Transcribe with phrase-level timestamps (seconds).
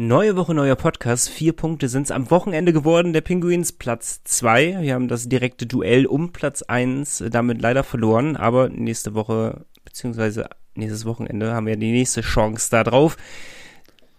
[0.00, 1.28] Neue Woche, neuer Podcast.
[1.28, 3.12] Vier Punkte sind es am Wochenende geworden.
[3.12, 4.80] Der Pinguins Platz zwei.
[4.80, 8.36] Wir haben das direkte Duell um Platz eins äh, damit leider verloren.
[8.36, 13.16] Aber nächste Woche, beziehungsweise nächstes Wochenende, haben wir die nächste Chance da drauf.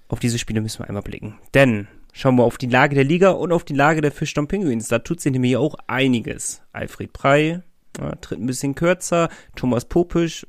[0.10, 1.40] Auf diese Spiele müssen wir einmal blicken.
[1.54, 4.90] Denn schauen wir auf die Lage der Liga und auf die Lage der Fischtown Pinguins.
[4.90, 6.62] Da tut sich nämlich auch einiges.
[6.74, 7.62] Alfred Prey
[7.98, 9.30] ja, tritt ein bisschen kürzer.
[9.56, 10.46] Thomas Popisch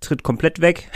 [0.00, 0.90] tritt komplett weg.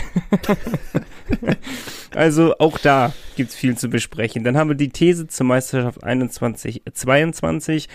[2.14, 4.44] also auch da gibt's viel zu besprechen.
[4.44, 7.88] Dann haben wir die These zur Meisterschaft 21-22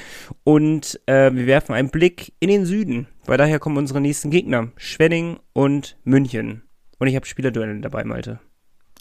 [0.44, 4.72] und äh, wir werfen einen Blick in den Süden, weil daher kommen unsere nächsten Gegner,
[4.78, 6.64] Schwenning und München.
[7.00, 8.40] Und ich habe Spielerduelle dabei, Malte.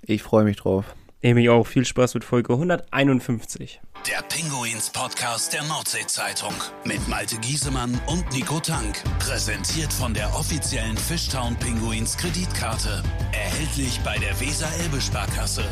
[0.03, 0.95] Ich freue mich drauf.
[1.21, 1.67] Ich mich auch.
[1.67, 3.81] Viel Spaß mit Folge 151.
[4.07, 6.55] Der Pinguins Podcast der Nordsee-Zeitung
[6.85, 9.03] mit Malte Giesemann und Nico Tank.
[9.19, 13.03] Präsentiert von der offiziellen Fishtown Pinguins Kreditkarte.
[13.33, 15.65] Erhältlich bei der Weser-Elbe-Sparkasse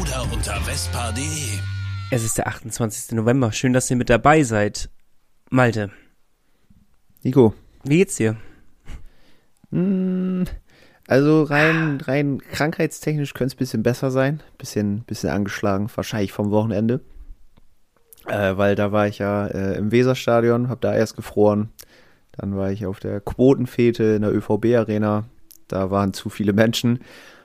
[0.00, 1.58] oder unter vespa.de.
[2.12, 3.16] Es ist der 28.
[3.16, 3.50] November.
[3.50, 4.88] Schön, dass ihr mit dabei seid.
[5.50, 5.90] Malte.
[7.24, 7.54] Nico.
[7.82, 8.36] Wie geht's dir?
[9.72, 10.44] Mm,
[11.12, 14.40] also rein, rein krankheitstechnisch könnte es ein bisschen besser sein.
[14.56, 17.00] Bisschen, bisschen angeschlagen, wahrscheinlich vom Wochenende.
[18.26, 21.68] Äh, weil da war ich ja äh, im Weserstadion, habe da erst gefroren.
[22.32, 25.24] Dann war ich auf der Quotenfete in der ÖVB-Arena.
[25.68, 27.00] Da waren zu viele Menschen.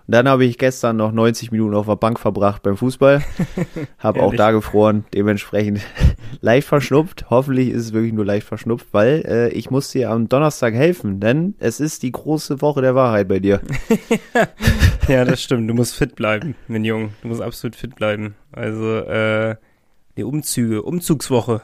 [0.10, 3.22] Dann habe ich gestern noch 90 Minuten auf der Bank verbracht beim Fußball.
[4.00, 5.82] Habe auch da gefroren, dementsprechend
[6.42, 7.26] leicht verschnupft.
[7.30, 11.20] Hoffentlich ist es wirklich nur leicht verschnupft, weil äh, ich muss dir am Donnerstag helfen,
[11.20, 13.60] denn es ist die große Woche der Wahrheit bei dir.
[15.10, 15.70] ja, das stimmt.
[15.70, 17.10] Du musst fit bleiben, mein Junge.
[17.22, 18.36] Du musst absolut fit bleiben.
[18.54, 19.58] Also, äh,
[20.16, 21.62] die Umzüge, Umzugswoche.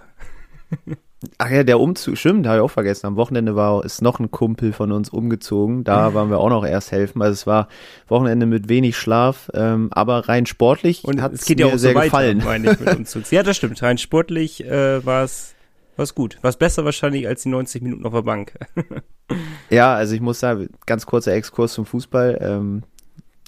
[1.38, 3.08] Ach ja, der Umzug, stimmt, habe ich auch vergessen.
[3.08, 5.84] Am Wochenende war ist noch ein Kumpel von uns umgezogen.
[5.84, 7.22] Da waren wir auch noch erst helfen.
[7.22, 7.68] Also es war
[8.08, 11.78] Wochenende mit wenig Schlaf, ähm, aber rein sportlich und hat es geht mir ja auch
[11.78, 12.42] sehr so weiter, gefallen.
[12.44, 13.32] Meine ich, mit Umzugs.
[13.32, 13.82] ja, das stimmt.
[13.82, 15.56] Rein sportlich äh, war es
[15.96, 16.40] war's gut.
[16.42, 18.54] War es besser wahrscheinlich als die 90 Minuten auf der Bank.
[19.70, 22.40] ja, also ich muss sagen, ganz kurzer Exkurs zum Fußball.
[22.42, 22.84] Ähm,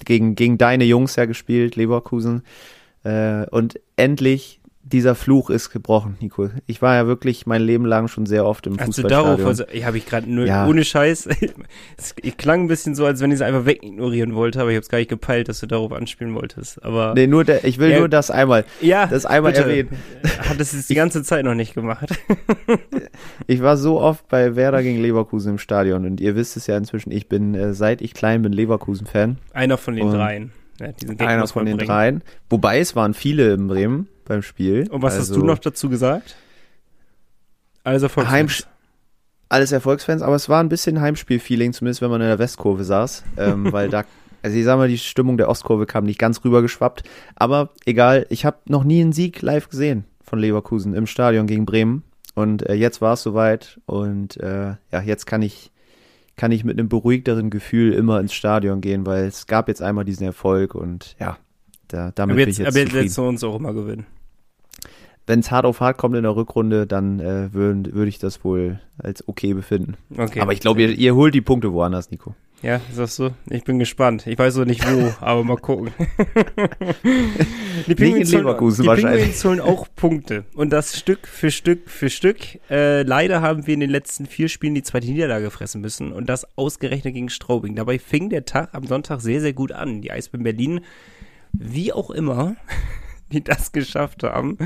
[0.04, 2.42] gegen, gegen deine Jungs ja gespielt, Leverkusen.
[3.02, 4.60] Äh, und endlich
[4.92, 6.48] dieser Fluch ist gebrochen, Nico.
[6.66, 9.36] Ich war ja wirklich mein Leben lang schon sehr oft im Hast Fußballstadion.
[9.36, 10.64] du darauf, also, ich habe ich gerade nur ja.
[10.64, 11.28] ohne Scheiß.
[11.96, 14.82] es klang ein bisschen so, als wenn ich es einfach wegignorieren wollte, aber ich habe
[14.82, 16.84] es gar nicht gepeilt, dass du darauf anspielen wolltest.
[16.84, 18.64] Aber nee, nur der, ich will ja, nur das einmal.
[18.80, 19.64] Ja, das einmal bitte.
[19.64, 19.88] erwähnen.
[20.48, 22.16] Hat es die ganze Zeit noch nicht gemacht.
[23.48, 26.76] ich war so oft bei Werder gegen Leverkusen im Stadion und ihr wisst es ja
[26.76, 29.38] inzwischen, ich bin äh, seit ich klein bin Leverkusen-Fan.
[29.52, 30.52] Einer von den und dreien.
[30.78, 30.88] Ja,
[31.26, 31.88] einer von den bringen.
[31.88, 32.22] dreien.
[32.50, 34.88] Wobei es waren viele in Bremen beim Spiel.
[34.90, 36.36] Und was also, hast du also noch dazu gesagt?
[37.82, 38.64] Alles Erfolgsfans.
[38.64, 38.66] Heim,
[39.48, 43.24] alles Erfolgsfans, aber es war ein bisschen Heimspiel-Feeling, zumindest wenn man in der Westkurve saß,
[43.36, 44.04] ähm, weil da,
[44.42, 47.04] also ich sag mal, die Stimmung der Ostkurve kam nicht ganz rübergeschwappt,
[47.36, 51.64] aber egal, ich habe noch nie einen Sieg live gesehen von Leverkusen im Stadion gegen
[51.64, 52.02] Bremen
[52.34, 55.70] und äh, jetzt war es soweit und äh, ja, jetzt kann ich
[56.34, 60.04] kann ich mit einem beruhigteren Gefühl immer ins Stadion gehen, weil es gab jetzt einmal
[60.04, 61.38] diesen Erfolg und ja,
[61.88, 64.06] da, damit aber jetzt, bin ich jetzt Aber jetzt uns auch immer gewinnen
[65.26, 68.44] wenn es hart auf hart kommt in der Rückrunde, dann äh, würde würd ich das
[68.44, 69.96] wohl als okay befinden.
[70.16, 70.40] Okay.
[70.40, 72.34] Aber ich glaube, ihr, ihr holt die Punkte woanders, Nico.
[72.62, 73.30] Ja, sagst du?
[73.50, 74.26] Ich bin gespannt.
[74.26, 75.90] Ich weiß noch nicht wo, aber mal gucken.
[77.86, 80.44] die Pinguins holen, auch Punkte.
[80.54, 82.38] Und das Stück für Stück für Stück.
[82.70, 86.12] Äh, leider haben wir in den letzten vier Spielen die zweite Niederlage fressen müssen.
[86.12, 87.76] Und das ausgerechnet gegen Straubing.
[87.76, 90.00] Dabei fing der Tag am Sonntag sehr, sehr gut an.
[90.00, 90.80] Die Eisbären Berlin,
[91.52, 92.56] wie auch immer,
[93.32, 94.56] die das geschafft haben,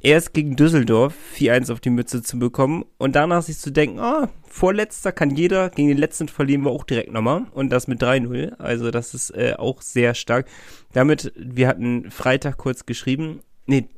[0.00, 4.28] erst gegen Düsseldorf 4-1 auf die Mütze zu bekommen und danach sich zu denken, ah,
[4.46, 8.56] vorletzter kann jeder, gegen den letzten verlieren wir auch direkt nochmal und das mit 3-0.
[8.58, 10.46] Also das ist äh, auch sehr stark.
[10.92, 13.88] Damit, wir hatten Freitag kurz geschrieben, nee,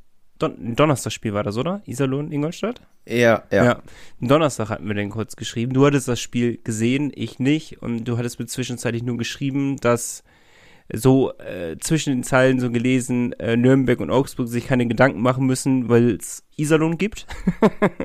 [0.40, 1.82] Don Donnerstagsspiel war das, oder?
[1.84, 2.80] Iserlohn, Ingolstadt?
[3.06, 3.64] Ja, ja.
[3.64, 3.82] ja.
[4.20, 5.74] Donnerstag hatten wir den kurz geschrieben.
[5.74, 7.82] Du hattest das Spiel gesehen, ich nicht.
[7.82, 10.24] Und du hattest mir zwischenzeitlich nur geschrieben, dass
[10.92, 15.46] so äh, zwischen den Zeilen so gelesen, äh, Nürnberg und Augsburg sich keine Gedanken machen
[15.46, 17.26] müssen, weil es Iserlohn gibt.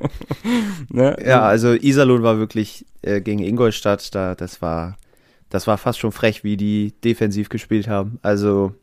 [0.89, 1.15] ne?
[1.25, 4.98] Ja, also Iserlohn war wirklich äh, gegen Ingolstadt, da das war
[5.50, 8.19] das war fast schon frech, wie die defensiv gespielt haben.
[8.21, 8.74] Also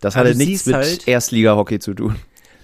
[0.00, 2.16] das hatte nichts mit halt, Erstliga-Hockey zu tun.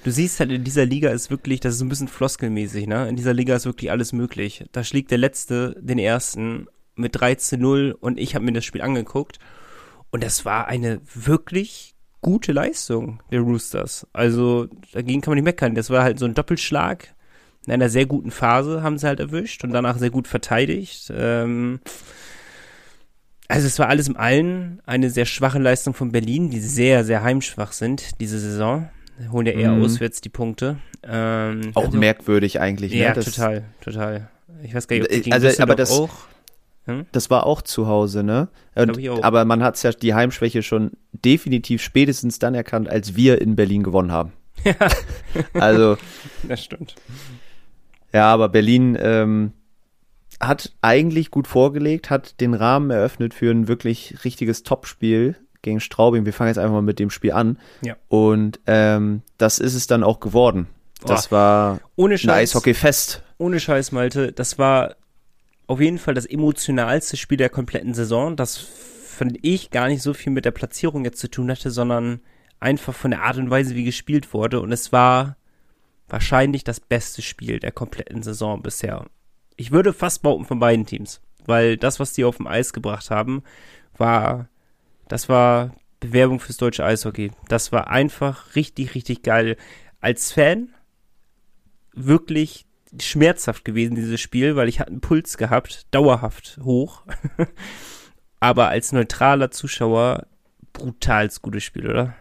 [0.05, 3.09] Du siehst halt, in dieser Liga ist wirklich, das ist ein bisschen floskelmäßig, ne?
[3.09, 4.65] In dieser Liga ist wirklich alles möglich.
[4.73, 9.39] Da schlägt der Letzte den Ersten mit 13-0 und ich habe mir das Spiel angeguckt
[10.11, 14.07] und das war eine wirklich gute Leistung der Roosters.
[14.13, 15.75] Also dagegen kann man nicht meckern.
[15.75, 17.15] Das war halt so ein Doppelschlag.
[17.67, 21.13] In einer sehr guten Phase haben sie halt erwischt und danach sehr gut verteidigt.
[21.15, 21.81] Ähm,
[23.49, 27.23] Also es war alles im Allen eine sehr schwache Leistung von Berlin, die sehr, sehr
[27.23, 28.91] heimschwach sind diese Saison.
[29.33, 29.83] Holen ja eher mhm.
[29.85, 30.77] auswärts die Punkte.
[31.03, 32.93] Ähm, auch also, merkwürdig eigentlich.
[32.93, 32.99] Ne?
[32.99, 34.29] Ja, das, total, total.
[34.63, 36.11] Ich weiß gar nicht, ob die gegen also, aber das, auch.
[36.89, 37.07] Hm?
[37.13, 38.49] Das war auch zu Hause, ne?
[38.75, 43.57] Und, aber man hat ja die Heimschwäche schon definitiv spätestens dann erkannt, als wir in
[43.57, 44.33] Berlin gewonnen haben.
[44.65, 44.75] Ja.
[45.53, 45.99] also.
[46.49, 46.95] Das stimmt.
[48.13, 49.53] Ja, aber Berlin ähm,
[50.41, 56.25] hat eigentlich gut vorgelegt, hat den Rahmen eröffnet für ein wirklich richtiges Topspiel gegen Straubing.
[56.25, 57.59] Wir fangen jetzt einfach mal mit dem Spiel an.
[57.83, 57.97] Ja.
[58.09, 60.69] Und ähm, das ist es dann auch geworden.
[61.05, 61.37] Das Boah.
[61.37, 63.23] war ohne Scheiß, ein Eishockey-Fest.
[63.37, 64.33] Ohne Scheiß, Malte.
[64.33, 64.97] Das war
[65.69, 70.15] auf jeden Fall das emotionalste Spiel der kompletten Saison, das finde ich gar nicht so
[70.15, 72.21] viel mit der Platzierung jetzt zu tun hatte, sondern
[72.59, 74.61] einfach von der Art und Weise, wie gespielt wurde.
[74.61, 75.37] Und es war
[76.09, 79.05] wahrscheinlich das beste Spiel der kompletten Saison bisher.
[79.57, 83.11] Ich würde fast behaupten von beiden Teams, weil das, was die auf dem Eis gebracht
[83.11, 83.43] haben,
[83.97, 84.49] war,
[85.09, 87.31] das war Bewerbung fürs deutsche Eishockey.
[87.49, 89.57] Das war einfach richtig, richtig geil.
[90.01, 90.71] Als Fan
[91.93, 92.68] wirklich
[93.01, 97.03] schmerzhaft gewesen, dieses Spiel, weil ich hatte einen Puls gehabt, dauerhaft hoch.
[98.41, 100.27] Aber als neutraler Zuschauer
[100.73, 102.15] brutal gutes Spiel, oder?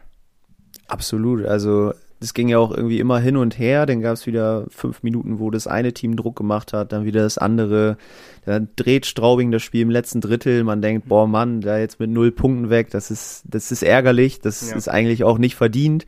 [0.87, 1.45] Absolut.
[1.45, 3.85] Also es ging ja auch irgendwie immer hin und her.
[3.85, 7.21] Dann gab es wieder fünf Minuten, wo das eine Team Druck gemacht hat, dann wieder
[7.21, 7.97] das andere.
[8.45, 10.63] Dann dreht Straubing das Spiel im letzten Drittel.
[10.63, 14.41] Man denkt, boah Mann, da jetzt mit null Punkten weg, das ist, das ist ärgerlich.
[14.41, 14.75] Das ja.
[14.75, 16.05] ist eigentlich auch nicht verdient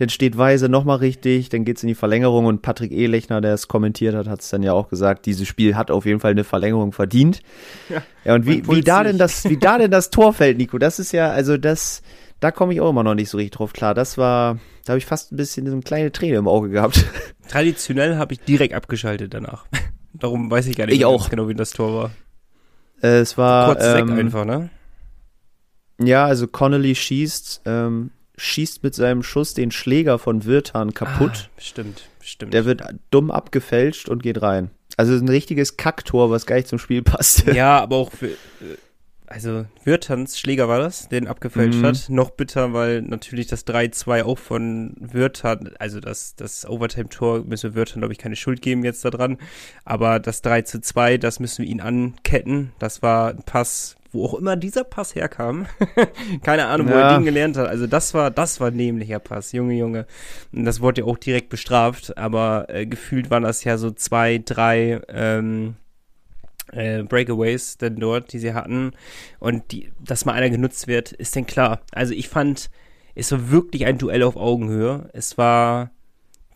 [0.00, 3.68] dann steht Weise nochmal richtig, dann geht's in die Verlängerung und Patrick Ehlechner, der es
[3.68, 6.42] kommentiert hat, hat es dann ja auch gesagt, dieses Spiel hat auf jeden Fall eine
[6.42, 7.42] Verlängerung verdient.
[7.90, 10.78] Ja, ja und wie, wie da denn das, wie da denn das Tor fällt, Nico,
[10.78, 12.00] das ist ja, also das,
[12.40, 13.92] da komme ich auch immer noch nicht so richtig drauf klar.
[13.92, 17.04] Das war, da habe ich fast ein bisschen so eine kleine Träne im Auge gehabt.
[17.48, 19.66] Traditionell habe ich direkt abgeschaltet danach.
[20.14, 21.28] Darum weiß ich gar nicht ich auch.
[21.28, 22.10] genau, wie das Tor war.
[23.02, 24.70] Äh, es war kurz ähm, weg einfach, ne?
[26.02, 31.50] Ja, also Connolly schießt, ähm, schießt mit seinem Schuss den Schläger von Wirtan kaputt.
[31.50, 32.54] Ah, stimmt, stimmt.
[32.54, 34.70] Der wird dumm abgefälscht und geht rein.
[34.96, 37.46] Also ein richtiges Kacktor, was gar nicht zum Spiel passt.
[37.46, 38.36] Ja, aber auch für, äh,
[39.30, 41.86] also Wirtans Schläger war das, den abgefälscht mhm.
[41.86, 42.10] hat.
[42.10, 47.74] Noch bitter, weil natürlich das 3-2 auch von Wirtan, also das, das Overtime-Tor müssen wir
[47.76, 49.38] Wirtan, glaube ich, keine Schuld geben jetzt daran.
[49.84, 52.72] Aber das 3 2, das müssen wir ihn anketten.
[52.80, 55.66] Das war ein Pass, wo auch immer dieser Pass herkam.
[56.42, 57.10] Keine Ahnung, wo ja.
[57.10, 57.68] er den gelernt hat.
[57.68, 60.06] Also das war, das war nämlicher Pass, Junge, Junge.
[60.52, 64.42] Und das wurde ja auch direkt bestraft, aber äh, gefühlt waren das ja so zwei,
[64.44, 65.76] drei ähm,
[66.72, 68.92] äh, Breakaways denn dort, die sie hatten.
[69.38, 71.80] Und die, dass mal einer genutzt wird, ist denn klar.
[71.92, 72.70] Also ich fand,
[73.14, 75.08] es war wirklich ein Duell auf Augenhöhe.
[75.12, 75.90] Es war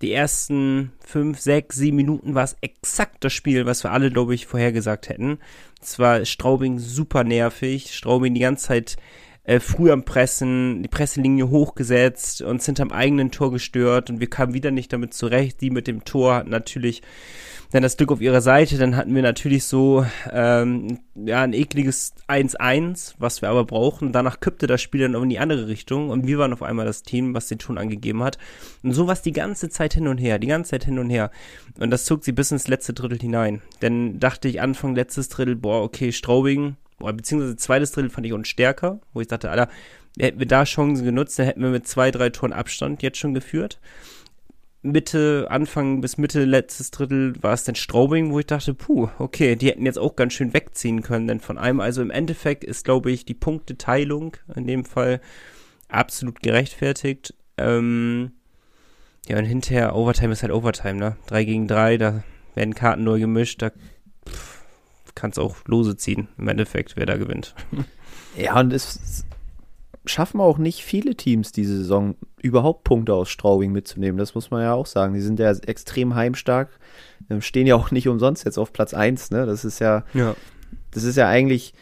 [0.02, 4.34] die ersten fünf, sechs, sieben Minuten war es exakt das Spiel, was wir alle, glaube
[4.34, 5.38] ich, vorhergesagt hätten.
[5.80, 8.96] Es war Straubing super nervig, Straubing die ganze Zeit
[9.44, 14.28] äh, früh am Pressen, die Presselinie hochgesetzt und sind am eigenen Tor gestört und wir
[14.28, 15.60] kamen wieder nicht damit zurecht.
[15.60, 17.02] Die mit dem Tor hatten natürlich
[17.74, 18.78] dann das Glück auf ihrer Seite.
[18.78, 24.12] Dann hatten wir natürlich so ähm, ja ein ekliges 1-1, was wir aber brauchen.
[24.12, 27.02] Danach kippte das Spiel dann in die andere Richtung und wir waren auf einmal das
[27.02, 28.38] Team, was den Ton angegeben hat.
[28.84, 31.10] Und so war es die ganze Zeit hin und her, die ganze Zeit hin und
[31.10, 31.32] her.
[31.80, 33.60] Und das zog sie bis ins letzte Drittel hinein.
[33.80, 38.32] Dann dachte ich Anfang letztes Drittel, boah, okay, Straubing, boah, beziehungsweise zweites Drittel fand ich
[38.34, 39.68] uns stärker, wo ich dachte, Alter,
[40.16, 43.34] hätten wir da Chancen genutzt, dann hätten wir mit zwei, drei Toren Abstand jetzt schon
[43.34, 43.80] geführt.
[44.84, 49.56] Mitte, Anfang bis Mitte letztes Drittel war es dann Straubing, wo ich dachte, puh, okay,
[49.56, 52.84] die hätten jetzt auch ganz schön wegziehen können, denn von einem, also im Endeffekt ist,
[52.84, 55.22] glaube ich, die Punkteteilung in dem Fall
[55.88, 57.34] absolut gerechtfertigt.
[57.56, 58.32] Ähm,
[59.26, 61.16] ja, und hinterher, Overtime ist halt Overtime, ne?
[61.26, 62.22] Drei gegen drei, da
[62.54, 63.70] werden Karten neu gemischt, da
[65.14, 67.54] kannst auch lose ziehen, im Endeffekt, wer da gewinnt.
[68.36, 69.24] Ja, und es
[70.06, 74.18] schaffen auch nicht viele Teams diese Saison überhaupt Punkte aus Straubing mitzunehmen.
[74.18, 75.14] Das muss man ja auch sagen.
[75.14, 76.68] Die sind ja extrem heimstark,
[77.30, 79.30] ähm, stehen ja auch nicht umsonst jetzt auf Platz 1.
[79.30, 79.46] Ne?
[79.46, 80.36] Das ist ja, ja,
[80.90, 81.74] das ist ja eigentlich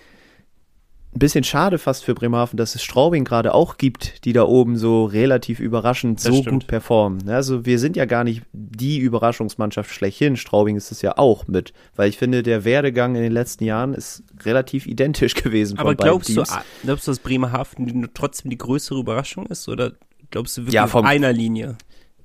[1.14, 4.78] ein bisschen schade fast für Bremerhaven, dass es Straubing gerade auch gibt, die da oben
[4.78, 6.62] so relativ überraschend das so stimmt.
[6.62, 7.28] gut performen.
[7.28, 10.36] Also wir sind ja gar nicht die Überraschungsmannschaft schlechthin.
[10.36, 13.92] Straubing ist es ja auch mit, weil ich finde, der Werdegang in den letzten Jahren
[13.92, 15.78] ist relativ identisch gewesen.
[15.78, 16.42] Aber glaubst du,
[16.82, 19.92] glaubst du, dass Bremerhaven trotzdem die größere Überraschung ist oder
[20.30, 21.76] glaubst du wirklich ja, vom, auf einer Linie?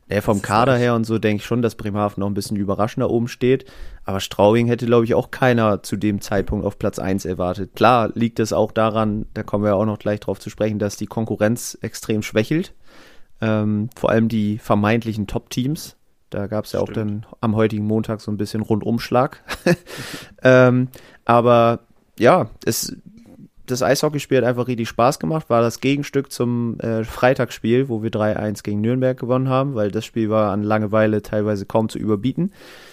[0.10, 3.10] Ja, vom Kader her und so denke ich schon, dass Bremerhaven noch ein bisschen überraschender
[3.10, 3.66] oben steht.
[4.06, 7.76] Aber Straubing hätte, glaube ich, auch keiner zu dem Zeitpunkt auf Platz 1 erwartet.
[7.76, 10.96] Klar liegt es auch daran, da kommen wir auch noch gleich drauf zu sprechen, dass
[10.96, 12.74] die Konkurrenz extrem schwächelt.
[13.42, 15.98] Ähm, vor allem die vermeintlichen Top-Teams.
[16.30, 16.90] Da gab es ja Stimmt.
[16.90, 19.44] auch dann am heutigen Montag so ein bisschen Rundumschlag.
[20.42, 20.88] ähm,
[21.26, 21.82] aber
[22.18, 22.96] ja, es
[23.68, 25.50] das Eishockeyspiel hat einfach richtig Spaß gemacht.
[25.50, 30.06] War das Gegenstück zum äh, Freitagsspiel, wo wir 3-1 gegen Nürnberg gewonnen haben, weil das
[30.06, 32.52] Spiel war an Langeweile teilweise kaum zu überbieten.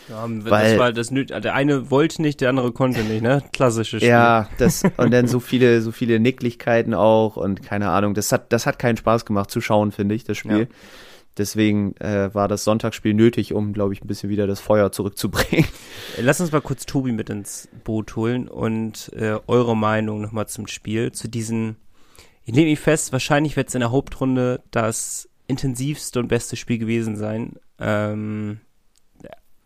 [0.09, 3.43] Ja, weil, war das der eine wollte nicht, der andere konnte nicht, ne?
[3.53, 4.11] Klassisches Spiel.
[4.11, 8.53] Ja, das und dann so viele so viele Nicklichkeiten auch und keine Ahnung, das hat
[8.53, 10.61] das hat keinen Spaß gemacht zu schauen, finde ich, das Spiel.
[10.61, 10.67] Ja.
[11.37, 15.67] Deswegen äh, war das Sonntagsspiel nötig, um, glaube ich, ein bisschen wieder das Feuer zurückzubringen.
[16.21, 20.67] Lass uns mal kurz Tobi mit ins Boot holen und äh, eure Meinung nochmal zum
[20.67, 21.77] Spiel, zu diesen.
[22.45, 26.79] Ich nehme mich fest, wahrscheinlich wird es in der Hauptrunde das intensivste und beste Spiel
[26.79, 27.55] gewesen sein.
[27.81, 28.61] Ähm,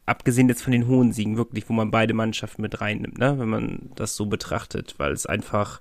[0.09, 3.39] abgesehen jetzt von den hohen Siegen, wirklich, wo man beide Mannschaften mit reinnimmt, ne?
[3.39, 5.81] wenn man das so betrachtet, weil es einfach,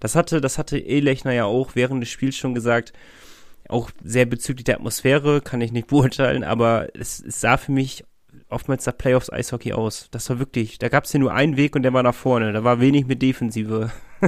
[0.00, 2.92] das hatte, das hatte Elechner ja auch während des Spiels schon gesagt,
[3.68, 8.04] auch sehr bezüglich der Atmosphäre, kann ich nicht beurteilen, aber es, es sah für mich
[8.48, 10.08] oftmals der Playoffs Eishockey aus.
[10.10, 12.52] Das war wirklich, da gab es ja nur einen Weg und der war nach vorne.
[12.52, 13.90] Da war wenig mit Defensive.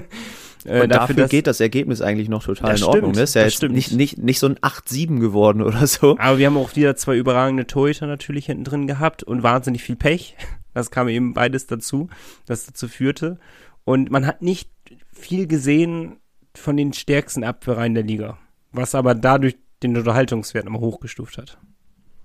[0.65, 3.13] äh, und dafür, dafür geht das Ergebnis eigentlich noch total in stimmt, Ordnung.
[3.15, 3.75] Das ist ja das jetzt stimmt.
[3.75, 6.19] nicht, nicht, nicht so ein 8-7 geworden oder so.
[6.19, 9.97] Aber wir haben auch wieder zwei überragende Torhüter natürlich hinten drin gehabt und wahnsinnig viel
[9.97, 10.37] Pech.
[10.73, 12.09] Das kam eben beides dazu,
[12.47, 13.41] das dazu führte.
[13.83, 14.71] Und man hat nicht
[15.13, 16.21] viel gesehen
[16.55, 18.39] von den stärksten Abwehrreihen der Liga
[18.73, 21.59] was aber dadurch den Unterhaltungswert immer hochgestuft hat.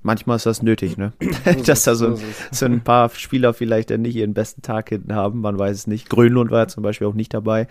[0.01, 1.13] Manchmal ist das nötig, ne?
[1.65, 2.19] Dass da so,
[2.51, 5.87] so ein paar Spieler vielleicht dann nicht ihren besten Tag hinten haben, man weiß es
[5.87, 6.09] nicht.
[6.09, 7.67] Grönlund war ja zum Beispiel auch nicht dabei.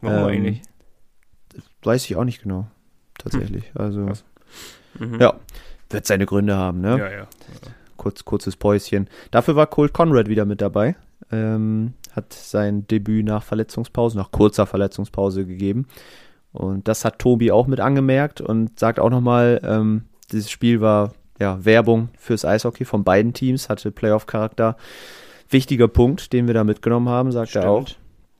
[0.00, 0.62] Warum ähm, eigentlich?
[1.82, 2.68] Weiß ich auch nicht genau,
[3.18, 3.64] tatsächlich.
[3.74, 3.80] Hm.
[3.80, 4.00] Also,
[4.98, 5.20] mhm.
[5.20, 5.34] ja,
[5.90, 6.98] wird seine Gründe haben, ne?
[6.98, 7.28] Ja, ja.
[7.96, 9.08] Kurz, kurzes Päuschen.
[9.30, 10.96] Dafür war Colt Conrad wieder mit dabei.
[11.30, 15.86] Ähm, hat sein Debüt nach Verletzungspause, nach kurzer Verletzungspause gegeben.
[16.54, 21.12] Und das hat Tobi auch mit angemerkt und sagt auch nochmal, ähm, dieses Spiel war
[21.40, 24.76] ja Werbung fürs Eishockey von beiden Teams, hatte Playoff-Charakter.
[25.50, 27.64] Wichtiger Punkt, den wir da mitgenommen haben, sagt Stimmt.
[27.64, 27.86] er auch.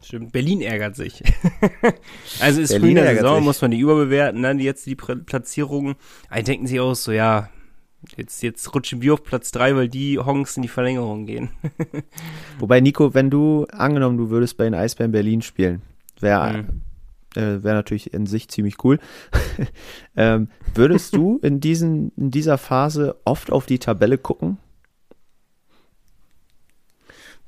[0.00, 1.24] Stimmt, Berlin ärgert sich.
[2.40, 3.44] also ist Berlin früh in der Saison, sich.
[3.44, 5.96] muss man die überbewerten, dann jetzt die Platzierungen.
[6.30, 7.48] Eigentlich denken sie auch so, ja,
[8.16, 11.50] jetzt, jetzt rutschen wir auf Platz drei, weil die Honks in die Verlängerung gehen.
[12.60, 15.82] Wobei, Nico, wenn du, angenommen, du würdest bei den Eisbären Berlin spielen,
[16.20, 16.82] wäre mhm.
[17.36, 18.98] Äh, Wäre natürlich in sich ziemlich cool.
[20.16, 24.58] ähm, würdest du in, diesen, in dieser Phase oft auf die Tabelle gucken?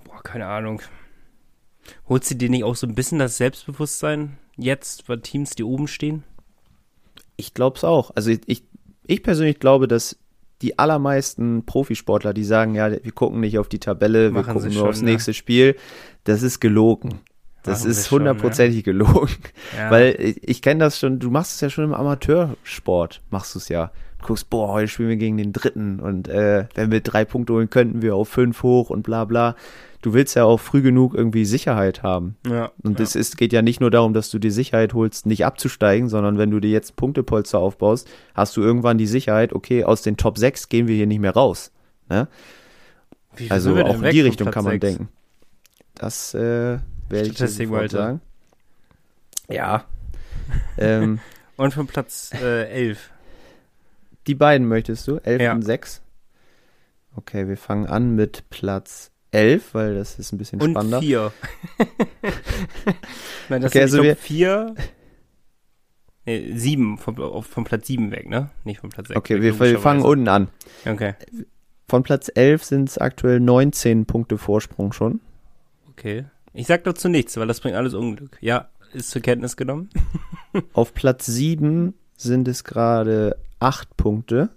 [0.05, 0.83] Boah, keine Ahnung.
[2.09, 5.87] Holt sie dir nicht auch so ein bisschen das Selbstbewusstsein jetzt bei Teams, die oben
[5.87, 6.25] stehen?
[7.37, 8.11] Ich glaube es auch.
[8.15, 8.65] Also ich,
[9.07, 10.19] ich persönlich glaube, dass
[10.63, 14.69] die allermeisten Profisportler, die sagen, ja, wir gucken nicht auf die Tabelle, Machen wir gucken
[14.71, 15.35] nur schon, aufs nächste ne?
[15.35, 15.77] Spiel,
[16.25, 17.21] das ist gelogen.
[17.67, 18.93] Das ist hundertprozentig ja.
[18.93, 19.37] gelogen.
[19.77, 19.91] Ja.
[19.91, 23.59] Weil ich, ich kenne das schon, du machst es ja schon im Amateursport, machst du
[23.59, 23.91] es ja.
[24.21, 27.53] Du guckst, boah, heute spielen wir gegen den Dritten und äh, wenn wir drei Punkte
[27.53, 29.57] holen, könnten wir auf fünf hoch und bla bla.
[30.03, 32.37] Du willst ja auch früh genug irgendwie Sicherheit haben.
[32.49, 33.23] Ja, und es ja.
[33.37, 36.61] geht ja nicht nur darum, dass du die Sicherheit holst, nicht abzusteigen, sondern wenn du
[36.61, 40.87] dir jetzt Punktepolster aufbaust, hast du irgendwann die Sicherheit, okay, aus den Top 6 gehen
[40.87, 41.73] wir hier nicht mehr raus.
[42.09, 42.29] Ne?
[43.49, 44.81] also auch in die Richtung kann man 6?
[44.81, 45.09] denken.
[45.95, 46.79] Das äh,
[47.09, 48.21] werde ich sofort sagen.
[49.49, 49.85] Ja.
[50.79, 51.21] ähm,
[51.57, 53.11] und von Platz äh, 11.
[54.27, 55.19] Die beiden möchtest du?
[55.19, 55.53] 11 ja.
[55.53, 56.03] und 6?
[57.17, 60.99] Okay, wir fangen an mit Platz 11, weil das ist ein bisschen und spannender.
[60.99, 61.33] Und 4.
[63.49, 64.75] Nein, das okay, also wir 4.
[66.27, 68.51] Nee, 7, vom, vom Platz 7 weg, ne?
[68.65, 69.17] Nicht vom Platz 6.
[69.17, 70.49] Okay, wir, wir fangen unten an.
[70.85, 71.15] Okay.
[71.89, 75.21] Von Platz 11 sind es aktuell 19 Punkte Vorsprung schon.
[75.91, 76.25] Okay.
[76.57, 78.39] Ich sag dazu nichts, weil das bringt alles Unglück.
[78.41, 79.91] Ja, ist zur Kenntnis genommen.
[80.73, 84.49] Auf Platz 7 sind es gerade 8 Punkte.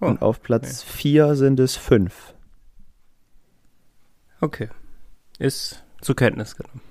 [0.00, 0.98] Oh, und auf Platz okay.
[0.98, 2.34] 4 sind es 5.
[4.40, 4.68] Okay.
[5.38, 6.82] Ist zur Kenntnis genommen.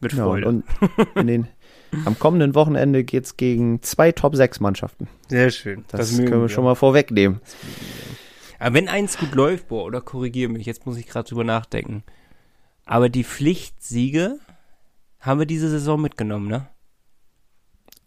[0.00, 0.48] Mit genau, Freude.
[0.48, 0.64] Und
[1.16, 1.48] den,
[2.06, 5.08] am kommenden Wochenende geht es gegen zwei Top 6 Mannschaften.
[5.28, 5.84] Sehr schön.
[5.88, 7.40] Das, das können wir, wir schon mal vorwegnehmen.
[8.58, 12.04] Aber wenn eins gut läuft, boah, oder korrigiere mich, jetzt muss ich gerade drüber nachdenken.
[12.86, 14.38] Aber die Pflichtsiege
[15.18, 16.68] haben wir diese Saison mitgenommen, ne?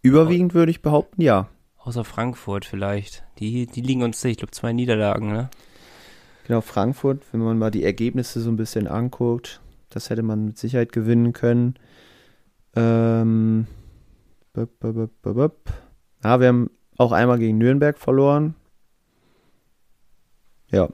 [0.02, 1.50] Überwiegend würde ich behaupten, ja.
[1.78, 3.26] Außer Frankfurt vielleicht.
[3.40, 4.32] Die, die liegen uns nicht.
[4.32, 5.50] Ich glaube, zwei Niederlagen, ne?
[6.48, 10.58] Genau, Frankfurt, wenn man mal die Ergebnisse so ein bisschen anguckt, das hätte man mit
[10.58, 11.76] Sicherheit gewinnen können.
[12.76, 13.68] Ähm,
[14.56, 14.66] ja,
[16.40, 18.56] wir haben auch einmal gegen Nürnberg verloren.
[20.72, 20.90] Ja,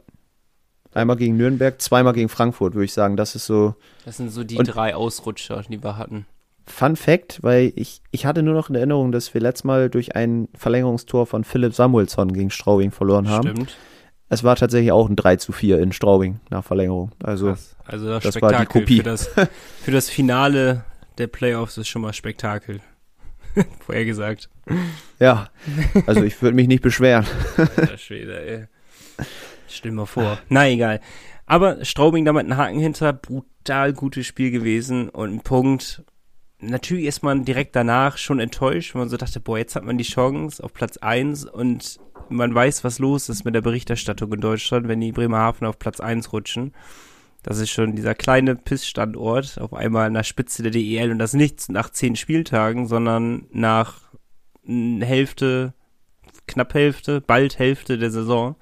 [0.96, 3.18] Einmal gegen Nürnberg, zweimal gegen Frankfurt, würde ich sagen.
[3.18, 3.76] Das ist so.
[4.06, 6.26] Das sind so die drei Ausrutscher, die wir hatten.
[6.68, 10.16] Fun Fact, weil ich, ich hatte nur noch in Erinnerung, dass wir letztes Mal durch
[10.16, 13.50] ein Verlängerungstor von Philipp Samuelsson gegen Straubing verloren haben.
[13.50, 13.78] Stimmt.
[14.30, 17.12] Es war tatsächlich auch ein 3 zu 4 in Straubing nach Verlängerung.
[17.22, 18.98] Also, also das, das war die Kopie.
[18.98, 19.30] Für das,
[19.84, 20.84] für das Finale
[21.18, 22.80] der Playoffs ist schon mal Spektakel.
[23.86, 24.50] Vorher gesagt.
[25.20, 25.50] Ja,
[26.08, 27.26] also ich würde mich nicht beschweren.
[27.58, 28.68] Alter Schwede, ey.
[29.68, 30.40] Stell mal vor.
[30.50, 31.02] Na, egal.
[31.46, 36.04] Aber Straubing damit einen Haken hinter, brutal gutes Spiel gewesen und ein Punkt.
[36.60, 39.98] Natürlich ist man direkt danach schon enttäuscht, wenn man so dachte, boah, jetzt hat man
[39.98, 44.42] die Chance auf Platz 1 und man weiß, was los ist mit der Berichterstattung in
[44.42, 46.74] Deutschland, wenn die Bremerhaven auf Platz 1 rutschen.
[47.44, 51.34] Das ist schon dieser kleine Pissstandort auf einmal an der Spitze der DEL und das
[51.34, 54.00] nicht nach zehn Spieltagen, sondern nach
[54.66, 55.76] Hälfte,
[56.48, 58.56] knapp Hälfte, bald Hälfte der Saison.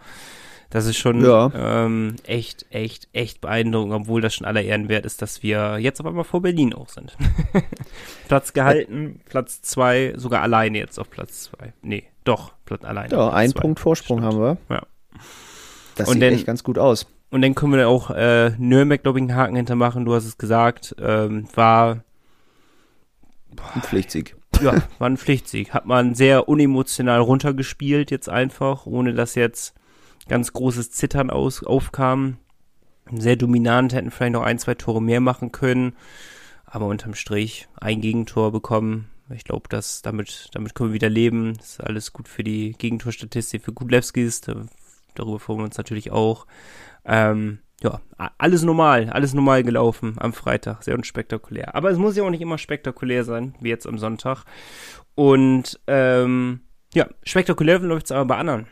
[0.73, 1.51] Das ist schon ja.
[1.55, 5.99] ähm, echt, echt, echt beeindruckend, obwohl das schon aller Ehren wert ist, dass wir jetzt
[5.99, 7.15] auf einmal vor Berlin auch sind.
[8.27, 11.73] Platz gehalten, Platz zwei, sogar alleine jetzt auf Platz zwei.
[11.83, 13.13] Nee, doch, Platz alleine.
[13.13, 14.33] Ja, ein Punkt Vorsprung Stimmt.
[14.33, 14.57] haben wir.
[14.75, 14.81] Ja.
[15.93, 17.05] Das und sieht dann, echt ganz gut aus.
[17.29, 20.05] Und dann können wir auch äh, Nürnberg, glaube ich, einen Haken hintermachen.
[20.05, 22.03] Du hast es gesagt, ähm, war
[23.55, 24.35] boah, ein Pflichtsieg.
[24.59, 25.71] Ja, war ein Pflichtsieg.
[25.71, 29.75] Hat man sehr unemotional runtergespielt jetzt einfach, ohne dass jetzt
[30.27, 32.37] ganz großes Zittern aus, aufkam.
[33.11, 35.95] Sehr dominant, hätten vielleicht noch ein, zwei Tore mehr machen können.
[36.65, 39.09] Aber unterm Strich ein Gegentor bekommen.
[39.29, 41.55] Ich glaube, dass damit, damit können wir wieder leben.
[41.57, 44.41] Das ist alles gut für die Gegentorstatistik, für Gudlewskis.
[45.15, 46.47] Darüber freuen wir uns natürlich auch.
[47.05, 47.99] Ähm, ja,
[48.37, 51.75] alles normal, alles normal gelaufen am Freitag, sehr unspektakulär.
[51.75, 54.45] Aber es muss ja auch nicht immer spektakulär sein, wie jetzt am Sonntag.
[55.15, 56.61] Und ähm,
[56.93, 58.67] ja, spektakulär läuft es aber bei anderen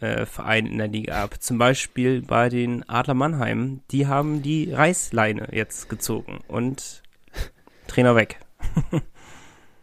[0.00, 1.36] äh, Vereinen in der Liga ab.
[1.40, 3.80] Zum Beispiel bei den Adler Mannheim.
[3.90, 7.02] Die haben die Reißleine jetzt gezogen und
[7.86, 8.40] Trainer weg.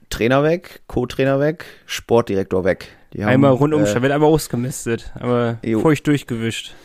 [0.10, 2.96] Trainer weg, Co-Trainer weg, Sportdirektor weg.
[3.14, 5.80] Haben, einmal rundum, äh, wird einmal ausgemistet, aber jo.
[5.80, 6.76] feucht durchgewischt.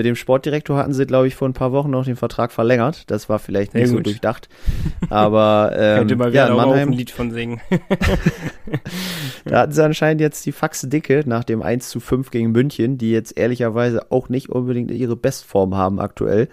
[0.00, 3.10] Mit dem Sportdirektor hatten sie, glaube ich, vor ein paar Wochen noch den Vertrag verlängert.
[3.10, 4.06] Das war vielleicht nicht Sehr so gut.
[4.06, 4.48] durchdacht.
[5.10, 7.60] Aber ähm, könnte mal wieder ja, Mannheim, auch ein Lied von singen.
[9.44, 12.96] da hatten sie anscheinend jetzt die Faxe dicke nach dem 1 zu 5 gegen München,
[12.96, 16.48] die jetzt ehrlicherweise auch nicht unbedingt ihre Bestform haben aktuell.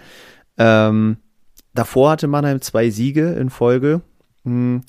[0.58, 1.16] Ähm,
[1.74, 4.02] davor hatte Mannheim zwei Siege in Folge.
[4.44, 4.82] Hm.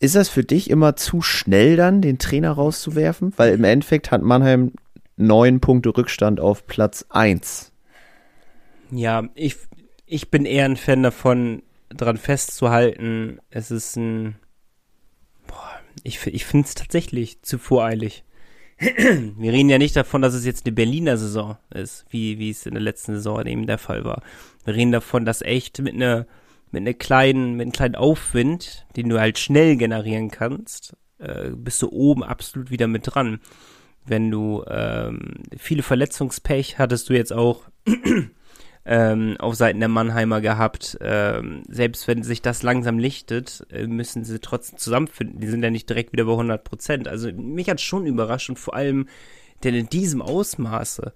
[0.00, 3.34] Ist das für dich immer zu schnell dann, den Trainer rauszuwerfen?
[3.36, 4.72] Weil im Endeffekt hat Mannheim
[5.18, 7.72] neun Punkte Rückstand auf Platz 1.
[8.90, 9.56] Ja, ich,
[10.06, 13.40] ich bin eher ein Fan davon, dran festzuhalten.
[13.50, 14.36] Es ist ein.
[15.46, 15.70] Boah,
[16.02, 18.24] ich, ich finde es tatsächlich zu voreilig.
[18.78, 22.64] Wir reden ja nicht davon, dass es jetzt eine Berliner Saison ist, wie, wie es
[22.64, 24.22] in der letzten Saison eben der Fall war.
[24.64, 26.26] Wir reden davon, dass echt mit einer
[26.70, 31.80] mit einer kleinen, mit einem kleinen Aufwind, den du halt schnell generieren kannst, äh, bist
[31.80, 33.40] du oben absolut wieder mit dran
[34.08, 37.62] wenn du ähm, viele Verletzungspech hattest du jetzt auch
[38.84, 40.98] ähm, auf Seiten der Mannheimer gehabt.
[41.00, 45.40] Ähm, selbst wenn sich das langsam lichtet, äh, müssen sie trotzdem zusammenfinden.
[45.40, 47.08] Die sind ja nicht direkt wieder bei 100 Prozent.
[47.08, 49.06] Also mich hat schon überrascht und vor allem
[49.64, 51.12] denn in diesem Ausmaße,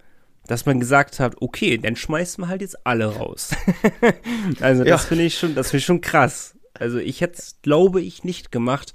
[0.47, 3.51] dass man gesagt hat, okay, dann schmeißen wir halt jetzt alle raus.
[4.61, 5.09] also das ja.
[5.09, 6.57] finde ich schon, das finde ich schon krass.
[6.75, 8.93] Also ich hätte es, glaube ich, nicht gemacht.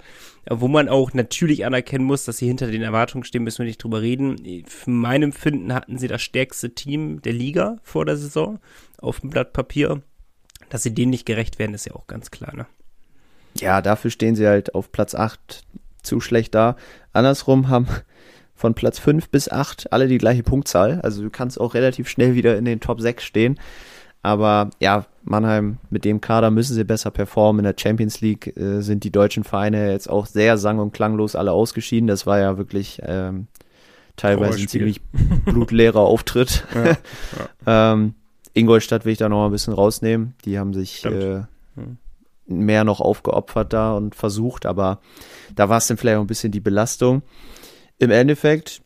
[0.50, 3.82] Wo man auch natürlich anerkennen muss, dass sie hinter den Erwartungen stehen, müssen wir nicht
[3.82, 4.64] drüber reden.
[4.66, 8.58] Für mein Empfinden hatten sie das stärkste Team der Liga vor der Saison
[8.98, 10.02] auf dem Blatt Papier.
[10.70, 12.66] Dass sie denen nicht gerecht werden, ist ja auch ganz klar, ne?
[13.60, 15.64] Ja, dafür stehen sie halt auf Platz 8
[16.02, 16.76] zu schlecht da.
[17.12, 17.88] Andersrum haben
[18.54, 21.00] von Platz 5 bis 8 alle die gleiche Punktzahl.
[21.02, 23.58] Also du kannst auch relativ schnell wieder in den Top 6 stehen.
[24.22, 27.60] Aber ja, Mannheim, mit dem Kader müssen sie besser performen.
[27.60, 31.36] In der Champions League äh, sind die deutschen Vereine jetzt auch sehr sang- und klanglos
[31.36, 32.06] alle ausgeschieden.
[32.06, 33.46] Das war ja wirklich ähm,
[34.16, 35.00] teilweise ein ziemlich
[35.44, 36.64] blutleerer Auftritt.
[36.74, 36.84] Ja,
[37.66, 37.92] ja.
[37.92, 38.14] ähm,
[38.54, 40.34] Ingolstadt will ich da noch ein bisschen rausnehmen.
[40.44, 41.42] Die haben sich äh,
[42.46, 45.00] mehr noch aufgeopfert da und versucht, aber
[45.54, 47.22] da war es dann vielleicht auch ein bisschen die Belastung.
[47.98, 48.80] Im Endeffekt,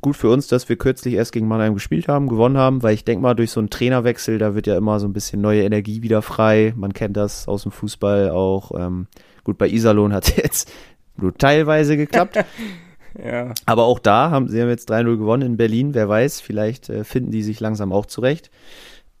[0.00, 3.04] gut für uns, dass wir kürzlich erst gegen Mannheim gespielt haben, gewonnen haben, weil ich
[3.04, 6.02] denke mal, durch so einen Trainerwechsel, da wird ja immer so ein bisschen neue Energie
[6.02, 6.72] wieder frei.
[6.76, 8.72] Man kennt das aus dem Fußball auch.
[8.78, 9.06] Ähm,
[9.44, 10.72] gut, bei Iserlohn hat es jetzt
[11.16, 12.38] nur teilweise geklappt.
[13.24, 13.52] ja.
[13.66, 15.94] Aber auch da haben sie haben jetzt 3-0 gewonnen in Berlin.
[15.94, 18.50] Wer weiß, vielleicht äh, finden die sich langsam auch zurecht.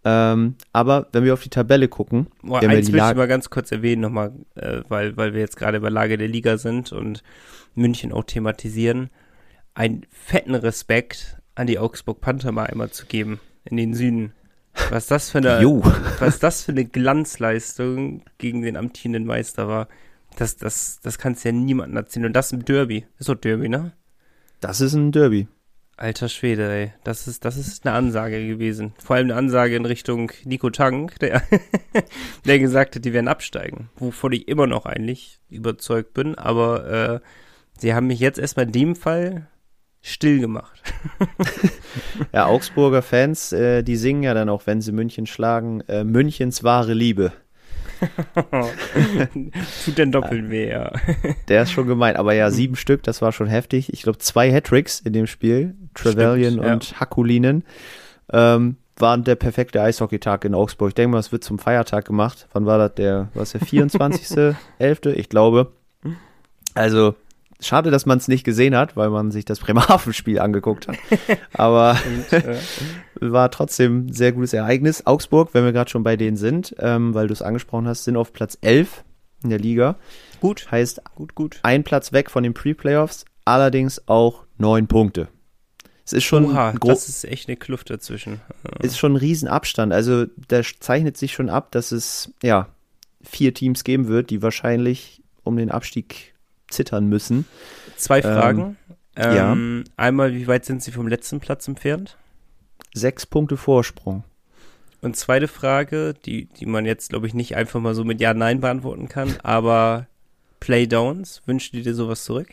[0.02, 3.70] Ähm, aber wenn wir auf die Tabelle gucken, Boah, eins möchte ich mal ganz kurz
[3.70, 7.22] erwähnen nochmal, äh, weil, weil wir jetzt gerade bei Lage der Liga sind und
[7.74, 9.10] München auch thematisieren
[9.74, 14.32] einen fetten Respekt an die Augsburg Panther mal einmal zu geben in den Süden.
[14.90, 15.60] Was das für eine,
[16.18, 19.88] was das für eine Glanzleistung gegen den amtierenden Meister war.
[20.36, 22.26] Das, das, das kannst ja niemandem erzählen.
[22.26, 23.06] Und das im Derby.
[23.18, 23.92] ist doch Derby, ne?
[24.60, 25.48] Das ist ein Derby.
[25.96, 26.92] Alter Schwede, ey.
[27.04, 28.94] Das ist, das ist eine Ansage gewesen.
[28.98, 31.42] Vor allem eine Ansage in Richtung Nico Tank, der,
[32.46, 33.90] der gesagt hat, die werden absteigen.
[33.96, 36.36] Wovon ich immer noch eigentlich überzeugt bin.
[36.36, 37.20] Aber äh,
[37.78, 39.48] sie haben mich jetzt erstmal in dem Fall
[40.02, 40.82] still gemacht.
[42.32, 46.64] ja, Augsburger Fans, äh, die singen ja dann auch, wenn sie München schlagen, äh, Münchens
[46.64, 47.32] wahre Liebe.
[49.84, 50.90] Tut denn doppelt weh, ja.
[51.48, 53.92] Der ist schon gemein, aber ja, sieben Stück, das war schon heftig.
[53.92, 57.00] Ich glaube, zwei Hattricks in dem Spiel, Trevelyan Stimmt, und ja.
[57.00, 57.64] Hakulinen,
[58.32, 60.88] ähm, waren der perfekte Eishockeytag in Augsburg.
[60.88, 62.48] Ich denke mal, es wird zum Feiertag gemacht.
[62.52, 62.94] Wann war das?
[62.94, 65.12] Der, was der 24.11.?
[65.12, 65.72] Ich glaube.
[66.74, 67.14] Also,
[67.60, 70.96] schade, dass man es nicht gesehen hat, weil man sich das Bremerhaven-Spiel angeguckt hat.
[71.52, 71.96] Aber
[73.20, 75.06] war trotzdem ein sehr gutes Ereignis.
[75.06, 78.16] Augsburg, wenn wir gerade schon bei denen sind, ähm, weil du es angesprochen hast, sind
[78.16, 79.04] auf Platz 11
[79.42, 79.96] in der Liga.
[80.40, 80.70] Gut.
[80.70, 81.60] Heißt, gut, gut.
[81.62, 85.28] Ein Platz weg von den Pre-Playoffs, allerdings auch neun Punkte.
[86.04, 88.40] Es ist schon Oha, das ist echt eine Kluft dazwischen.
[88.80, 89.92] Ist schon ein Riesenabstand.
[89.92, 92.68] Also da zeichnet sich schon ab, dass es ja
[93.22, 96.34] vier Teams geben wird, die wahrscheinlich um den Abstieg
[96.70, 97.46] zittern müssen.
[97.96, 98.76] Zwei Fragen.
[99.16, 99.92] Ähm, ja.
[99.96, 102.16] Einmal, wie weit sind sie vom letzten Platz entfernt?
[102.94, 104.24] Sechs Punkte Vorsprung.
[105.02, 108.34] Und zweite Frage, die, die man jetzt, glaube ich, nicht einfach mal so mit Ja,
[108.34, 110.06] Nein beantworten kann, aber
[110.60, 112.48] Playdowns, wünschst du dir sowas zurück?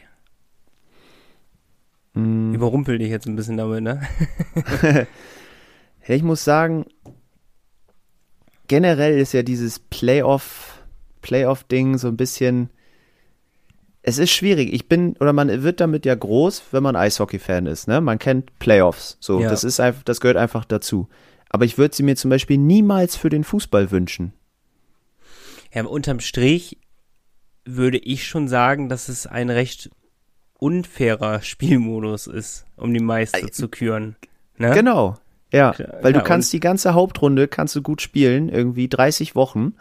[2.14, 2.54] Mm.
[2.54, 4.02] Überrumpel dich jetzt ein bisschen damit, ne?
[6.08, 6.86] ich muss sagen,
[8.68, 10.82] generell ist ja dieses Playoff,
[11.22, 12.70] Playoff-Ding so ein bisschen
[14.08, 14.72] es ist schwierig.
[14.72, 18.00] Ich bin, oder man wird damit ja groß, wenn man Eishockey-Fan ist, ne?
[18.00, 19.18] Man kennt Playoffs.
[19.20, 19.50] So, ja.
[19.50, 21.10] das ist einfach, das gehört einfach dazu.
[21.50, 24.32] Aber ich würde sie mir zum Beispiel niemals für den Fußball wünschen.
[25.74, 26.78] Ja, unterm Strich
[27.66, 29.90] würde ich schon sagen, dass es ein recht
[30.54, 34.16] unfairer Spielmodus ist, um die Meister äh, zu küren.
[34.58, 34.72] Ne?
[34.72, 35.18] Genau.
[35.52, 39.74] Ja, weil ja, du kannst die ganze Hauptrunde kannst du gut spielen, irgendwie 30 Wochen.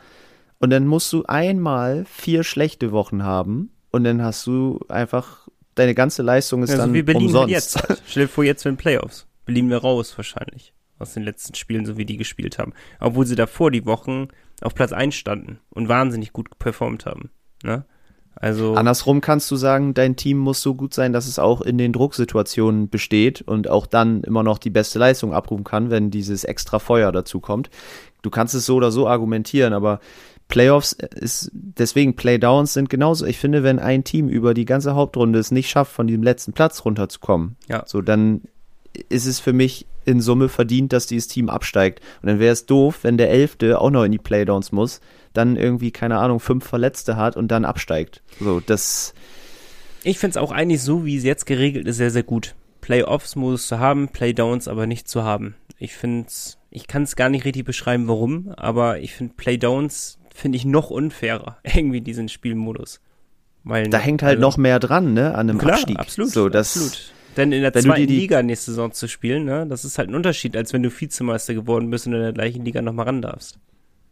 [0.59, 5.94] Und dann musst du einmal vier schlechte Wochen haben und dann hast du einfach, deine
[5.94, 7.51] ganze Leistung ist ja, dann wie Berlin umsonst.
[7.51, 7.83] Jetzt.
[8.07, 9.27] Stell dir vor, jetzt für den Playoffs.
[9.44, 12.72] Berlin wir raus wahrscheinlich aus den letzten Spielen, so wie die gespielt haben.
[13.01, 14.29] Obwohl sie davor die Wochen
[14.62, 17.31] auf Platz 1 standen und wahnsinnig gut performt haben.
[17.62, 17.85] Ne?
[18.35, 21.79] Also Andersrum kannst du sagen, dein Team muss so gut sein, dass es auch in
[21.79, 26.44] den Drucksituationen besteht und auch dann immer noch die beste Leistung abrufen kann, wenn dieses
[26.44, 27.70] extra Feuer dazu kommt.
[28.20, 30.01] Du kannst es so oder so argumentieren, aber
[30.49, 33.27] Playoffs ist, deswegen Playdowns sind genauso.
[33.27, 36.53] Ich finde, wenn ein Team über die ganze Hauptrunde es nicht schafft, von diesem letzten
[36.53, 37.83] Platz runterzukommen, ja.
[37.87, 38.43] so dann
[39.09, 42.01] ist es für mich in Summe verdient, dass dieses Team absteigt.
[42.23, 45.01] Und dann wäre es doof, wenn der Elfte auch noch in die Playdowns muss,
[45.33, 48.23] dann irgendwie, keine Ahnung, fünf Verletzte hat und dann absteigt.
[48.41, 49.15] So, das.
[50.05, 52.55] Ich finde es auch eigentlich so, wie es jetzt geregelt ist, sehr, sehr gut.
[52.81, 55.57] Playoffs muss zu haben, Playdowns aber nicht zu haben.
[55.79, 60.19] Ich finde es, ich kann es gar nicht richtig beschreiben, warum, aber ich finde Playdowns
[60.37, 63.01] finde ich noch unfairer, irgendwie diesen Spielmodus.
[63.64, 65.99] Weil, da hängt halt also, noch mehr dran, ne, an einem klar, Abstieg.
[65.99, 67.12] Absolut, so, das, absolut.
[67.37, 70.14] Denn in der zweiten die, Liga nächste Saison zu spielen, ne, das ist halt ein
[70.14, 73.59] Unterschied, als wenn du Vizemeister geworden bist und in der gleichen Liga nochmal ran darfst.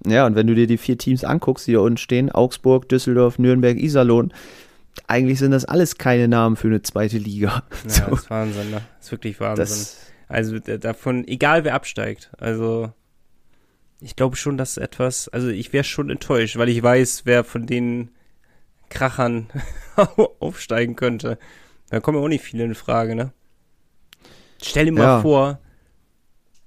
[0.07, 3.39] Ja, und wenn du dir die vier Teams anguckst, die da unten stehen, Augsburg, Düsseldorf,
[3.39, 4.35] Nürnberg, Iserlohn,
[5.07, 7.63] eigentlich sind das alles keine Namen für eine zweite Liga.
[7.85, 8.11] Ja, so.
[8.11, 8.81] das ist Wahnsinn, ne?
[8.99, 9.63] Das ist wirklich Wahnsinn.
[9.63, 9.97] Das,
[10.29, 12.93] also davon, egal wer absteigt, also
[14.05, 17.67] ich glaube schon, dass etwas, also ich wäre schon enttäuscht, weil ich weiß, wer von
[17.67, 18.11] den
[18.91, 19.49] Krachern
[20.41, 21.39] aufsteigen könnte.
[21.89, 23.33] Da kommen ja auch nicht viele in Frage, ne?
[24.63, 25.21] Stell dir mal ja.
[25.23, 25.59] vor,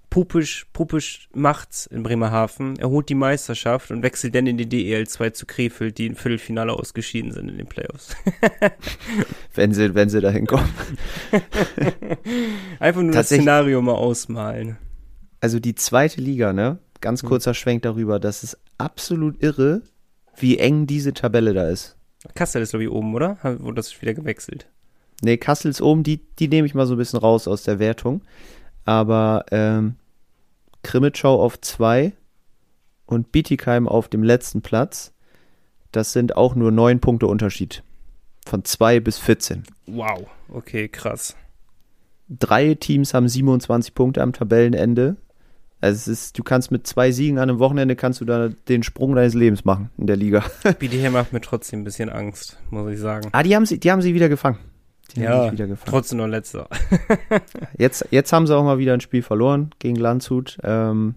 [0.09, 5.07] Pupisch, Pupisch macht's in Bremerhaven, er holt die Meisterschaft und wechselt dann in die DEL
[5.07, 8.15] 2 zu Krefeld, die im Viertelfinale ausgeschieden sind in den Playoffs.
[9.53, 10.73] wenn sie, wenn sie dahin kommen.
[12.79, 14.77] Einfach nur das Szenario mal ausmalen.
[15.39, 16.79] Also die zweite Liga, ne?
[17.01, 17.27] Ganz mhm.
[17.27, 18.19] kurzer Schwenk darüber.
[18.19, 19.81] Das ist absolut irre,
[20.35, 21.95] wie eng diese Tabelle da ist.
[22.35, 23.37] Kassel ist, glaube ich, oben, oder?
[23.59, 24.67] Wurde das wieder gewechselt?
[25.21, 27.79] Nee, Kassel ist oben, die, die nehme ich mal so ein bisschen raus aus der
[27.79, 28.21] Wertung.
[28.85, 29.95] Aber ähm,
[30.83, 32.13] Krimitschau auf zwei
[33.05, 35.13] und Bietigheim auf dem letzten Platz.
[35.91, 37.83] Das sind auch nur neun Punkte Unterschied.
[38.45, 39.63] Von zwei bis 14.
[39.87, 41.35] Wow, okay, krass.
[42.29, 45.15] Drei Teams haben 27 Punkte am Tabellenende.
[45.79, 48.81] Also es ist, du kannst mit zwei Siegen an einem Wochenende kannst du da den
[48.81, 50.43] Sprung deines Lebens machen in der Liga.
[50.79, 53.29] BDH macht mir trotzdem ein bisschen Angst, muss ich sagen.
[53.31, 54.57] Ah, die haben sie, die haben sie wieder gefangen.
[55.15, 55.89] Die ja, wieder gefangen.
[55.89, 56.67] trotzdem noch letzter.
[57.77, 60.57] jetzt, jetzt haben sie auch mal wieder ein Spiel verloren gegen Landshut.
[60.63, 61.15] Ähm,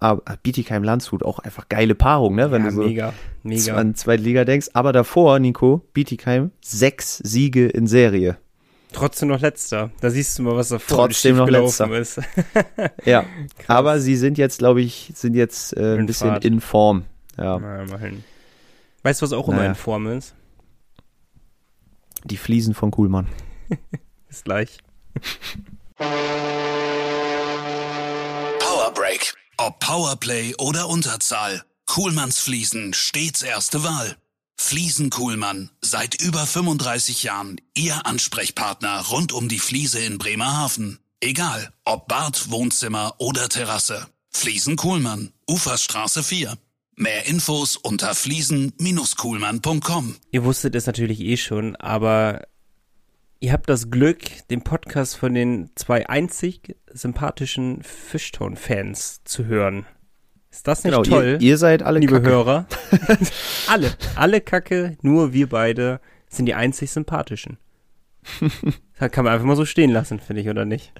[0.00, 2.50] aber Bietigheim Landshut auch einfach geile Paarung, ne?
[2.50, 3.74] Wenn ja, du so mega, mega.
[3.74, 4.68] an zweite Liga denkst.
[4.72, 8.38] Aber davor, Nico, Bietigheim, sechs Siege in Serie.
[8.92, 9.90] Trotzdem noch letzter.
[10.00, 11.90] Da siehst du mal, was da vorne Trotzdem noch letzter.
[11.96, 12.20] ist.
[13.04, 13.24] ja,
[13.66, 16.44] aber sie sind jetzt, glaube ich, sind jetzt äh, ein bisschen Fahrt.
[16.44, 17.04] in Form.
[17.36, 17.58] Ja.
[17.58, 18.24] Na, immerhin.
[19.02, 19.60] Weißt du, was auch naja.
[19.60, 20.34] immer in Form ist?
[22.24, 23.28] Die Fliesen von Kuhlmann.
[24.28, 24.78] Bis gleich.
[28.58, 29.34] Power Break.
[29.56, 31.62] Ob Powerplay oder Unterzahl.
[31.86, 34.16] Kuhlmanns Fliesen stets erste Wahl.
[34.60, 40.98] Fliesen Kuhlmann, seit über 35 Jahren Ihr Ansprechpartner rund um die Fliese in Bremerhaven.
[41.20, 44.08] Egal, ob Bad, Wohnzimmer oder Terrasse.
[44.30, 46.58] Fliesen Kuhlmann, Uferstraße 4.
[46.96, 50.16] Mehr Infos unter fliesen-kuhlmann.com.
[50.32, 52.46] Ihr wusstet es natürlich eh schon, aber
[53.40, 59.86] ihr habt das Glück, den Podcast von den zwei einzig sympathischen Fishtown-Fans zu hören.
[60.50, 61.38] Ist das nicht genau, toll?
[61.40, 62.30] Ihr, ihr, seid alle liebe Kacke.
[62.30, 62.66] Hörer.
[63.68, 67.58] alle, alle Kacke, nur wir beide sind die einzig sympathischen.
[68.98, 70.92] Das kann man einfach mal so stehen lassen, finde ich, oder nicht?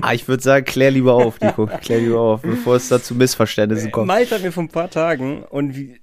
[0.00, 1.66] ah, ich würde sagen, klär lieber auf, Nico.
[1.66, 4.06] Klär lieber auf, bevor es da zu Missverständnissen kommt.
[4.06, 5.96] Malte hat mir vor ein paar Tagen und wir,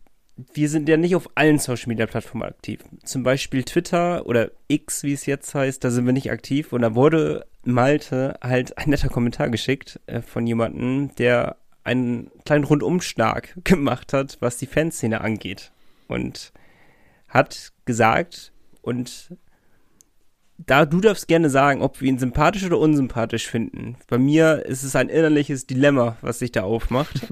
[0.53, 2.81] wir sind ja nicht auf allen Social Media Plattformen aktiv.
[3.05, 6.73] Zum Beispiel Twitter oder X, wie es jetzt heißt, da sind wir nicht aktiv.
[6.73, 12.63] Und da wurde Malte halt ein netter Kommentar geschickt äh, von jemandem, der einen kleinen
[12.63, 15.71] Rundumschlag gemacht hat, was die Fanszene angeht.
[16.07, 16.51] Und
[17.27, 19.35] hat gesagt, und
[20.57, 23.97] da du darfst gerne sagen, ob wir ihn sympathisch oder unsympathisch finden.
[24.07, 27.27] Bei mir ist es ein innerliches Dilemma, was sich da aufmacht.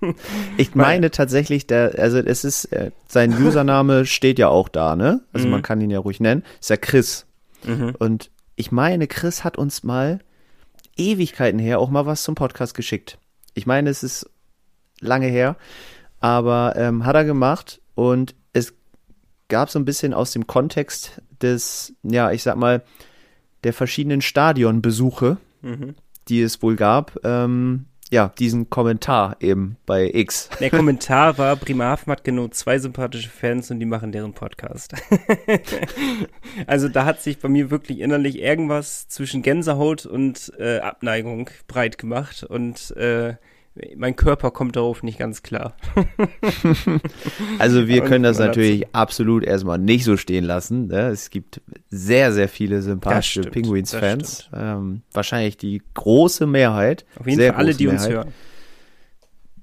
[0.56, 5.22] ich meine tatsächlich, der, also es ist, äh, sein Username steht ja auch da, ne?
[5.32, 5.52] Also mhm.
[5.52, 6.44] man kann ihn ja ruhig nennen.
[6.60, 7.26] Ist ja Chris.
[7.64, 7.94] Mhm.
[7.98, 10.20] Und ich meine, Chris hat uns mal
[10.96, 13.18] Ewigkeiten her auch mal was zum Podcast geschickt.
[13.54, 14.30] Ich meine, es ist
[15.00, 15.56] lange her,
[16.20, 18.74] aber ähm, hat er gemacht und es
[19.48, 22.82] gab so ein bisschen aus dem Kontext des, ja, ich sag mal,
[23.64, 25.94] der verschiedenen Stadionbesuche, mhm.
[26.28, 30.50] die es wohl gab, ähm, ja, diesen Kommentar eben bei X.
[30.60, 34.94] Der Kommentar war, Bremerhaven hat genau zwei sympathische Fans und die machen deren Podcast.
[36.66, 41.96] also da hat sich bei mir wirklich innerlich irgendwas zwischen Gänsehaut und äh, Abneigung breit
[41.96, 43.36] gemacht und äh,
[43.96, 45.74] mein Körper kommt darauf nicht ganz klar.
[47.58, 50.88] also wir können das natürlich absolut erstmal nicht so stehen lassen.
[50.88, 51.08] Ne?
[51.08, 54.50] Es gibt sehr, sehr viele sympathische Penguins-Fans.
[54.54, 57.06] Ähm, wahrscheinlich die große Mehrheit.
[57.18, 58.00] Auf jeden Fall alle, die Mehrheit.
[58.00, 58.28] uns hören.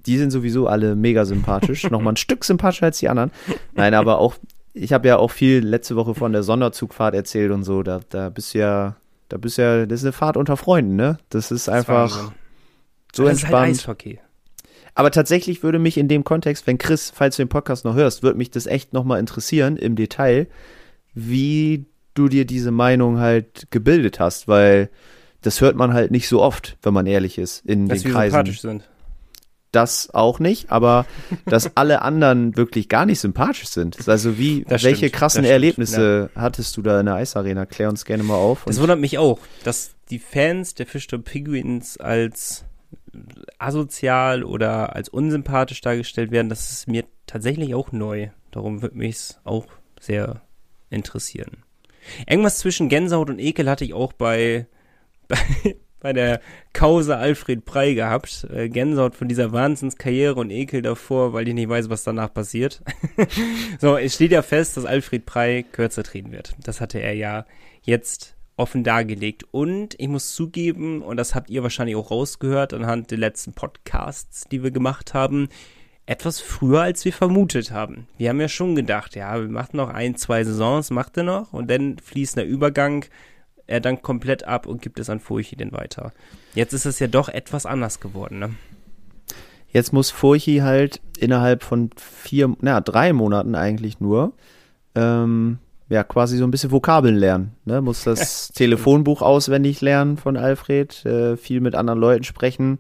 [0.06, 1.84] Die sind sowieso alle mega sympathisch.
[1.92, 3.32] Nochmal ein Stück sympathischer als die anderen.
[3.76, 4.36] Nein, aber auch,
[4.74, 7.84] ich habe ja auch viel letzte Woche von der Sonderzugfahrt erzählt und so.
[7.84, 8.96] Da, da bist du ja,
[9.28, 11.20] da bist du ja, das ist eine Fahrt unter Freunden, ne?
[11.30, 12.10] Das ist einfach.
[12.10, 12.32] Das
[13.16, 13.72] so das entspannt.
[13.72, 14.20] Ist halt Eishockey.
[14.96, 18.24] Aber tatsächlich würde mich in dem Kontext, wenn Chris, falls du den Podcast noch hörst,
[18.24, 20.48] würde mich das echt nochmal interessieren im Detail,
[21.14, 24.90] wie du dir diese Meinung halt gebildet hast, weil
[25.42, 28.32] das hört man halt nicht so oft, wenn man ehrlich ist, in dass den Kreisen.
[28.34, 28.90] sympathisch sind.
[29.72, 31.06] Das auch nicht, aber
[31.46, 34.10] dass alle anderen wirklich gar nicht sympathisch sind.
[34.10, 36.42] Also wie, das welche stimmt, krassen Erlebnisse ja.
[36.42, 37.66] hattest du da in der Eisarena?
[37.66, 38.64] Klär uns gerne mal auf.
[38.66, 42.66] Das wundert mich auch, dass die Fans der Fischstop Penguins als
[43.58, 48.30] asozial oder als unsympathisch dargestellt werden, das ist mir tatsächlich auch neu.
[48.52, 49.68] Darum würde mich es auch
[50.00, 50.42] sehr
[50.90, 51.64] interessieren.
[52.28, 54.68] Irgendwas zwischen Gänsehaut und Ekel hatte ich auch bei,
[55.28, 55.38] bei,
[56.00, 56.42] bei der
[56.74, 58.48] Causa Alfred Prey gehabt.
[58.52, 62.82] Äh, Gänsehaut von dieser Wahnsinnskarriere und Ekel davor, weil ich nicht weiß, was danach passiert.
[63.80, 66.56] so, es steht ja fest, dass Alfred Prey kürzer treten wird.
[66.64, 67.46] Das hatte er ja
[67.84, 69.46] jetzt offen dargelegt.
[69.52, 74.44] Und ich muss zugeben, und das habt ihr wahrscheinlich auch rausgehört anhand der letzten Podcasts,
[74.52, 75.50] die wir gemacht haben,
[76.06, 78.08] etwas früher, als wir vermutet haben.
[78.18, 81.54] Wir haben ja schon gedacht, ja, wir machen noch ein, zwei Saisons, macht er noch,
[81.54, 83.06] und dann fließt der Übergang
[83.68, 86.12] er dann komplett ab und gibt es an Furchi den weiter.
[86.56, 88.56] Jetzt ist es ja doch etwas anders geworden, ne?
[89.72, 94.34] Jetzt muss Furchi halt innerhalb von vier, na, drei Monaten eigentlich nur,
[94.96, 97.56] ähm, ja, quasi so ein bisschen Vokabeln lernen.
[97.66, 97.82] Ne?
[97.82, 102.78] Muss das Telefonbuch auswendig lernen von Alfred, äh, viel mit anderen Leuten sprechen,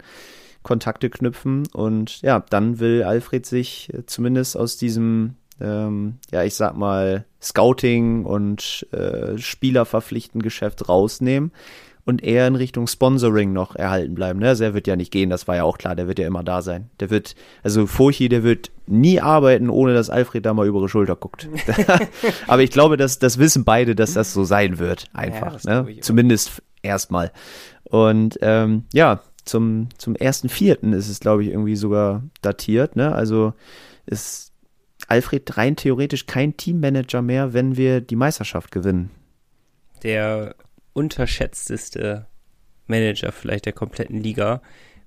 [0.61, 6.53] Kontakte knüpfen und ja, dann will Alfred sich äh, zumindest aus diesem, ähm, ja, ich
[6.53, 11.51] sag mal, Scouting und äh, Spieler verpflichten Geschäft rausnehmen
[12.09, 14.39] und eher in Richtung Sponsoring noch erhalten bleiben.
[14.39, 14.49] Ne?
[14.49, 16.43] Also er wird ja nicht gehen, das war ja auch klar, der wird ja immer
[16.43, 16.89] da sein.
[16.99, 20.89] Der wird, also Furchi, der wird nie arbeiten, ohne dass Alfred da mal über ihre
[20.89, 21.47] Schulter guckt.
[22.47, 25.63] Aber ich glaube, dass das wissen beide, dass das so sein wird, einfach.
[25.63, 25.99] Ja, ne?
[26.01, 27.31] Zumindest erstmal.
[27.83, 32.95] Und ähm, ja, zum, zum ersten Vierten ist es, glaube ich, irgendwie sogar datiert.
[32.95, 33.13] Ne?
[33.13, 33.53] Also
[34.07, 34.51] ist
[35.07, 39.11] Alfred rein theoretisch kein Teammanager mehr, wenn wir die Meisterschaft gewinnen.
[40.03, 40.55] der
[40.99, 42.27] unterschätzteste
[42.87, 44.61] Manager vielleicht der kompletten Liga,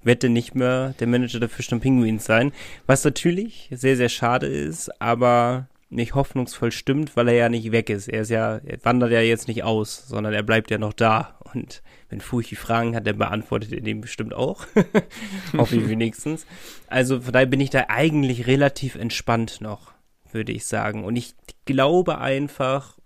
[0.04, 2.52] denn nicht mehr der Manager der Fisch und Pinguins sein.
[2.86, 7.90] Was natürlich sehr, sehr schade ist, aber nicht hoffnungsvoll stimmt, weil er ja nicht weg
[7.90, 8.08] ist.
[8.08, 11.38] Er ist ja, er wandert ja jetzt nicht aus, sondern er bleibt ja noch da.
[11.54, 14.66] Und wenn Furchi Fragen hat, dann beantwortet er dem bestimmt auch.
[15.56, 16.46] Hoffe ich wenigstens.
[16.86, 19.92] Also von daher bin ich da eigentlich relativ entspannt noch,
[20.32, 21.04] würde ich sagen.
[21.04, 21.34] Und ich
[21.66, 22.98] glaube einfach,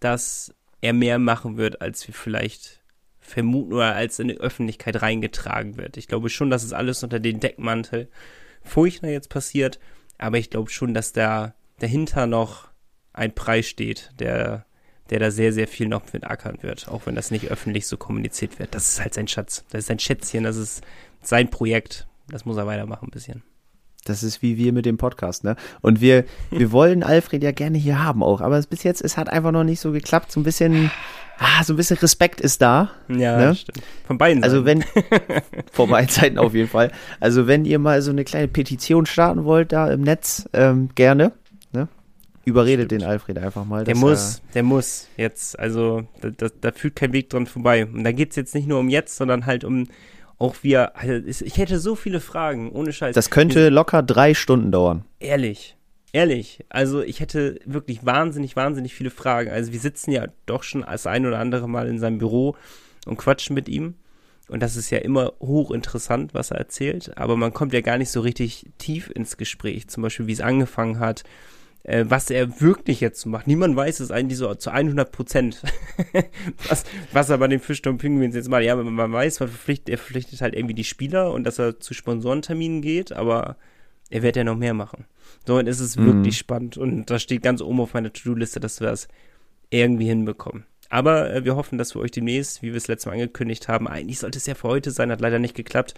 [0.00, 2.80] dass er mehr machen wird, als wir vielleicht
[3.18, 5.96] vermuten oder als in die Öffentlichkeit reingetragen wird.
[5.96, 8.08] Ich glaube schon, dass es alles unter den Deckmantel
[8.62, 9.78] Furchtner jetzt passiert,
[10.18, 12.68] aber ich glaube schon, dass da dahinter noch
[13.12, 14.66] ein Preis steht, der,
[15.10, 17.96] der da sehr, sehr viel noch mit ackern wird, auch wenn das nicht öffentlich so
[17.96, 18.74] kommuniziert wird.
[18.74, 19.64] Das ist halt sein Schatz.
[19.70, 20.82] Das ist sein Schätzchen, das ist
[21.22, 22.06] sein Projekt.
[22.28, 23.42] Das muss er weitermachen ein bisschen.
[24.04, 25.56] Das ist wie wir mit dem Podcast, ne?
[25.80, 29.28] Und wir, wir wollen Alfred ja gerne hier haben auch, aber bis jetzt, es hat
[29.28, 30.32] einfach noch nicht so geklappt.
[30.32, 30.90] So ein bisschen,
[31.38, 32.90] ah, so ein bisschen Respekt ist da.
[33.08, 33.54] Ja, ne?
[33.54, 33.82] stimmt.
[34.06, 34.84] Von beiden also Seiten.
[34.96, 36.92] Also wenn, von beiden Seiten auf jeden Fall.
[37.18, 41.32] Also wenn ihr mal so eine kleine Petition starten wollt da im Netz, ähm, gerne.
[41.72, 41.88] Ne?
[42.44, 43.02] Überredet Stimmt.
[43.02, 43.84] den Alfred einfach mal.
[43.84, 45.58] Der muss, der muss jetzt.
[45.58, 47.86] Also da, da, da führt kein Weg dran vorbei.
[47.86, 49.86] Und da geht es jetzt nicht nur um jetzt, sondern halt um
[50.40, 53.14] auch wir, also ich hätte so viele Fragen, ohne Scheiß.
[53.14, 55.04] Das könnte locker drei Stunden dauern.
[55.20, 55.76] Ehrlich,
[56.12, 56.64] ehrlich.
[56.70, 59.50] Also ich hätte wirklich wahnsinnig, wahnsinnig viele Fragen.
[59.50, 62.56] Also wir sitzen ja doch schon als ein oder andere Mal in seinem Büro
[63.06, 63.94] und quatschen mit ihm.
[64.48, 67.16] Und das ist ja immer hochinteressant, was er erzählt.
[67.18, 69.88] Aber man kommt ja gar nicht so richtig tief ins Gespräch.
[69.88, 71.22] Zum Beispiel, wie es angefangen hat,
[71.82, 73.46] äh, was er wirklich jetzt macht.
[73.46, 75.62] Niemand weiß es eigentlich so zu 100 Prozent,
[76.68, 78.62] was, was er bei den Fischton Penguins jetzt macht.
[78.62, 81.94] Ja, man weiß, man verpflichtet, er verpflichtet halt irgendwie die Spieler und dass er zu
[81.94, 83.56] Sponsorenterminen geht, aber
[84.10, 85.06] er wird ja noch mehr machen.
[85.46, 86.06] So, und es ist mhm.
[86.06, 89.08] wirklich spannend und das steht ganz oben auf meiner To-Do-Liste, dass wir das
[89.70, 90.66] irgendwie hinbekommen.
[90.90, 93.88] Aber äh, wir hoffen, dass wir euch demnächst, wie wir es letztes Mal angekündigt haben,
[93.88, 95.94] eigentlich sollte es ja für heute sein, hat leider nicht geklappt.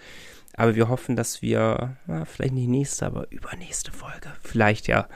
[0.55, 5.07] Aber wir hoffen, dass wir, na, vielleicht nicht nächste, aber übernächste Folge, vielleicht ja,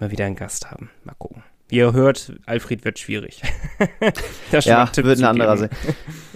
[0.00, 0.90] mal wieder einen Gast haben.
[1.04, 1.42] Mal gucken.
[1.68, 3.42] Wie ihr hört, Alfred wird schwierig.
[4.50, 5.70] ja, wird ein anderer sein.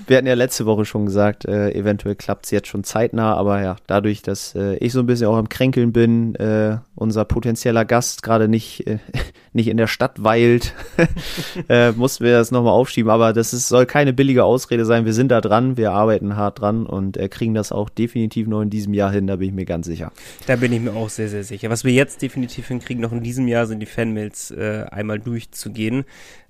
[0.07, 3.63] Wir hatten ja letzte Woche schon gesagt, äh, eventuell klappt es jetzt schon zeitnah, aber
[3.63, 7.85] ja, dadurch, dass äh, ich so ein bisschen auch am Kränkeln bin, äh, unser potenzieller
[7.87, 8.99] Gast gerade nicht, äh,
[9.55, 10.75] nicht in der Stadt weilt,
[11.69, 13.11] äh, mussten wir das nochmal aufschieben.
[13.11, 15.07] Aber das ist, soll keine billige Ausrede sein.
[15.07, 18.61] Wir sind da dran, wir arbeiten hart dran und äh, kriegen das auch definitiv noch
[18.61, 20.13] in diesem Jahr hin, da bin ich mir ganz sicher.
[20.47, 21.71] Da bin ich mir auch sehr, sehr sicher.
[21.71, 26.05] Was wir jetzt definitiv hinkriegen, noch in diesem Jahr, sind die Fanmails einmal durchzugehen,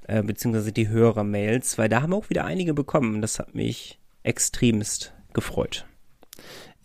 [0.07, 3.23] äh, beziehungsweise die Hörermails, weil da haben wir auch wieder einige bekommen.
[3.23, 5.87] Das hat mich extremst gefreut.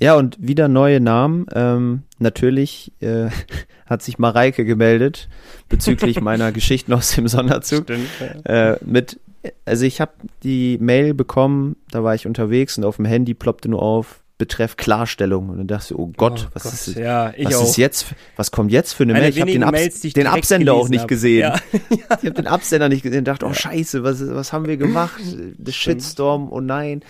[0.01, 1.45] Ja, und wieder neue Namen.
[1.53, 3.29] Ähm, natürlich äh,
[3.85, 5.29] hat sich Mareike gemeldet
[5.67, 7.83] bezüglich meiner Geschichten aus dem Sonderzug.
[7.83, 8.07] Stimmt,
[8.45, 8.73] ja.
[8.73, 9.19] äh, mit,
[9.65, 13.69] also ich habe die Mail bekommen, da war ich unterwegs und auf dem Handy ploppte
[13.69, 15.49] nur auf, betreff Klarstellung.
[15.49, 18.49] Und dann dachte ich, oh Gott, oh was, Gott, ist, ja, was ist jetzt, was
[18.49, 19.29] kommt jetzt für eine, Mail?
[19.29, 21.07] Ich habe den, Abs den Absender auch nicht hab.
[21.07, 21.41] gesehen.
[21.41, 21.55] Ja.
[21.91, 25.21] ich habe den Absender nicht gesehen und dachte, oh scheiße, was, was haben wir gemacht?
[25.63, 27.03] The Shitstorm, oh nein.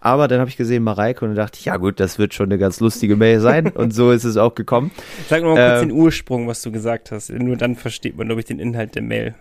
[0.00, 2.78] Aber dann habe ich gesehen Mareike und dachte ja gut, das wird schon eine ganz
[2.78, 3.66] lustige Mail sein.
[3.74, 4.92] und so ist es auch gekommen.
[5.28, 7.30] Sag noch mal kurz ähm, den Ursprung, was du gesagt hast.
[7.30, 9.34] Nur dann versteht man, glaube ich, den Inhalt der Mail.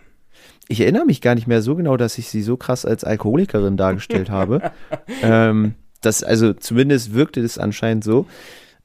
[0.68, 3.78] Ich erinnere mich gar nicht mehr so genau, dass ich sie so krass als Alkoholikerin
[3.78, 4.72] dargestellt habe.
[5.22, 8.26] ähm, das, also zumindest wirkte das anscheinend so,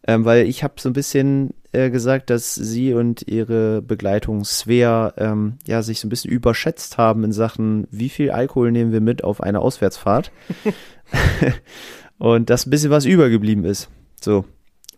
[0.07, 5.13] ähm, weil ich habe so ein bisschen äh, gesagt, dass sie und ihre Begleitung Svea
[5.17, 9.01] ähm, ja sich so ein bisschen überschätzt haben in Sachen, wie viel Alkohol nehmen wir
[9.01, 10.33] mit auf eine Auswärtsfahrt.
[12.19, 13.89] Und dass ein bisschen was übergeblieben ist.
[14.21, 14.45] So.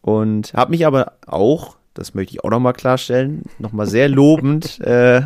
[0.00, 5.22] Und habe mich aber auch das möchte ich auch nochmal klarstellen, nochmal sehr lobend äh,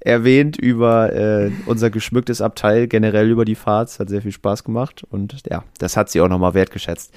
[0.00, 3.88] erwähnt über äh, unser geschmücktes Abteil, generell über die Fahrt.
[3.88, 7.12] Es hat sehr viel Spaß gemacht und ja, das hat sie auch nochmal wertgeschätzt.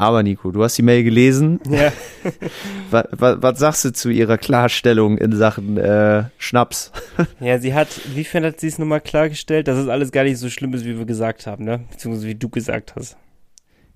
[0.00, 1.58] Aber Nico, du hast die Mail gelesen.
[1.68, 1.92] Ja.
[2.90, 6.92] was, was, was, sagst du zu ihrer Klarstellung in Sachen äh, Schnaps?
[7.40, 10.38] ja, sie hat, wie viel hat sie es nochmal klargestellt, dass es alles gar nicht
[10.38, 11.80] so schlimm ist, wie wir gesagt haben, ne?
[11.90, 13.16] Beziehungsweise wie du gesagt hast.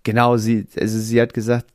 [0.03, 1.67] Genau, sie, also sie hat gesagt,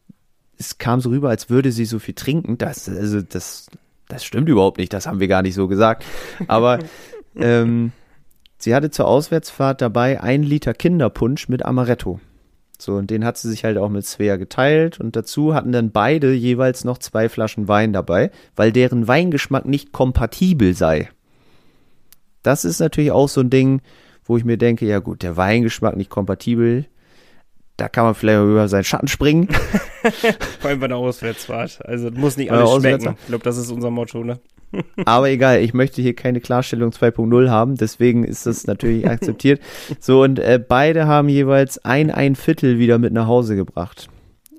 [0.58, 2.58] es kam so rüber, als würde sie so viel trinken.
[2.58, 3.67] Das, also das,
[4.08, 6.04] das stimmt überhaupt nicht, das haben wir gar nicht so gesagt.
[6.48, 6.79] Aber
[7.36, 7.92] ähm,
[8.58, 12.19] sie hatte zur Auswärtsfahrt dabei ein Liter Kinderpunsch mit Amaretto.
[12.79, 15.92] So, und den hat sie sich halt auch mit Svea geteilt und dazu hatten dann
[15.92, 21.10] beide jeweils noch zwei Flaschen Wein dabei, weil deren Weingeschmack nicht kompatibel sei.
[22.44, 23.82] Das ist natürlich auch so ein Ding,
[24.25, 26.86] wo ich mir denke, ja gut, der Weingeschmack nicht kompatibel,
[27.78, 29.48] da kann man vielleicht über seinen Schatten springen.
[30.60, 31.86] Vor allem bei einer Auswärtsfahrt.
[31.86, 33.15] Also muss nicht alles schmecken.
[33.21, 34.40] Ich glaube, das ist unser Motto, ne?
[35.06, 39.62] Aber egal, ich möchte hier keine Klarstellung 2.0 haben, deswegen ist das natürlich akzeptiert.
[40.00, 44.10] So, und äh, beide haben jeweils ein, ein Viertel wieder mit nach Hause gebracht.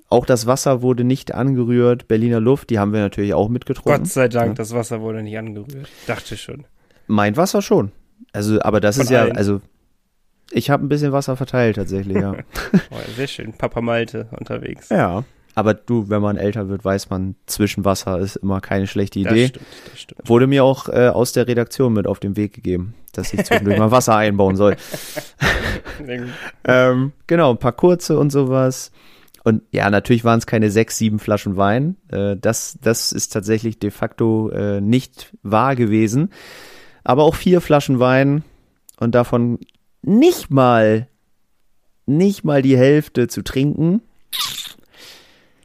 [0.09, 2.09] Auch das Wasser wurde nicht angerührt.
[2.09, 4.05] Berliner Luft, die haben wir natürlich auch mitgetrunken.
[4.05, 4.55] Gott sei Dank, ja.
[4.55, 5.89] das Wasser wurde nicht angerührt.
[6.07, 6.65] Dachte schon.
[7.09, 7.93] Mein Wasser schon.
[8.33, 9.37] Also, aber das Von ist ja, allen.
[9.37, 9.61] also
[10.51, 12.33] ich habe ein bisschen Wasser verteilt tatsächlich, ja.
[12.91, 13.53] oh, sehr schön.
[13.53, 14.89] Papa Malte unterwegs.
[14.89, 15.25] Ja.
[15.55, 19.49] Aber du, wenn man älter wird, weiß man, Zwischenwasser ist immer keine schlechte Idee.
[19.49, 20.29] Das stimmt, das stimmt.
[20.29, 23.77] Wurde mir auch äh, aus der Redaktion mit auf den Weg gegeben, dass ich zwischendurch
[23.77, 24.77] mal Wasser einbauen soll.
[26.65, 28.93] ähm, genau, ein paar kurze und sowas.
[29.43, 31.97] Und ja, natürlich waren es keine sechs, sieben Flaschen Wein.
[32.09, 36.31] Äh, das, das ist tatsächlich de facto äh, nicht wahr gewesen.
[37.03, 38.45] Aber auch vier Flaschen Wein
[39.01, 39.59] und davon
[40.03, 41.09] nicht mal,
[42.07, 44.03] nicht mal die Hälfte zu trinken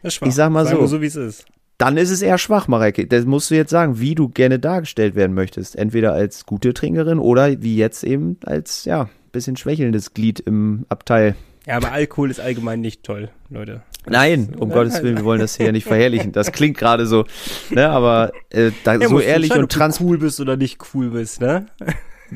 [0.04, 0.88] ich sag mal Sagen so.
[0.88, 1.46] so wie es ist.
[1.78, 3.08] Dann ist es eher schwach, Mareike.
[3.08, 5.76] Das musst du jetzt sagen, wie du gerne dargestellt werden möchtest.
[5.76, 11.36] Entweder als gute Trinkerin oder wie jetzt eben als, ja, bisschen schwächelndes Glied im Abteil.
[11.66, 13.82] Ja, aber Alkohol ist allgemein nicht toll, Leute.
[14.06, 16.34] Nein, um Gottes Willen, wir wollen das hier ja nicht verherrlichen.
[16.34, 17.26] Das klingt gerade so,
[17.70, 21.40] ne, aber äh, da, ja, so ehrlich und trans cool bist oder nicht cool bist,
[21.40, 21.68] ne?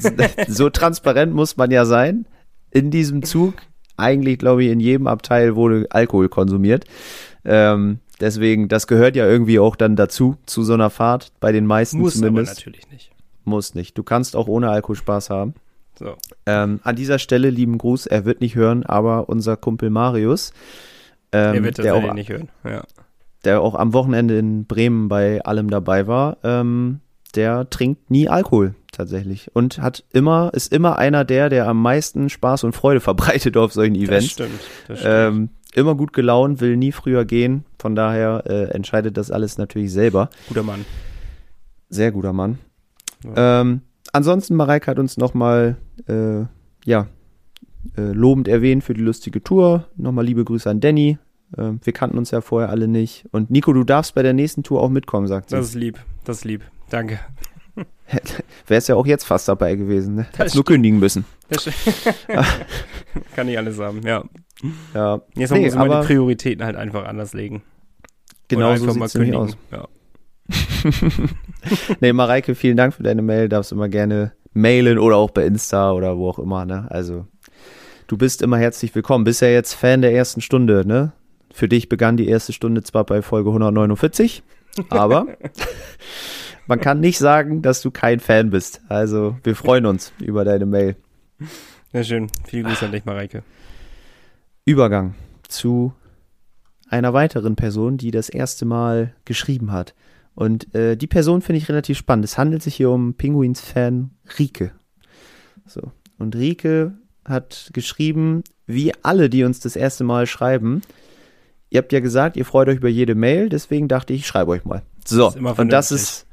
[0.48, 2.26] so transparent muss man ja sein.
[2.72, 3.56] In diesem Zug,
[3.96, 6.86] eigentlich glaube ich, in jedem Abteil wurde Alkohol konsumiert.
[7.46, 11.66] Ähm, deswegen, das gehört ja irgendwie auch dann dazu, zu so einer Fahrt, bei den
[11.66, 12.52] meisten Muss zumindest.
[12.52, 13.12] Aber natürlich nicht.
[13.44, 13.98] Muss nicht.
[13.98, 15.56] Du kannst auch ohne Alkohol Spaß haben.
[15.98, 16.16] So.
[16.46, 20.54] Ähm, an dieser Stelle lieben Gruß, er wird nicht hören, aber unser Kumpel Marius,
[21.32, 22.84] ähm, er wird der auch, nicht hören, ja.
[23.44, 27.00] der auch am Wochenende in Bremen bei allem dabei war, ähm,
[27.36, 32.30] der trinkt nie Alkohol tatsächlich und hat immer ist immer einer der, der am meisten
[32.30, 34.26] Spaß und Freude verbreitet auf solchen Events.
[34.26, 34.60] Das stimmt.
[34.88, 35.16] Das stimmt.
[35.16, 37.66] Ähm, immer gut gelaunt, will nie früher gehen.
[37.80, 40.30] Von daher äh, entscheidet das alles natürlich selber.
[40.48, 40.86] Guter Mann.
[41.90, 42.58] Sehr guter Mann.
[43.24, 43.62] Ja.
[43.62, 43.82] Ähm,
[44.12, 45.78] ansonsten, Mareike hat uns nochmal,
[46.08, 46.46] äh,
[46.86, 47.08] ja,
[47.96, 49.86] äh, lobend erwähnt für die lustige Tour.
[49.96, 51.18] Nochmal liebe Grüße an Danny.
[51.56, 53.26] Äh, wir kannten uns ja vorher alle nicht.
[53.32, 55.56] Und Nico, du darfst bei der nächsten Tour auch mitkommen, sagt sie.
[55.56, 56.64] Das ist lieb, das ist lieb.
[56.90, 57.20] Danke.
[58.68, 60.28] Wär's ja auch jetzt fast dabei gewesen, ne?
[60.36, 61.26] Hättest nur kündigen müssen.
[63.36, 64.24] Kann ich alles haben, ja.
[64.94, 65.22] Ja.
[65.36, 67.64] Jetzt nee, muss man die Prioritäten halt einfach anders legen.
[68.48, 69.58] Genau so sieht's nämlich aus.
[69.72, 69.88] Ja.
[72.00, 73.50] nee, Mareike, vielen Dank für deine Mail.
[73.50, 76.88] Darfst immer gerne mailen oder auch bei Insta oder wo auch immer, ne?
[76.90, 77.28] Also,
[78.08, 79.26] du bist immer herzlich willkommen.
[79.26, 81.12] Bist ja jetzt Fan der ersten Stunde, ne?
[81.54, 84.44] Für dich begann die erste Stunde zwar bei Folge 149,
[84.90, 85.28] aber
[86.68, 88.82] man kann nicht sagen, dass du kein Fan bist.
[88.90, 90.96] Also, wir freuen uns über deine Mail.
[91.92, 92.28] Sehr schön.
[92.46, 93.44] Viel Grüße an dich, Mareike.
[94.66, 95.16] Übergang
[95.48, 95.94] zu
[96.90, 99.94] einer weiteren Person, die das erste Mal geschrieben hat.
[100.36, 102.26] Und äh, die Person finde ich relativ spannend.
[102.26, 104.72] Es handelt sich hier um Pinguins-Fan Rike.
[105.66, 105.92] So.
[106.20, 106.94] Und Rike
[107.26, 110.82] hat geschrieben, wie alle, die uns das erste Mal schreiben,
[111.70, 114.52] ihr habt ja gesagt, ihr freut euch über jede Mail, deswegen dachte ich, ich schreibe
[114.52, 114.84] euch mal.
[115.06, 116.27] So, das und das ist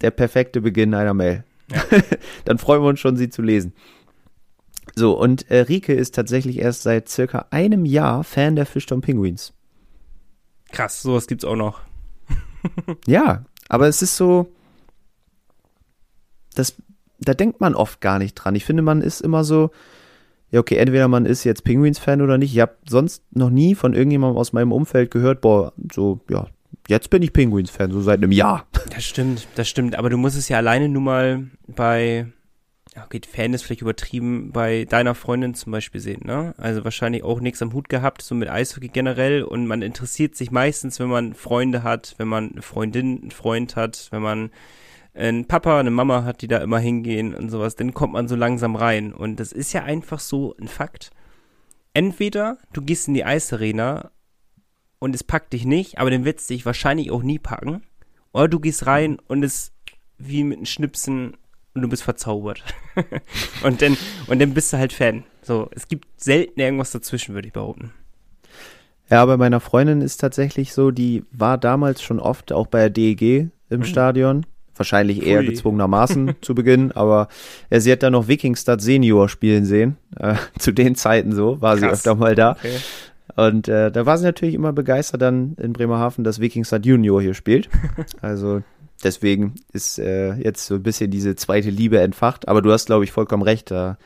[0.00, 1.44] der perfekte Beginn einer Mail.
[1.70, 1.82] Ja.
[2.44, 3.74] Dann freuen wir uns schon, sie zu lesen.
[4.96, 9.52] So, und äh, Rike ist tatsächlich erst seit circa einem Jahr Fan der Fischtown Penguins.
[10.72, 11.80] Krass, sowas gibt's auch noch.
[13.06, 14.52] ja, aber es ist so,
[16.54, 16.74] das,
[17.18, 18.54] da denkt man oft gar nicht dran.
[18.54, 19.70] Ich finde, man ist immer so,
[20.50, 22.52] ja, okay, entweder man ist jetzt Penguins-Fan oder nicht.
[22.52, 26.48] Ich habe sonst noch nie von irgendjemandem aus meinem Umfeld gehört, boah, so, ja,
[26.88, 28.66] jetzt bin ich Penguins-Fan, so seit einem Jahr.
[28.90, 29.94] Das stimmt, das stimmt.
[29.96, 32.26] Aber du musst es ja alleine nur mal bei
[32.96, 36.54] okay, Fan ist vielleicht übertrieben, bei deiner Freundin zum Beispiel sehen, ne?
[36.56, 39.42] Also wahrscheinlich auch nichts am Hut gehabt, so mit Eishockey generell.
[39.42, 43.76] Und man interessiert sich meistens, wenn man Freunde hat, wenn man eine Freundin, einen Freund
[43.76, 44.50] hat, wenn man
[45.14, 48.36] einen Papa, eine Mama hat, die da immer hingehen und sowas, dann kommt man so
[48.36, 49.12] langsam rein.
[49.12, 51.10] Und das ist ja einfach so ein Fakt.
[51.94, 54.10] Entweder du gehst in die Eisarena
[55.00, 57.82] und es packt dich nicht, aber dann wird es dich wahrscheinlich auch nie packen.
[58.32, 59.72] Oder du gehst rein und es
[60.18, 61.36] wie mit einem Schnipsen
[61.74, 62.62] und du bist verzaubert.
[63.64, 63.96] und dann
[64.28, 65.24] und dann bist du halt Fan.
[65.42, 67.92] So, es gibt selten irgendwas dazwischen, würde ich behaupten.
[69.10, 72.90] Ja, bei meiner Freundin ist tatsächlich so, die war damals schon oft auch bei der
[72.90, 73.84] DEG im mhm.
[73.84, 74.46] Stadion.
[74.76, 75.46] Wahrscheinlich eher Ui.
[75.46, 77.28] gezwungenermaßen zu Beginn, aber
[77.70, 79.96] ja, sie hat da noch Wikingstad Senior spielen sehen.
[80.16, 81.80] Äh, zu den Zeiten so, war Krass.
[81.80, 82.52] sie öfter mal da.
[82.52, 82.76] Okay.
[83.36, 87.34] Und äh, da war sie natürlich immer begeistert dann in Bremerhaven, dass Wikingstad Junior hier
[87.34, 87.68] spielt.
[88.20, 88.62] Also
[89.02, 92.48] Deswegen ist äh, jetzt so ein bisschen diese zweite Liebe entfacht.
[92.48, 93.70] Aber du hast, glaube ich, vollkommen recht.
[93.70, 93.96] Da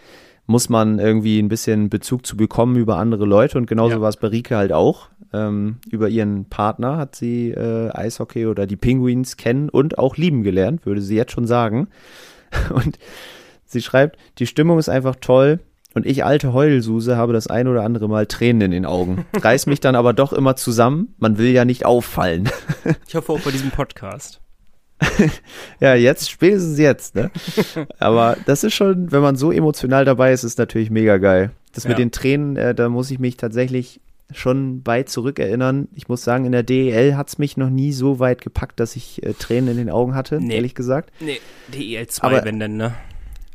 [0.47, 4.01] muss man irgendwie ein bisschen Bezug zu bekommen über andere Leute und genauso ja.
[4.03, 5.09] war es bei Rike halt auch.
[5.33, 10.43] Ähm, über ihren Partner hat sie äh, Eishockey oder die Penguins kennen und auch lieben
[10.43, 11.89] gelernt, würde sie jetzt schon sagen.
[12.73, 13.01] Und
[13.65, 15.59] sie schreibt, die Stimmung ist einfach toll.
[15.95, 19.27] Und ich, alte Heulsuse, habe das ein oder andere Mal Tränen in den Augen.
[19.33, 21.15] Reiß mich dann aber doch immer zusammen.
[21.19, 22.51] Man will ja nicht auffallen.
[23.07, 24.41] Ich hoffe auch bei diesem Podcast.
[25.81, 27.31] ja, jetzt, spätestens jetzt, ne?
[27.99, 31.51] Aber das ist schon, wenn man so emotional dabei ist, ist natürlich mega geil.
[31.73, 31.91] Das ja.
[31.91, 34.01] mit den Tränen, äh, da muss ich mich tatsächlich
[34.33, 35.89] schon weit zurückerinnern.
[35.95, 38.97] Ich muss sagen, in der DEL hat es mich noch nie so weit gepackt, dass
[38.97, 40.55] ich äh, Tränen in den Augen hatte, nee.
[40.55, 41.11] ehrlich gesagt.
[41.21, 42.95] Nee, DEL 2, wenn denn, ne?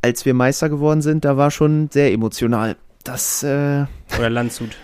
[0.02, 2.76] Als wir Meister geworden sind, da war schon sehr emotional.
[3.04, 3.86] Das, äh,
[4.18, 4.76] Oder Landshut.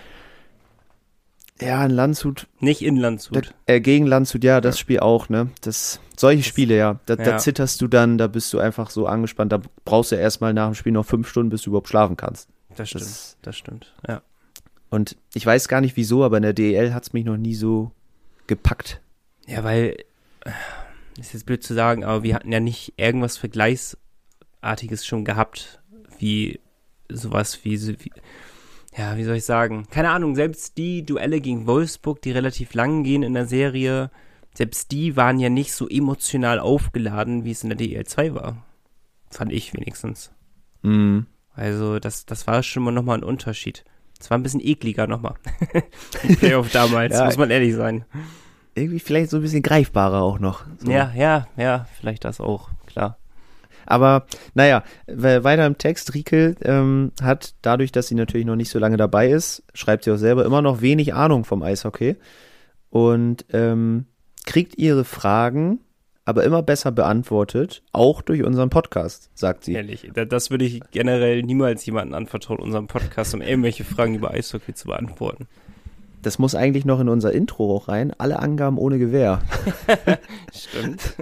[1.59, 2.47] Ja, in Landshut.
[2.59, 3.53] Nicht in Landshut.
[3.65, 4.79] Da, äh, gegen Landshut, ja, das ja.
[4.79, 5.49] Spiel auch, ne?
[5.61, 6.99] Das, solche das, Spiele, ja.
[7.05, 7.23] Da, ja.
[7.23, 9.51] da zitterst du dann, da bist du einfach so angespannt.
[9.51, 12.49] Da brauchst du erstmal nach dem Spiel noch fünf Stunden, bis du überhaupt schlafen kannst.
[12.75, 14.21] Das stimmt, das, das stimmt, ja.
[14.89, 17.55] Und ich weiß gar nicht wieso, aber in der DEL hat es mich noch nie
[17.55, 17.91] so
[18.45, 19.01] gepackt.
[19.47, 19.97] Ja, weil,
[20.45, 20.51] äh,
[21.19, 23.37] ist jetzt blöd zu sagen, aber wir hatten ja nicht irgendwas
[24.61, 25.81] Vergleichsartiges schon gehabt,
[26.19, 26.59] wie
[27.09, 28.11] sowas wie, wie
[28.97, 29.87] ja, wie soll ich sagen?
[29.91, 34.09] Keine Ahnung, selbst die Duelle gegen Wolfsburg, die relativ lang gehen in der Serie,
[34.55, 38.65] selbst die waren ja nicht so emotional aufgeladen, wie es in der DL2 war.
[39.29, 40.31] Fand ich wenigstens.
[40.81, 41.27] Mhm.
[41.53, 43.83] Also, das, das war schon mal nochmal ein Unterschied.
[44.19, 45.35] Es war ein bisschen ekliger nochmal.
[46.39, 48.05] Playoff damals, ja, muss man ehrlich sein.
[48.73, 50.65] Irgendwie vielleicht so ein bisschen greifbarer auch noch.
[50.79, 50.91] So.
[50.91, 53.19] Ja, ja, ja, vielleicht das auch, klar.
[53.87, 58.79] Aber naja, weiter im Text, Riekel ähm, hat dadurch, dass sie natürlich noch nicht so
[58.79, 62.17] lange dabei ist, schreibt sie auch selber immer noch wenig Ahnung vom Eishockey
[62.89, 64.05] und ähm,
[64.45, 65.79] kriegt ihre Fragen
[66.27, 69.75] aber immer besser beantwortet, auch durch unseren Podcast, sagt sie.
[69.75, 74.73] Ehrlich, das würde ich generell niemals jemandem anvertrauen, unserem Podcast, um irgendwelche Fragen über Eishockey
[74.73, 75.47] zu beantworten.
[76.27, 78.11] Das muss eigentlich noch in unser Intro auch rein.
[78.17, 79.41] Alle Angaben ohne Gewehr.
[80.53, 81.15] Stimmt.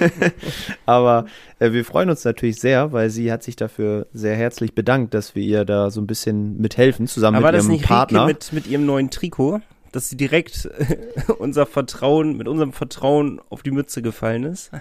[0.84, 1.26] Aber
[1.60, 5.36] äh, wir freuen uns natürlich sehr, weil sie hat sich dafür sehr herzlich bedankt, dass
[5.36, 8.26] wir ihr da so ein bisschen mithelfen, zusammen Aber mit ihrem Partner.
[8.26, 9.60] Nicht Rike mit, mit ihrem neuen Trikot?
[9.92, 10.68] Dass sie direkt
[11.38, 14.72] unser Vertrauen, mit unserem Vertrauen auf die Mütze gefallen ist.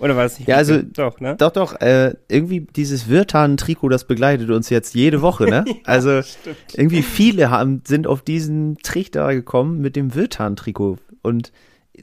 [0.00, 0.48] Oder nicht?
[0.48, 1.36] Ja, also doch, ne?
[1.36, 1.80] Doch, doch.
[1.80, 5.64] Äh, irgendwie dieses Wirtan-Trikot, das begleitet uns jetzt jede Woche, ne?
[5.68, 6.56] ja, also stimmt.
[6.74, 11.52] irgendwie viele haben sind auf diesen Trichter gekommen mit dem Wirtan-Trikot und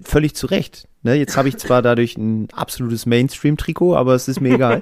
[0.03, 0.87] völlig zu Recht.
[1.03, 1.15] Ne?
[1.15, 4.81] Jetzt habe ich zwar dadurch ein absolutes Mainstream-Trikot, aber es ist mir egal.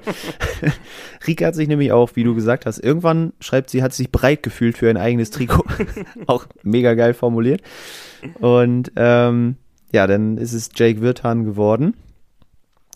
[1.28, 4.43] Rika hat sich nämlich auch, wie du gesagt hast, irgendwann schreibt sie, hat sich breit
[4.43, 5.66] gefühlt für ein eigenes Trikot.
[6.28, 7.61] auch mega geil formuliert.
[8.39, 9.55] Und ähm,
[9.91, 11.93] ja, dann ist es Jake Wirtan geworden.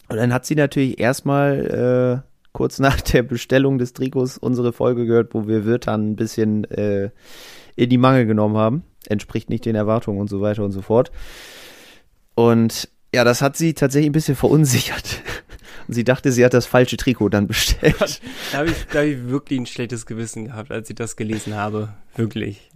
[0.10, 5.06] Und dann hat sie natürlich erstmal äh, kurz nach der Bestellung des Trikots unsere Folge
[5.06, 7.12] gehört, wo wir Wirtan ein bisschen äh,
[7.76, 8.84] in die Mangel genommen haben.
[9.08, 11.12] Entspricht nicht den Erwartungen und so weiter und so fort.
[12.36, 15.22] Und ja, das hat sie tatsächlich ein bisschen verunsichert.
[15.88, 18.22] Und sie dachte, sie hat das falsche Trikot dann bestellt.
[18.52, 21.90] Da habe ich, hab ich wirklich ein schlechtes Gewissen gehabt, als ich das gelesen habe.
[22.16, 22.70] Wirklich.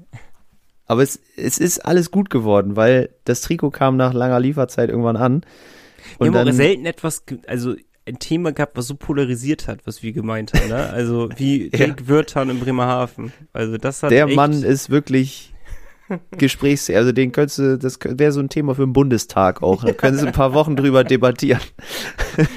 [0.88, 5.17] Aber es, es ist alles gut geworden, weil das Trikot kam nach langer Lieferzeit irgendwann
[5.17, 5.45] an.
[6.18, 7.76] Und wir haben auch selten etwas, also
[8.06, 10.70] ein Thema gehabt, was so polarisiert hat, was wir gemeint haben.
[10.70, 10.89] Ne?
[10.89, 11.95] Also wie ja.
[12.06, 13.32] Wirtan in Bremerhaven.
[13.54, 15.54] Also das hat Der Mann ist wirklich
[16.38, 19.84] Gesprächs, also den könntest du, das wäre so ein Thema für den Bundestag auch.
[19.84, 21.62] Da können sie ein paar Wochen drüber debattieren.
[22.36, 22.47] das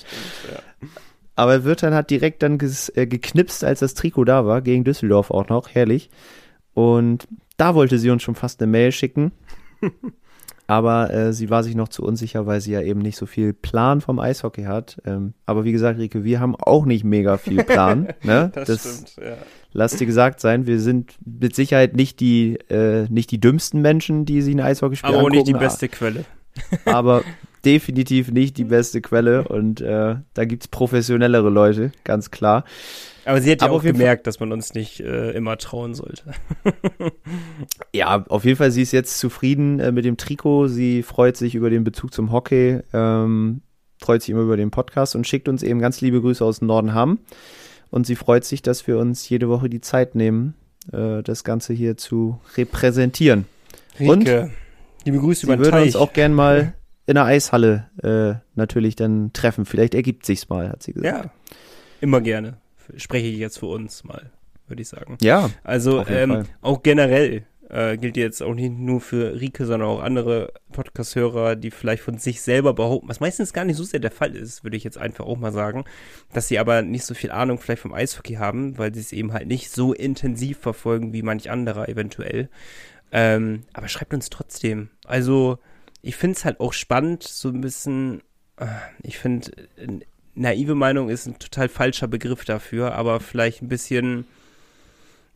[0.00, 0.88] stimmt, ja.
[1.36, 5.30] Aber Wirtan hat direkt dann ges, äh, geknipst, als das Trikot da war, gegen Düsseldorf
[5.30, 6.10] auch noch, herrlich.
[6.74, 9.30] Und da wollte sie uns schon fast eine Mail schicken
[10.68, 13.54] aber äh, sie war sich noch zu unsicher, weil sie ja eben nicht so viel
[13.54, 14.98] Plan vom Eishockey hat.
[15.06, 18.08] Ähm, aber wie gesagt, Rike, wir haben auch nicht mega viel Plan.
[18.22, 18.52] ne?
[18.54, 19.36] das, das stimmt, ja.
[19.72, 24.26] Lass dir gesagt sein, wir sind mit Sicherheit nicht die, äh, nicht die dümmsten Menschen,
[24.26, 26.26] die sich ein Eishockeyspiel Aber auch nicht die beste Quelle.
[26.84, 27.22] aber
[27.64, 32.64] definitiv nicht die beste Quelle und äh, da gibt's professionellere Leute, ganz klar.
[33.28, 36.32] Aber sie hat ja auch gemerkt, dass man uns nicht äh, immer trauen sollte.
[37.92, 40.68] ja, auf jeden Fall, sie ist jetzt zufrieden äh, mit dem Trikot.
[40.68, 43.60] Sie freut sich über den Bezug zum Hockey, ähm,
[44.00, 46.68] freut sich immer über den Podcast und schickt uns eben ganz liebe Grüße aus dem
[46.68, 47.18] Norden Hamm.
[47.90, 50.54] Und sie freut sich, dass wir uns jede Woche die Zeit nehmen,
[50.90, 53.44] äh, das Ganze hier zu repräsentieren.
[54.00, 54.50] Rieke, und
[55.04, 56.72] liebe Grüße über den würden uns auch gern mal
[57.06, 59.66] in der Eishalle äh, natürlich dann treffen.
[59.66, 61.26] Vielleicht ergibt sich's mal, hat sie gesagt.
[61.26, 61.30] Ja,
[62.00, 62.56] immer gerne
[62.96, 64.30] spreche ich jetzt für uns mal,
[64.66, 65.18] würde ich sagen.
[65.20, 65.50] Ja.
[65.64, 70.54] Also ähm, auch generell Äh, gilt jetzt auch nicht nur für Rike, sondern auch andere
[70.72, 74.34] Podcast-Hörer, die vielleicht von sich selber behaupten, was meistens gar nicht so sehr der Fall
[74.34, 75.84] ist, würde ich jetzt einfach auch mal sagen,
[76.32, 79.34] dass sie aber nicht so viel Ahnung vielleicht vom Eishockey haben, weil sie es eben
[79.34, 82.48] halt nicht so intensiv verfolgen wie manch anderer eventuell.
[83.12, 84.88] Ähm, aber schreibt uns trotzdem.
[85.04, 85.58] Also,
[86.00, 88.22] ich finde es halt auch spannend, so ein bisschen,
[88.56, 88.64] äh,
[89.02, 89.50] ich finde,
[90.38, 94.26] naive Meinung ist ein total falscher Begriff dafür, aber vielleicht ein bisschen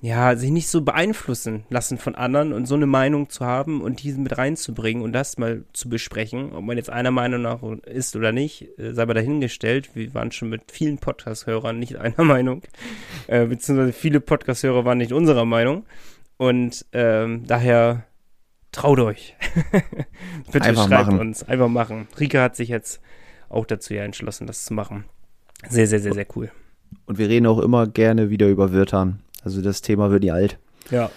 [0.03, 4.03] ja, sich nicht so beeinflussen lassen von anderen und so eine Meinung zu haben und
[4.03, 8.17] diese mit reinzubringen und das mal zu besprechen, ob man jetzt einer Meinung nach ist
[8.17, 9.95] oder nicht, äh, sei mal dahingestellt.
[9.95, 12.63] Wir waren schon mit vielen Podcast-Hörern nicht einer Meinung,
[13.29, 15.85] äh, beziehungsweise viele Podcast-Hörer waren nicht unserer Meinung
[16.37, 18.05] und ähm, daher
[18.73, 19.37] traut euch.
[20.51, 21.21] Bitte Einfach schreibt machen.
[21.21, 21.45] uns.
[21.45, 22.09] Einfach machen.
[22.19, 23.01] Rika hat sich jetzt
[23.53, 25.05] auch dazu ja entschlossen, das zu machen.
[25.69, 26.51] Sehr, sehr, sehr, sehr cool.
[27.07, 29.21] Und wir reden auch immer gerne wieder über Wirtern.
[29.45, 30.59] Also das Thema wird nie alt.
[30.91, 31.11] Ja,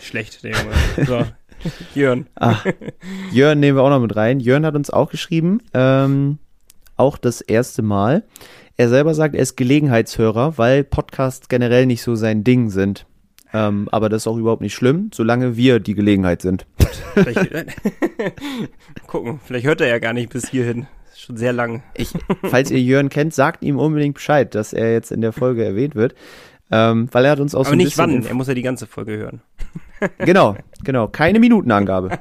[0.00, 1.06] schlecht, der Junge.
[1.06, 1.24] So,
[1.94, 2.26] Jörn.
[2.36, 2.64] Ach,
[3.32, 4.40] Jörn nehmen wir auch noch mit rein.
[4.40, 6.38] Jörn hat uns auch geschrieben, ähm,
[6.96, 8.24] auch das erste Mal.
[8.76, 13.06] Er selber sagt, er ist Gelegenheitshörer, weil Podcasts generell nicht so sein Ding sind.
[13.52, 16.66] Ähm, aber das ist auch überhaupt nicht schlimm, solange wir die Gelegenheit sind.
[17.14, 17.40] Vielleicht,
[19.06, 20.86] gucken, vielleicht hört er ja gar nicht bis hierhin.
[21.18, 21.82] Schon sehr lang.
[21.94, 22.12] Ich,
[22.44, 25.96] falls ihr Jörn kennt, sagt ihm unbedingt Bescheid, dass er jetzt in der Folge erwähnt
[25.96, 26.14] wird.
[26.70, 28.62] Ähm, weil er hat uns auch Aber so ein nicht wann, er muss ja die
[28.62, 29.40] ganze Folge hören.
[30.18, 31.08] genau, genau.
[31.08, 32.20] Keine Minutenangabe.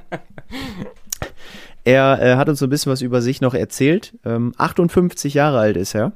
[1.83, 4.17] er äh, hat uns so ein bisschen was über sich noch erzählt.
[4.25, 6.13] Ähm, 58 Jahre alt ist er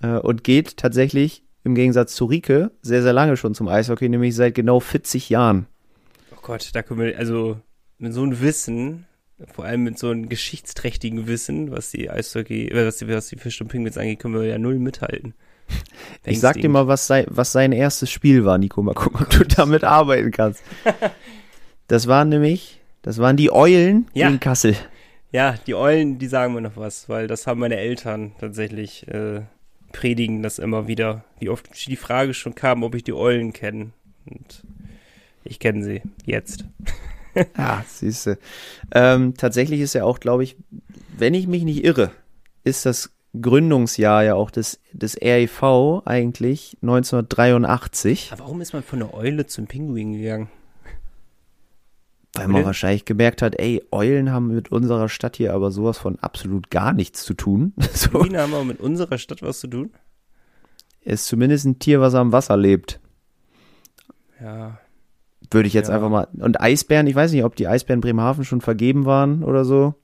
[0.00, 4.36] äh, und geht tatsächlich im Gegensatz zu Rike sehr, sehr lange schon zum Eishockey, nämlich
[4.36, 5.66] seit genau 40 Jahren.
[6.30, 7.58] Oh Gott, da können wir, also
[7.98, 9.07] mit so einem Wissen,
[9.46, 13.36] vor allem mit so einem geschichtsträchtigen Wissen, was die Eishockey, äh, was die, was die
[13.36, 15.34] Fisch und Penguins angeht, können wir ja null mithalten.
[16.24, 18.82] Ich sag dir mal, was, sei, was sein erstes Spiel war, Nico.
[18.82, 20.62] Mal gucken, ob du damit arbeiten kannst.
[21.88, 24.28] Das waren nämlich, das waren die Eulen ja.
[24.28, 24.76] gegen Kassel.
[25.32, 29.40] Ja, die Eulen, die sagen mir noch was, weil das haben meine Eltern tatsächlich äh,
[29.92, 31.24] predigen das immer wieder.
[31.38, 33.92] Wie oft die Frage schon kam, ob ich die Eulen kenne.
[34.26, 34.64] Und
[35.44, 36.66] ich kenne sie jetzt.
[37.56, 38.38] ah, siehste.
[38.92, 40.56] Ähm, tatsächlich ist ja auch, glaube ich,
[41.16, 42.10] wenn ich mich nicht irre,
[42.64, 43.10] ist das
[43.40, 48.32] Gründungsjahr ja auch des, des REV eigentlich 1983.
[48.32, 50.48] Aber warum ist man von der Eule zum Pinguin gegangen?
[52.34, 56.18] Weil man wahrscheinlich gemerkt hat, ey, Eulen haben mit unserer Stadt hier aber sowas von
[56.20, 57.72] absolut gar nichts zu tun.
[57.92, 58.10] so.
[58.10, 59.90] Pinguine haben aber mit unserer Stadt was zu tun?
[61.00, 63.00] Ist zumindest ein Tier, was am Wasser lebt.
[64.40, 64.78] Ja.
[65.50, 65.94] Würde ich jetzt ja.
[65.94, 66.28] einfach mal.
[66.38, 69.94] Und Eisbären, ich weiß nicht, ob die Eisbären Bremerhaven schon vergeben waren oder so.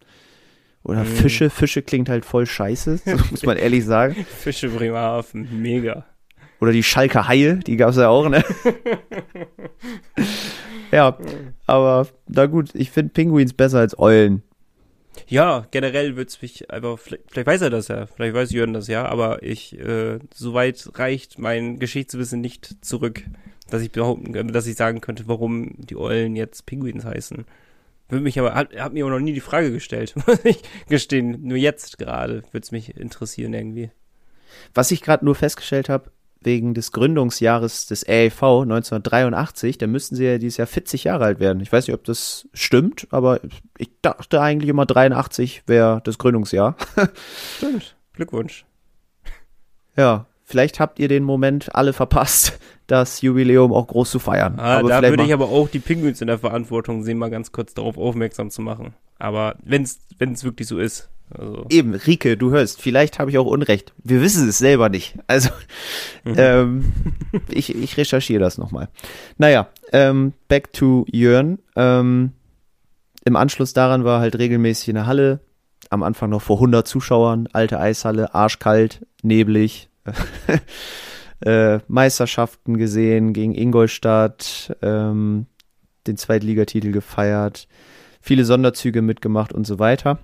[0.82, 1.06] Oder mm.
[1.06, 4.26] Fische, Fische klingt halt voll scheiße, so muss man ehrlich sagen.
[4.28, 6.04] Fische Bremerhaven, mega.
[6.60, 8.44] Oder die Schalker Haie, die gab's ja auch, ne?
[10.92, 11.18] ja,
[11.66, 14.42] aber na gut, ich finde Pinguins besser als Eulen.
[15.26, 18.88] Ja, generell wird's mich einfach, vielleicht, vielleicht weiß er das ja, vielleicht weiß Jörn das
[18.88, 23.22] ja, aber ich, äh, soweit reicht mein Geschichtswissen nicht zurück,
[23.70, 27.44] dass ich behaupten, dass ich sagen könnte, warum die Eulen jetzt Pinguins heißen.
[28.08, 31.38] Würde mich aber, hat, hat mir auch noch nie die Frage gestellt, muss ich gestehen.
[31.42, 33.90] Nur jetzt gerade würde es mich interessieren irgendwie.
[34.74, 36.10] Was ich gerade nur festgestellt habe,
[36.44, 41.40] wegen des Gründungsjahres des REV 1983, da müssten sie ja dieses Jahr 40 Jahre alt
[41.40, 41.60] werden.
[41.60, 43.40] Ich weiß nicht, ob das stimmt, aber
[43.78, 46.76] ich dachte eigentlich immer 83 wäre das Gründungsjahr.
[47.56, 47.96] Stimmt.
[48.12, 48.64] Glückwunsch.
[49.96, 54.58] Ja, vielleicht habt ihr den Moment alle verpasst das Jubiläum auch groß zu feiern.
[54.58, 57.74] Ah, da würde ich aber auch die Pinguins in der Verantwortung sehen, mal ganz kurz
[57.74, 58.94] darauf aufmerksam zu machen.
[59.18, 61.08] Aber wenn es wirklich so ist.
[61.30, 61.64] Also.
[61.70, 63.94] Eben, Rike, du hörst, vielleicht habe ich auch Unrecht.
[64.02, 65.16] Wir wissen es selber nicht.
[65.26, 65.48] Also,
[66.24, 66.34] mhm.
[66.36, 66.92] ähm,
[67.48, 68.88] ich, ich recherchiere das nochmal.
[69.38, 71.58] Naja, ähm, back to Jörn.
[71.76, 72.32] Ähm,
[73.24, 75.40] Im Anschluss daran war halt regelmäßig in der Halle,
[75.88, 79.88] am Anfang noch vor 100 Zuschauern, alte Eishalle, arschkalt, neblig.
[81.40, 85.46] äh, Meisterschaften gesehen gegen Ingolstadt, ähm,
[86.06, 87.68] den Zweitligatitel gefeiert,
[88.20, 90.18] viele Sonderzüge mitgemacht und so weiter.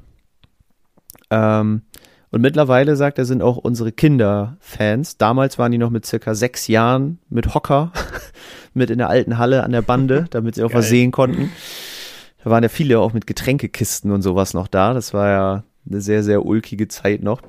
[1.31, 1.83] Ähm,
[2.33, 5.17] und mittlerweile, sagt er, sind auch unsere Kinder Fans.
[5.17, 7.93] Damals waren die noch mit circa sechs Jahren mit Hocker,
[8.75, 10.79] mit in der alten Halle an der Bande, damit sie auch Geil.
[10.79, 11.51] was sehen konnten.
[12.45, 14.95] Da waren ja viele auch mit Getränkekisten und sowas noch da.
[14.95, 17.43] Das war ja eine sehr, sehr ulkige Zeit noch.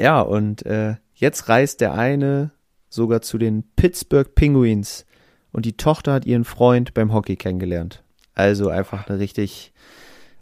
[0.00, 2.52] Ja, und äh, Jetzt reist der eine
[2.88, 5.04] sogar zu den Pittsburgh Penguins
[5.50, 8.04] und die Tochter hat ihren Freund beim Hockey kennengelernt.
[8.34, 9.72] Also einfach eine richtig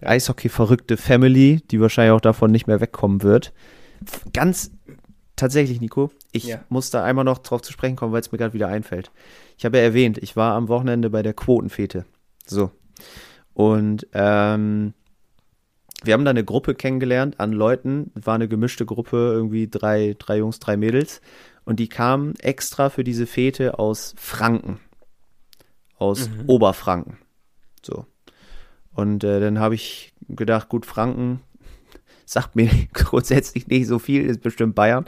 [0.02, 3.54] Eishockey-verrückte Family, die wahrscheinlich auch davon nicht mehr wegkommen wird.
[4.34, 4.70] Ganz
[5.34, 6.62] tatsächlich, Nico, ich ja.
[6.68, 9.10] muss da einmal noch drauf zu sprechen kommen, weil es mir gerade wieder einfällt.
[9.56, 12.04] Ich habe ja erwähnt, ich war am Wochenende bei der Quotenfete.
[12.44, 12.70] So.
[13.54, 14.92] Und ähm,
[16.04, 20.38] wir haben da eine Gruppe kennengelernt an Leuten, war eine gemischte Gruppe, irgendwie drei, drei
[20.38, 21.20] Jungs, drei Mädels.
[21.64, 24.78] Und die kamen extra für diese Fete aus Franken.
[25.98, 26.44] Aus mhm.
[26.46, 27.18] Oberfranken.
[27.82, 28.06] So.
[28.92, 31.40] Und äh, dann habe ich gedacht, gut, Franken
[32.26, 35.06] sagt mir grundsätzlich nicht so viel, ist bestimmt Bayern.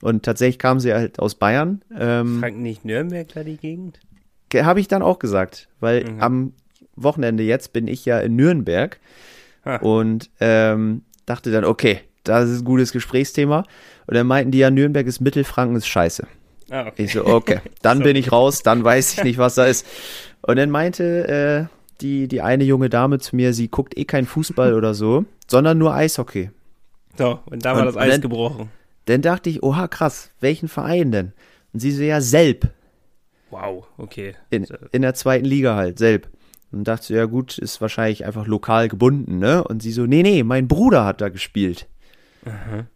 [0.00, 1.82] Und tatsächlich kamen sie halt aus Bayern.
[1.94, 4.00] Ähm, Franken nicht Nürnberg da die Gegend?
[4.54, 6.20] Habe ich dann auch gesagt, weil mhm.
[6.20, 6.52] am
[6.96, 8.98] Wochenende jetzt bin ich ja in Nürnberg.
[9.80, 13.64] Und ähm, dachte dann, okay, das ist ein gutes Gesprächsthema.
[14.06, 16.26] Und dann meinten die ja, Nürnberg ist Mittelfranken, ist scheiße.
[16.70, 17.04] Ah, okay.
[17.04, 18.04] Ich so, okay, dann so.
[18.04, 19.86] bin ich raus, dann weiß ich nicht, was da ist.
[20.42, 24.24] Und dann meinte äh, die, die eine junge Dame zu mir, sie guckt eh kein
[24.24, 26.50] Fußball oder so, sondern nur Eishockey.
[27.18, 28.70] So, und da war und, das Eis dann, gebrochen.
[29.04, 31.32] Dann dachte ich, oha, krass, welchen Verein denn?
[31.74, 32.68] Und sie so, ja, Selb.
[33.50, 34.34] Wow, okay.
[34.48, 36.28] In, in der zweiten Liga halt, Selb.
[36.72, 39.64] Und dachte so, ja gut, ist wahrscheinlich einfach lokal gebunden, ne?
[39.64, 41.88] Und sie so, nee, nee, mein Bruder hat da gespielt.
[42.44, 42.86] Aha.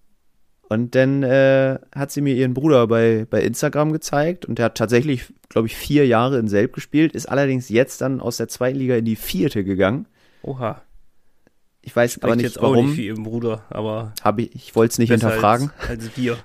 [0.68, 4.77] Und dann äh, hat sie mir ihren Bruder bei, bei Instagram gezeigt und der hat
[4.77, 8.79] tatsächlich, glaube ich, vier Jahre in Selb gespielt, ist allerdings jetzt dann aus der zweiten
[8.79, 10.07] Liga in die vierte gegangen.
[10.43, 10.83] Oha.
[11.83, 12.77] Ich weiß Spricht aber nicht, jetzt warum.
[12.77, 14.14] Auch nicht für ihren Bruder, aber.
[14.22, 15.70] Hab ich ich wollte es nicht hinterfragen.
[15.81, 16.39] Als, als wir.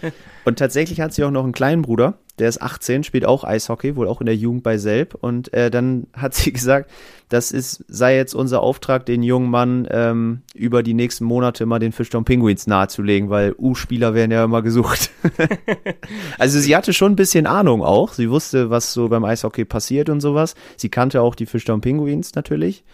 [0.46, 3.96] und tatsächlich hat sie auch noch einen kleinen Bruder, der ist 18, spielt auch Eishockey,
[3.96, 5.14] wohl auch in der Jugend bei Selb.
[5.14, 6.90] Und äh, dann hat sie gesagt,
[7.28, 11.78] das ist, sei jetzt unser Auftrag, den jungen Mann ähm, über die nächsten Monate mal
[11.78, 15.10] den Fischtown Penguins nahezulegen, weil U-Spieler werden ja immer gesucht.
[16.38, 18.12] also sie hatte schon ein bisschen Ahnung auch.
[18.12, 20.54] Sie wusste, was so beim Eishockey passiert und sowas.
[20.76, 22.84] Sie kannte auch die Fischtown Penguins natürlich.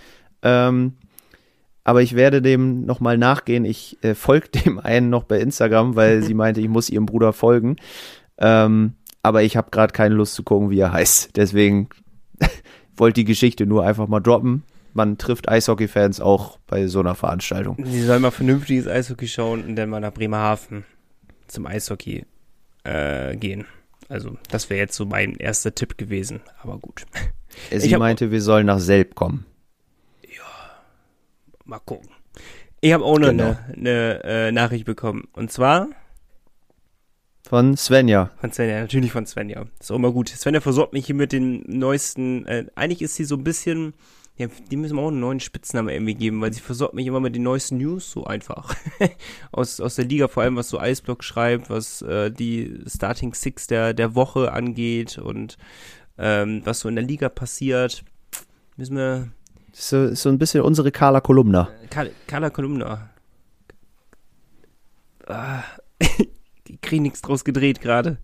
[0.43, 0.95] Ähm,
[1.85, 3.65] aber ich werde dem nochmal nachgehen.
[3.65, 7.33] Ich äh, folge dem einen noch bei Instagram, weil sie meinte, ich muss ihrem Bruder
[7.33, 7.77] folgen.
[8.39, 11.37] Ähm, aber ich habe gerade keine Lust zu gucken, wie er heißt.
[11.37, 11.89] Deswegen
[12.97, 14.65] wollte die Geschichte nur einfach mal droppen.
[14.95, 17.77] Man trifft Eishockey-Fans auch bei so einer Veranstaltung.
[17.83, 20.85] Sie sollen mal vernünftiges Eishockey schauen und dann mal nach Bremerhaven
[21.47, 22.27] zum Eishockey
[22.85, 23.65] äh, gehen.
[24.09, 26.41] Also, das wäre jetzt so mein erster Tipp gewesen.
[26.63, 27.07] Aber gut.
[27.71, 29.47] Sie meinte, wir sollen nach Selb kommen
[31.73, 32.11] mal gucken.
[32.81, 33.57] Ich habe auch noch genau.
[33.67, 35.29] eine, eine äh, Nachricht bekommen.
[35.33, 35.89] Und zwar
[37.53, 38.31] von Svenja.
[38.41, 39.67] Von Svenja, natürlich von Svenja.
[39.79, 40.31] Ist auch immer gut.
[40.31, 42.47] Svenja versorgt mich hier mit den neuesten.
[42.47, 43.93] Äh, eigentlich ist sie so ein bisschen.
[44.39, 47.21] Ja, die müssen wir auch einen neuen Spitznamen irgendwie geben, weil sie versorgt mich immer
[47.21, 48.75] mit den neuesten News so einfach.
[49.53, 53.67] aus, aus der Liga, vor allem was so Eisblock schreibt, was äh, die Starting Six
[53.67, 55.59] der, der Woche angeht und
[56.17, 58.03] ähm, was so in der Liga passiert.
[58.79, 59.29] Müssen wir,
[59.73, 61.69] so, so ein bisschen unsere Carla Kolumna.
[62.27, 63.11] Carla Kolumna.
[65.27, 65.65] Ah,
[66.83, 68.19] kriege nichts draus gedreht gerade.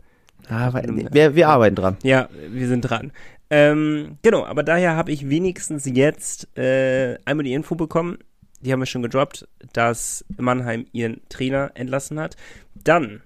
[0.48, 1.96] Ah, wir, wir arbeiten dran.
[2.02, 3.12] Ja, wir sind dran.
[3.50, 8.18] Ähm, genau, aber daher habe ich wenigstens jetzt äh, einmal die Info bekommen,
[8.60, 12.36] die haben wir schon gedroppt, dass Mannheim ihren Trainer entlassen hat.
[12.74, 13.22] Dann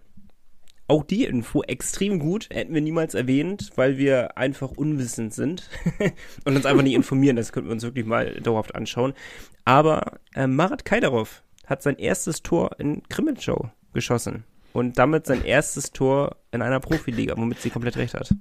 [0.88, 5.70] auch die Info extrem gut, hätten wir niemals erwähnt, weil wir einfach unwissend sind
[6.44, 7.36] und uns einfach nicht informieren.
[7.36, 9.14] Das könnten wir uns wirklich mal dauerhaft anschauen.
[9.64, 15.92] Aber äh, Marat Kaidarov hat sein erstes Tor in Krimitschau geschossen und damit sein erstes
[15.92, 18.34] Tor in einer Profiliga, womit sie komplett recht hat.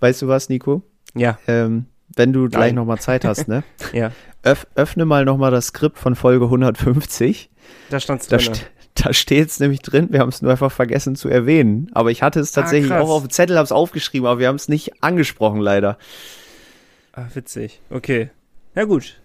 [0.00, 0.82] Weißt du was, Nico?
[1.14, 1.38] Ja.
[1.46, 3.64] Ähm, wenn du gleich nochmal Zeit hast, ne?
[3.92, 4.12] ja.
[4.42, 7.50] Öff, öffne mal nochmal das Skript von Folge 150.
[7.90, 8.38] Da stand's drin.
[8.38, 11.90] Da, st da steht es nämlich drin, wir haben es nur einfach vergessen zu erwähnen.
[11.94, 14.38] Aber ich hatte es ah, tatsächlich ah, auch auf dem Zettel, habe es aufgeschrieben, aber
[14.38, 15.96] wir haben es nicht angesprochen, leider.
[17.12, 17.80] Ah, witzig.
[17.88, 18.30] Okay.
[18.74, 19.21] Na gut.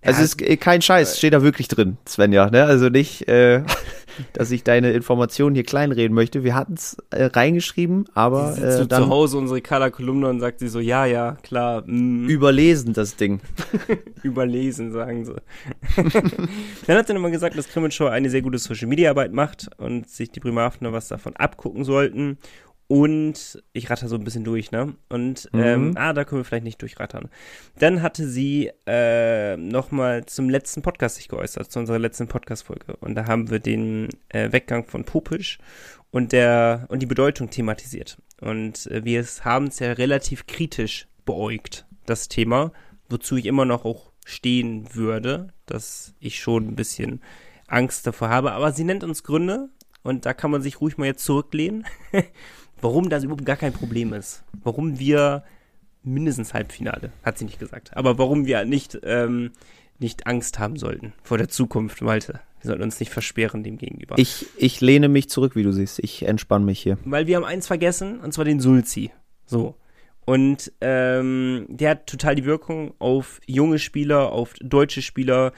[0.00, 2.64] Also es ist kein Scheiß, steht da wirklich drin, Svenja, ne?
[2.64, 3.62] Also nicht, äh,
[4.32, 6.44] dass ich deine Informationen hier kleinreden möchte.
[6.44, 10.60] Wir hatten es äh, reingeschrieben, aber sie äh, dann zu Hause unsere Color-Kolumne und sagt
[10.60, 11.82] sie so, ja, ja, klar.
[11.84, 12.28] Mm.
[12.28, 13.40] Überlesen das Ding.
[14.22, 15.34] Überlesen, sagen sie.
[16.86, 20.40] dann hat sie nochmal gesagt, dass Crimmage eine sehr gute Social-Media-Arbeit macht und sich die
[20.40, 22.38] Bremerhavener was davon abgucken sollten.
[22.88, 24.94] Und ich ratter so ein bisschen durch, ne?
[25.10, 25.60] Und, mhm.
[25.60, 27.28] ähm, ah, da können wir vielleicht nicht durchrattern.
[27.78, 32.96] Dann hatte sie äh, nochmal zum letzten Podcast sich geäußert, zu unserer letzten Podcast-Folge.
[32.96, 35.58] Und da haben wir den äh, Weggang von Popisch
[36.10, 38.16] und der und die Bedeutung thematisiert.
[38.40, 42.72] Und äh, wir haben es ja relativ kritisch beäugt, das Thema,
[43.10, 47.20] wozu ich immer noch auch stehen würde, dass ich schon ein bisschen
[47.66, 48.52] Angst davor habe.
[48.52, 49.68] Aber sie nennt uns Gründe
[50.02, 51.84] und da kann man sich ruhig mal jetzt zurücklehnen.
[52.80, 54.44] warum das überhaupt gar kein Problem ist.
[54.62, 55.44] Warum wir
[56.02, 57.96] mindestens Halbfinale, hat sie nicht gesagt.
[57.96, 59.52] Aber warum wir nicht, ähm,
[59.98, 62.40] nicht Angst haben sollten vor der Zukunft, Malte.
[62.60, 64.16] Wir sollten uns nicht versperren dem gegenüber.
[64.18, 66.00] Ich, ich lehne mich zurück, wie du siehst.
[66.00, 66.98] Ich entspanne mich hier.
[67.04, 69.12] Weil wir haben eins vergessen, und zwar den Sulzi.
[69.46, 69.76] So.
[70.24, 75.52] Und ähm, der hat total die Wirkung auf junge Spieler, auf deutsche Spieler.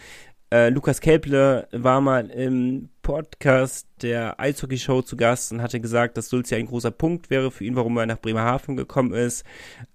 [0.53, 6.29] Äh, Lukas Kelple war mal im Podcast der Eishockey-Show zu Gast und hatte gesagt, dass
[6.29, 9.45] Sulzi ein großer Punkt wäre für ihn, warum er nach Bremerhaven gekommen ist.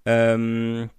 [0.05, 0.89] Ähm,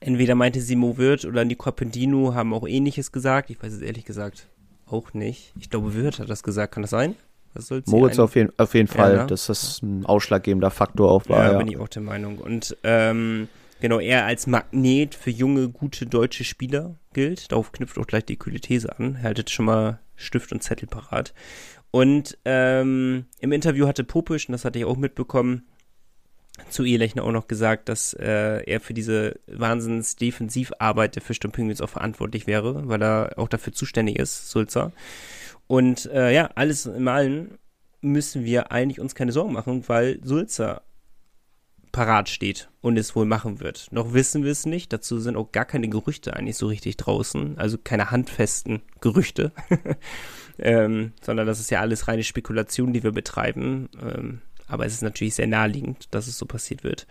[0.00, 3.50] entweder meinte Simo Wirth oder Nico Pendino haben auch ähnliches gesagt.
[3.50, 4.48] Ich weiß es ehrlich gesagt
[4.86, 5.52] auch nicht.
[5.60, 6.72] Ich glaube, Wirth hat das gesagt.
[6.72, 7.16] Kann das sein?
[7.52, 9.26] Das Moritz auf jeden, auf jeden Fall, ja, ne?
[9.28, 11.46] dass das ein ausschlaggebender Faktor auch war.
[11.46, 12.38] Ja, ja, bin ich auch der Meinung.
[12.38, 13.48] Und ähm,
[13.80, 17.52] genau, er als Magnet für junge, gute deutsche Spieler gilt.
[17.52, 19.22] Darauf knüpft auch gleich die kühle These an.
[19.22, 21.34] Haltet schon mal Stift und Zettel parat.
[21.90, 25.64] Und ähm, im Interview hatte Popisch, und das hatte ich auch mitbekommen,
[26.70, 31.80] zu Ehelechner auch noch gesagt, dass äh, er für diese Wahnsinns-Defensivarbeit der Fisch und Penguins
[31.80, 34.92] auch verantwortlich wäre, weil er auch dafür zuständig ist, Sulzer.
[35.66, 37.58] Und äh, ja, alles im Allen
[38.00, 40.82] müssen wir eigentlich uns keine Sorgen machen, weil Sulzer
[41.92, 43.88] parat steht und es wohl machen wird.
[43.90, 44.92] Noch wissen wir es nicht.
[44.92, 47.58] Dazu sind auch gar keine Gerüchte eigentlich so richtig draußen.
[47.58, 49.52] Also keine handfesten Gerüchte.
[50.58, 53.88] ähm, sondern das ist ja alles reine Spekulation, die wir betreiben.
[54.00, 57.06] Ähm, aber es ist natürlich sehr naheliegend, dass es so passiert wird.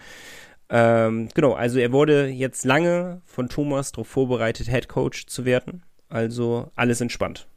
[0.70, 5.84] Ähm, genau, also er wurde jetzt lange von Thomas darauf vorbereitet, Head Coach zu werden.
[6.10, 7.48] Also alles entspannt.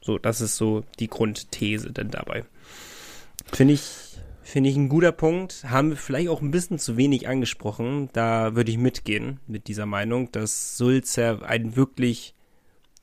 [0.00, 2.44] So, das ist so die Grundthese denn dabei.
[3.52, 4.05] Finde ich,
[4.46, 5.64] finde ich ein guter Punkt.
[5.64, 8.08] Haben wir vielleicht auch ein bisschen zu wenig angesprochen.
[8.12, 12.34] Da würde ich mitgehen mit dieser Meinung, dass Sulzer ein wirklich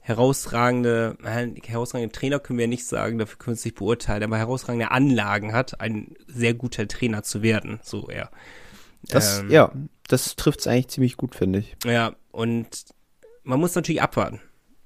[0.02, 4.38] herausragende, herausragende Trainer können wir ja nicht sagen, dafür können wir es nicht beurteilen, aber
[4.38, 8.30] herausragende Anlagen hat, ein sehr guter Trainer zu werden, so eher.
[9.04, 9.72] Das, ähm, ja,
[10.08, 11.76] das trifft es eigentlich ziemlich gut, finde ich.
[11.86, 12.68] Ja, und
[13.44, 14.42] man muss natürlich abwarten.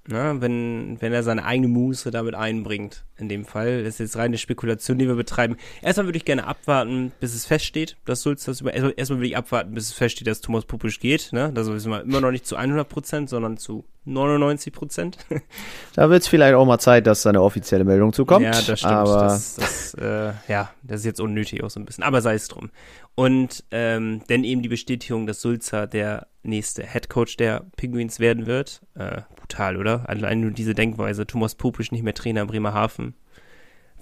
[0.09, 3.83] Ne, wenn, wenn er seine eigene Muße damit einbringt, in dem Fall.
[3.83, 5.57] Das ist jetzt reine Spekulation, die wir betreiben.
[5.81, 9.35] Erstmal würde ich gerne abwarten, bis es feststeht, dass Sulz das über, erstmal, würde ich
[9.35, 12.45] abwarten, bis es feststeht, dass Thomas Pupisch geht, ne, das wissen wir immer noch nicht
[12.45, 15.17] zu 100 Prozent, sondern zu 99 Prozent.
[15.95, 18.45] da wird es vielleicht auch mal Zeit, dass seine offizielle Meldung zukommt.
[18.45, 18.93] Ja, das stimmt.
[18.93, 22.03] Aber das, das, äh, ja, das ist jetzt unnötig auch so ein bisschen.
[22.03, 22.71] Aber sei es drum.
[23.15, 28.45] Und ähm, denn eben die Bestätigung, dass Sulzer der nächste Head Coach der Penguins werden
[28.45, 28.81] wird.
[28.95, 30.07] Äh, brutal, oder?
[30.07, 31.27] Allein nur diese Denkweise.
[31.27, 33.15] Thomas Pupisch nicht mehr Trainer in Bremerhaven.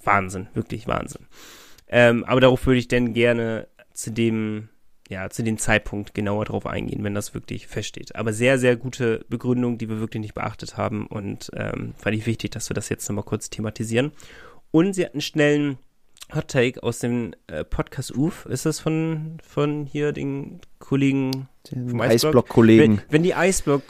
[0.04, 1.26] Wahnsinn, wirklich Wahnsinn.
[1.88, 4.68] Ähm, aber darauf würde ich denn gerne zu dem
[5.08, 8.16] ja, zu dem Zeitpunkt genauer drauf eingehen, wenn das wirklich feststeht.
[8.16, 12.26] Aber sehr, sehr gute Begründung, die wir wirklich nicht beachtet haben und ähm, fand ich
[12.26, 14.12] wichtig, dass wir das jetzt nochmal kurz thematisieren.
[14.72, 15.78] Und sie hatten schnellen
[16.34, 18.46] Hot Take aus dem äh, Podcast UF.
[18.46, 22.98] Ist das von, von hier den Kollegen den vom Eisblock-Kollegen?
[22.98, 23.82] Wenn, wenn die Eisblock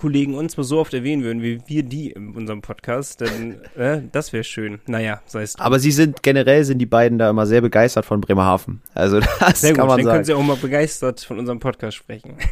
[0.00, 4.00] Kollegen uns mal so oft erwähnen würden, wie wir die in unserem Podcast, dann äh,
[4.10, 4.80] das wäre schön.
[4.86, 5.56] Naja, sei es.
[5.56, 8.80] Aber sie sind generell sind die beiden da immer sehr begeistert von Bremerhaven.
[8.94, 10.14] Also das sehr kann gut, man dann sagen.
[10.16, 12.36] können sie auch mal begeistert von unserem Podcast sprechen.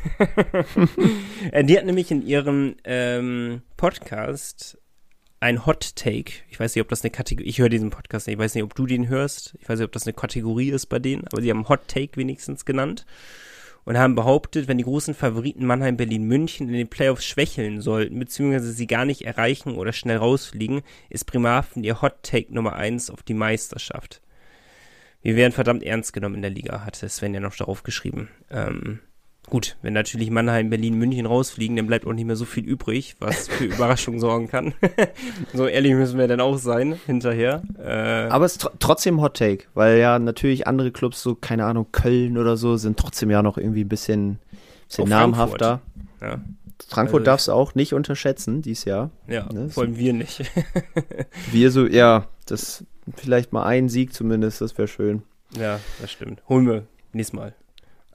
[1.52, 4.76] Äh, die hat nämlich in ihrem ähm, Podcast
[5.40, 6.32] ein Hot Take.
[6.50, 8.64] Ich weiß nicht, ob das eine Kategorie, ich höre diesen Podcast nicht, ich weiß nicht,
[8.64, 9.56] ob du den hörst.
[9.60, 12.16] Ich weiß nicht, ob das eine Kategorie ist bei denen, aber sie haben Hot Take
[12.16, 13.06] wenigstens genannt
[13.88, 18.18] und haben behauptet, wenn die großen Favoriten Mannheim, Berlin, München in den Playoffs schwächeln sollten,
[18.18, 23.08] beziehungsweise sie gar nicht erreichen oder schnell rausfliegen, ist Bremerhaven ihr Hot Take Nummer eins
[23.08, 24.20] auf die Meisterschaft.
[25.22, 28.28] Wir werden verdammt ernst genommen in der Liga, hatte Sven ja noch darauf geschrieben.
[28.50, 29.00] Ähm,
[29.50, 33.16] Gut, wenn natürlich Mannheim, Berlin, München rausfliegen, dann bleibt auch nicht mehr so viel übrig,
[33.18, 34.74] was für Überraschungen sorgen kann.
[35.54, 37.62] so ehrlich müssen wir dann auch sein hinterher.
[37.78, 41.64] Äh, Aber es ist tr trotzdem Hot Take, weil ja natürlich andere Clubs, so keine
[41.64, 44.38] Ahnung, Köln oder so, sind trotzdem ja noch irgendwie ein bisschen,
[44.88, 45.80] bisschen namhafter.
[46.20, 46.40] Ja.
[46.86, 49.10] Frankfurt also, darfst du auch nicht unterschätzen dieses Jahr.
[49.26, 49.68] Ja, ne?
[49.70, 50.42] vor allem wir nicht.
[51.52, 52.84] wir so, ja, das
[53.16, 55.22] vielleicht mal ein Sieg zumindest, das wäre schön.
[55.58, 56.42] Ja, das stimmt.
[56.48, 57.54] Holen wir nächstes Mal.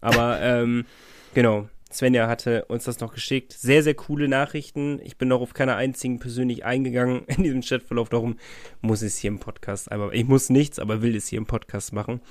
[0.01, 0.86] Aber ähm,
[1.34, 1.67] Genau.
[1.91, 3.53] Svenja hatte uns das noch geschickt.
[3.53, 4.99] Sehr, sehr coole Nachrichten.
[5.03, 8.09] Ich bin noch auf keiner einzigen persönlich eingegangen in diesem Chatverlauf.
[8.09, 8.38] Darum
[8.81, 10.13] muss ich es hier im Podcast einmal.
[10.13, 12.21] Ich muss nichts, aber will es hier im Podcast machen.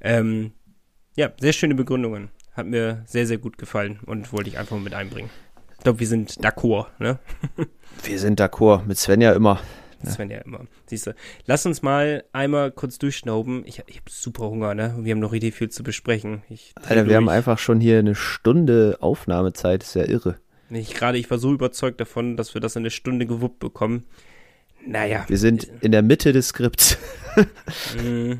[0.00, 0.52] Ähm,
[1.16, 2.30] ja, sehr schöne Begründungen.
[2.52, 5.30] Hat mir sehr, sehr gut gefallen und wollte ich einfach mal mit einbringen.
[5.78, 7.18] Ich glaube, wir sind d'accord, ne?
[8.04, 8.84] wir sind d'accord.
[8.86, 9.60] Mit Svenja immer.
[10.02, 10.66] Das werden ja immer.
[10.86, 11.14] Siehst du.
[11.46, 13.62] Lass uns mal einmal kurz durchschnauben.
[13.66, 14.96] Ich, ich habe super Hunger, ne?
[15.00, 16.42] Wir haben noch richtig viel zu besprechen.
[16.48, 17.16] Ich Alter, wir durch.
[17.16, 19.82] haben einfach schon hier eine Stunde Aufnahmezeit.
[19.82, 20.36] Das ist ja irre.
[20.70, 24.04] Ich gerade, ich war so überzeugt davon, dass wir das in eine Stunde gewuppt bekommen.
[24.86, 25.24] Naja.
[25.28, 26.98] Wir sind in der Mitte des Skripts.
[27.96, 28.32] mm,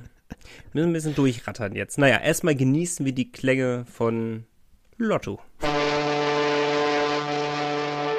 [0.72, 1.98] müssen ein bisschen durchrattern jetzt.
[1.98, 4.44] Naja, erstmal genießen wir die Klänge von
[4.96, 5.40] Lotto.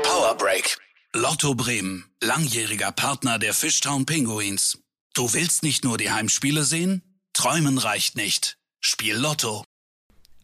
[0.03, 0.77] Power Break.
[1.15, 4.79] Lotto Bremen, langjähriger Partner der Fishtown Pinguins.
[5.13, 7.03] Du willst nicht nur die Heimspiele sehen?
[7.33, 8.57] Träumen reicht nicht.
[8.79, 9.63] Spiel Lotto.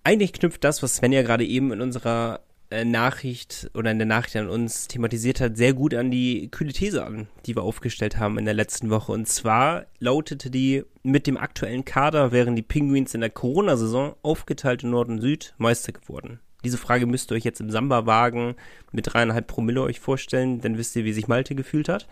[0.04, 4.06] Eigentlich knüpft das, was Sven ja gerade eben in unserer äh, Nachricht oder in der
[4.06, 8.20] Nachricht an uns thematisiert hat, sehr gut an die kühle These an, die wir aufgestellt
[8.20, 9.12] haben in der letzten Woche.
[9.12, 14.84] Und zwar lautete die, mit dem aktuellen Kader wären die Penguins in der Corona-Saison aufgeteilt
[14.84, 16.40] in Nord und Süd Meister geworden.
[16.64, 18.56] Diese Frage müsst ihr euch jetzt im Samba-Wagen
[18.92, 22.08] mit dreieinhalb Promille euch vorstellen, dann wisst ihr, wie sich Malte gefühlt hat.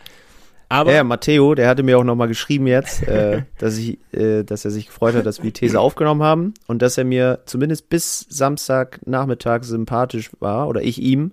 [0.70, 4.66] Aber ja, Matteo, der hatte mir auch nochmal geschrieben jetzt, äh, dass, ich, äh, dass
[4.66, 7.90] er sich gefreut hat, dass wir die These aufgenommen haben und dass er mir zumindest
[7.90, 11.32] bis Samstagnachmittag sympathisch war oder ich ihm.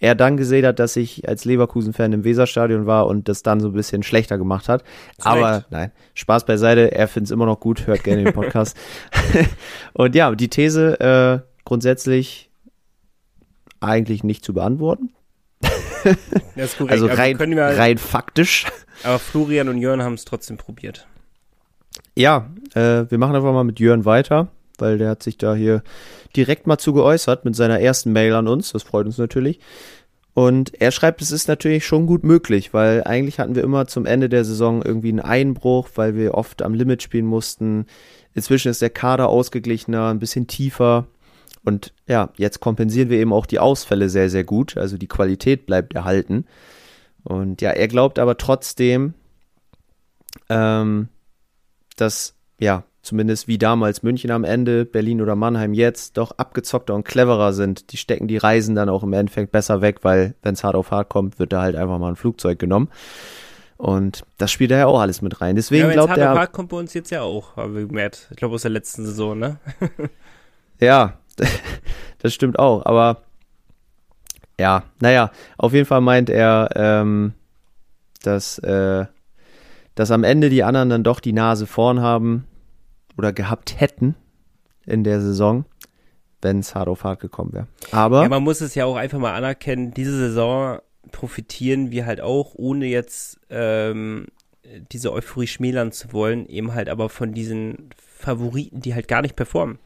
[0.00, 3.68] Er dann gesehen hat, dass ich als Leverkusen-Fan im Weserstadion war und das dann so
[3.68, 4.82] ein bisschen schlechter gemacht hat.
[5.24, 5.44] Direkt.
[5.44, 8.76] Aber nein, Spaß beiseite, er findet es immer noch gut, hört gerne den Podcast.
[9.94, 12.50] und ja, die These äh, grundsätzlich
[13.80, 15.10] eigentlich nicht zu beantworten.
[16.88, 18.66] also rein, wir, rein faktisch.
[19.02, 21.06] Aber Florian und Jörn haben es trotzdem probiert.
[22.14, 24.48] Ja, äh, wir machen einfach mal mit Jörn weiter,
[24.78, 25.82] weil der hat sich da hier
[26.36, 28.72] direkt mal zu geäußert mit seiner ersten Mail an uns.
[28.72, 29.60] Das freut uns natürlich.
[30.34, 34.04] Und er schreibt, es ist natürlich schon gut möglich, weil eigentlich hatten wir immer zum
[34.04, 37.86] Ende der Saison irgendwie einen Einbruch, weil wir oft am Limit spielen mussten.
[38.34, 41.06] Inzwischen ist der Kader ausgeglichener, ein bisschen tiefer.
[41.64, 44.76] Und ja, jetzt kompensieren wir eben auch die Ausfälle sehr, sehr gut.
[44.76, 46.44] Also die Qualität bleibt erhalten.
[47.22, 49.14] Und ja, er glaubt aber trotzdem,
[50.50, 51.08] ähm,
[51.96, 57.04] dass, ja, zumindest wie damals München am Ende, Berlin oder Mannheim jetzt, doch abgezockter und
[57.04, 57.92] cleverer sind.
[57.92, 60.90] Die stecken die Reisen dann auch im Endeffekt besser weg, weil wenn es hart auf
[60.90, 62.90] hart kommt, wird da halt einfach mal ein Flugzeug genommen.
[63.76, 65.56] Und das spielt er ja auch alles mit rein.
[65.56, 66.28] Deswegen ja, glaubt er.
[66.28, 68.28] Hart auf hart kommt bei uns jetzt ja auch, haben wir gemerkt.
[68.30, 69.58] Ich glaube aus der letzten Saison, ne?
[70.80, 71.18] ja,
[72.18, 73.22] das stimmt auch, aber
[74.58, 77.34] ja, naja, auf jeden Fall meint er, ähm,
[78.22, 79.06] dass, äh,
[79.94, 82.46] dass am Ende die anderen dann doch die Nase vorn haben
[83.16, 84.14] oder gehabt hätten
[84.86, 85.64] in der Saison,
[86.42, 87.66] wenn es hart auf hart gekommen wäre.
[87.90, 88.22] Aber.
[88.22, 90.78] Ja, man muss es ja auch einfach mal anerkennen, diese Saison
[91.10, 94.26] profitieren wir halt auch, ohne jetzt ähm,
[94.92, 99.36] diese Euphorie schmälern zu wollen, eben halt aber von diesen Favoriten, die halt gar nicht
[99.36, 99.78] performen.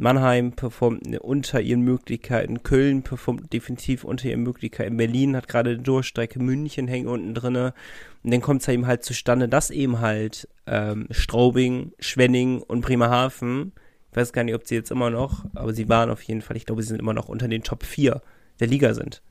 [0.00, 5.78] Mannheim performt unter ihren Möglichkeiten, Köln performt definitiv unter ihren Möglichkeiten, Berlin hat gerade eine
[5.80, 7.74] Durchstrecke, München hängt unten drinne
[8.22, 13.72] und dann kommt es eben halt zustande, dass eben halt ähm, Straubing, Schwenning und Bremerhaven,
[14.10, 16.56] ich weiß gar nicht, ob sie jetzt immer noch, aber sie waren auf jeden Fall,
[16.56, 18.20] ich glaube, sie sind immer noch unter den Top 4
[18.58, 19.22] der Liga sind.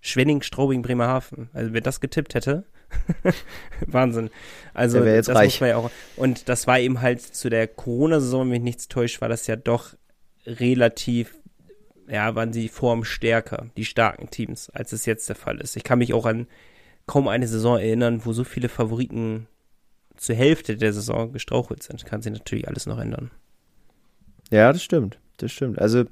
[0.00, 1.48] Schwenning, Straubing, Bremerhaven.
[1.54, 2.66] Also wer das getippt hätte,
[3.86, 4.30] Wahnsinn.
[4.72, 5.54] Also das reich.
[5.54, 5.90] muss man ja auch.
[6.16, 9.56] Und das war eben halt zu der Corona-Saison, wenn mich nichts täuscht, war das ja
[9.56, 9.94] doch
[10.46, 11.36] relativ,
[12.08, 15.76] ja, waren sie Form stärker, die starken Teams, als es jetzt der Fall ist.
[15.76, 16.46] Ich kann mich auch an
[17.06, 19.46] kaum eine Saison erinnern, wo so viele Favoriten
[20.16, 22.04] zur Hälfte der Saison gestrauchelt sind.
[22.04, 23.30] Kann sich natürlich alles noch ändern.
[24.50, 25.18] Ja, das stimmt.
[25.38, 25.78] Das stimmt.
[25.78, 26.04] Also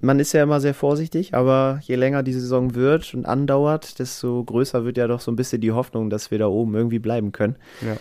[0.00, 4.44] man ist ja immer sehr vorsichtig, aber je länger die Saison wird und andauert, desto
[4.44, 7.32] größer wird ja doch so ein bisschen die Hoffnung, dass wir da oben irgendwie bleiben
[7.32, 7.56] können.
[7.80, 7.96] Ja.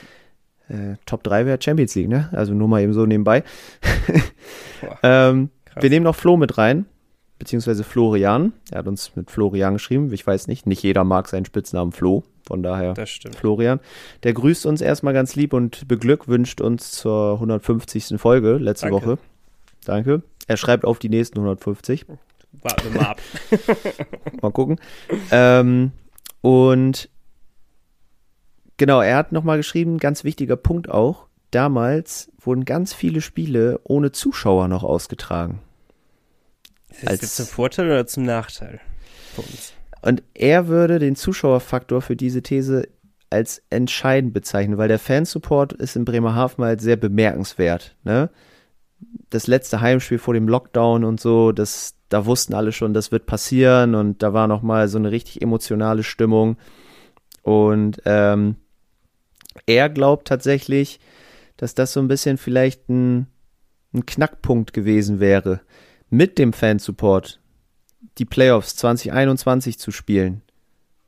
[0.74, 2.30] Äh, Top 3 wäre Champions League, ne?
[2.32, 3.44] Also nur mal eben so nebenbei.
[5.04, 6.86] ähm, wir nehmen noch Flo mit rein,
[7.40, 8.54] beziehungsweise Florian.
[8.70, 10.14] Er hat uns mit Florian geschrieben.
[10.14, 12.24] Ich weiß nicht, nicht jeder mag seinen Spitznamen Flo.
[12.46, 12.96] Von daher
[13.38, 13.80] Florian.
[14.24, 18.20] Der grüßt uns erstmal ganz lieb und beglückwünscht uns zur 150.
[18.20, 19.06] Folge letzte Danke.
[19.06, 19.18] Woche.
[19.86, 20.24] Danke.
[20.50, 22.08] Er schreibt auf die nächsten 150.
[22.64, 23.22] Warten wir mal ab.
[24.42, 24.80] mal gucken.
[25.30, 25.92] Ähm,
[26.42, 27.08] und
[28.78, 31.28] genau, er hat nochmal geschrieben, ganz wichtiger Punkt auch.
[31.52, 35.62] Damals wurden ganz viele Spiele ohne Zuschauer noch ausgetragen.
[36.90, 38.82] Ist das jetzt zum Vorteil oder zum Nachteil
[39.36, 39.74] für uns?
[40.02, 42.88] Und er würde den Zuschauerfaktor für diese These
[43.30, 47.96] als entscheidend bezeichnen, weil der Fansupport ist in Bremerhaven halt sehr bemerkenswert.
[48.04, 48.32] Ne?
[49.30, 53.26] Das letzte Heimspiel vor dem Lockdown und so, das, da wussten alle schon, das wird
[53.26, 56.58] passieren und da war nochmal so eine richtig emotionale Stimmung.
[57.42, 58.56] Und ähm,
[59.66, 61.00] er glaubt tatsächlich,
[61.58, 63.28] dass das so ein bisschen vielleicht ein,
[63.94, 65.62] ein Knackpunkt gewesen wäre,
[66.10, 67.40] mit dem Fansupport
[68.18, 70.42] die Playoffs 2021 zu spielen.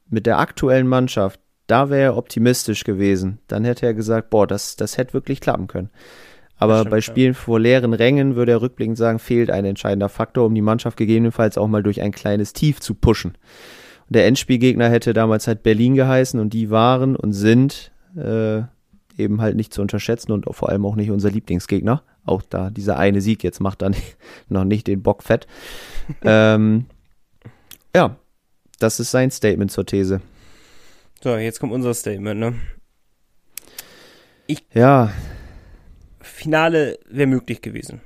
[0.09, 3.39] Mit der aktuellen Mannschaft, da wäre er optimistisch gewesen.
[3.47, 5.89] Dann hätte er gesagt, boah, das, das hätte wirklich klappen können.
[6.62, 7.39] Aber stimmt, bei Spielen ja.
[7.39, 11.57] vor leeren Rängen würde er rückblickend sagen, fehlt ein entscheidender Faktor, um die Mannschaft gegebenenfalls
[11.57, 13.32] auch mal durch ein kleines Tief zu pushen.
[13.32, 18.62] Und der Endspielgegner hätte damals halt Berlin geheißen und die waren und sind äh,
[19.18, 22.03] eben halt nicht zu unterschätzen und vor allem auch nicht unser Lieblingsgegner.
[22.26, 23.95] Auch da dieser eine Sieg jetzt macht dann
[24.47, 25.47] noch nicht den Bock fett.
[26.24, 26.86] ähm,
[27.95, 28.18] ja,
[28.78, 30.22] Das ist sein Statement zur These.
[31.24, 32.53] So, jetzt kommt unser Statement, ne?
[34.45, 34.64] Ich.
[34.76, 35.12] Ja.
[36.41, 38.01] Finale wäre möglich gewesen.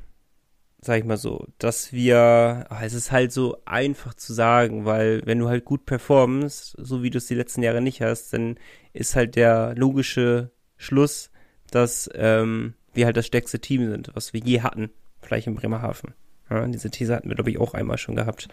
[0.81, 1.47] Sag ich mal so.
[1.57, 2.65] Dass wir.
[2.69, 7.01] Ach, es ist halt so einfach zu sagen, weil wenn du halt gut performst, so
[7.01, 8.57] wie du es die letzten Jahre nicht hast, dann
[8.91, 11.31] ist halt der logische Schluss,
[11.71, 14.91] dass ähm, wir halt das stärkste Team sind, was wir je hatten.
[15.21, 16.13] Vielleicht in Bremerhaven.
[16.49, 18.49] Ja, diese These hatten wir, glaube ich, auch einmal schon gehabt.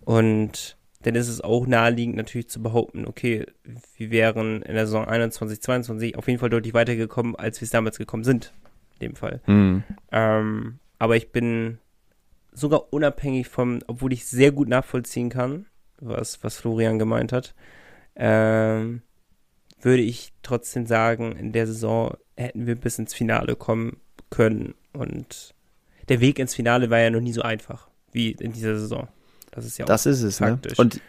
[0.00, 3.46] Und dann ist es auch naheliegend natürlich zu behaupten, okay,
[3.96, 7.70] wir wären in der Saison 21, 22 auf jeden Fall deutlich weitergekommen, als wir es
[7.70, 8.52] damals gekommen sind.
[9.02, 9.40] In dem Fall.
[9.46, 9.82] Mhm.
[10.10, 11.78] Ähm, aber ich bin
[12.52, 15.66] sogar unabhängig vom, obwohl ich sehr gut nachvollziehen kann,
[15.98, 17.54] was, was Florian gemeint hat,
[18.14, 19.02] ähm,
[19.80, 23.96] würde ich trotzdem sagen, in der Saison hätten wir bis ins Finale kommen
[24.30, 24.74] können.
[24.92, 25.54] Und
[26.08, 29.08] der Weg ins Finale war ja noch nie so einfach wie in dieser Saison.
[29.50, 30.58] Das ist ja das ist es, ne?
[30.76, 31.00] Und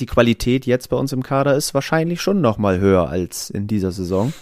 [0.00, 3.66] die Qualität jetzt bei uns im Kader ist wahrscheinlich schon noch mal höher als in
[3.66, 4.32] dieser Saison.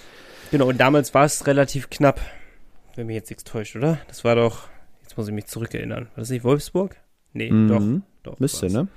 [0.51, 2.20] Genau, und damals war es relativ knapp,
[3.01, 3.98] wenn mich jetzt nichts täuscht, oder?
[4.09, 4.68] Das war doch,
[5.01, 6.05] jetzt muss ich mich zurückerinnern.
[6.05, 6.96] War das nicht Wolfsburg?
[7.32, 7.68] Nee, mhm.
[8.22, 8.40] doch, doch.
[8.40, 8.88] Müsste, ne?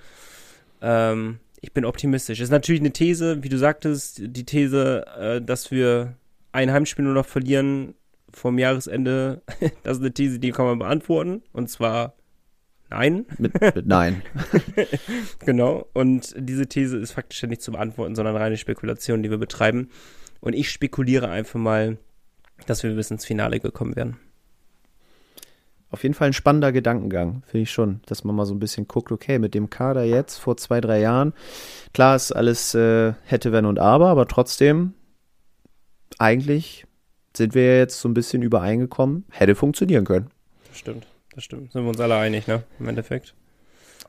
[0.82, 2.40] Ähm, ich bin optimistisch.
[2.40, 6.18] Das ist natürlich eine These, wie du sagtest, die These, äh, dass wir
[6.52, 7.96] ein Heimspiel nur noch verlieren
[8.30, 9.42] vom Jahresende.
[9.84, 11.42] das ist eine These, die kann man beantworten.
[11.54, 12.16] Und zwar
[12.90, 13.26] Nein.
[13.38, 14.22] Mit, mit Nein.
[15.40, 15.88] genau.
[15.94, 19.90] Und diese These ist faktisch ja nicht zu beantworten, sondern reine Spekulation, die wir betreiben.
[20.42, 21.98] Und ich spekuliere einfach mal,
[22.66, 24.18] dass wir bis ins Finale gekommen wären.
[25.90, 28.88] Auf jeden Fall ein spannender Gedankengang, finde ich schon, dass man mal so ein bisschen
[28.88, 31.34] guckt, okay, mit dem Kader jetzt vor zwei, drei Jahren,
[31.94, 34.94] klar ist alles äh, hätte, wenn und aber, aber trotzdem,
[36.18, 36.88] eigentlich
[37.38, 40.32] sind wir jetzt so ein bisschen übereingekommen, hätte funktionieren können.
[40.70, 41.06] Das stimmt
[41.36, 41.72] das stimmt.
[41.72, 42.64] Sind wir uns alle einig, ne?
[42.80, 43.34] Im Endeffekt.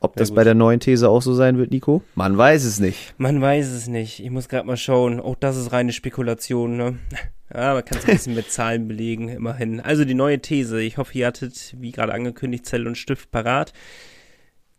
[0.01, 2.01] Ob das bei der neuen These auch so sein wird, Nico?
[2.15, 3.13] Man weiß es nicht.
[3.17, 4.19] Man weiß es nicht.
[4.19, 5.19] Ich muss gerade mal schauen.
[5.19, 6.99] Auch das ist reine Spekulation, ne?
[7.53, 9.79] Ja, man kann es ein bisschen mit Zahlen belegen, immerhin.
[9.79, 10.81] Also die neue These.
[10.81, 13.71] Ich hoffe, ihr hattet, wie gerade angekündigt, Zell und Stift parat.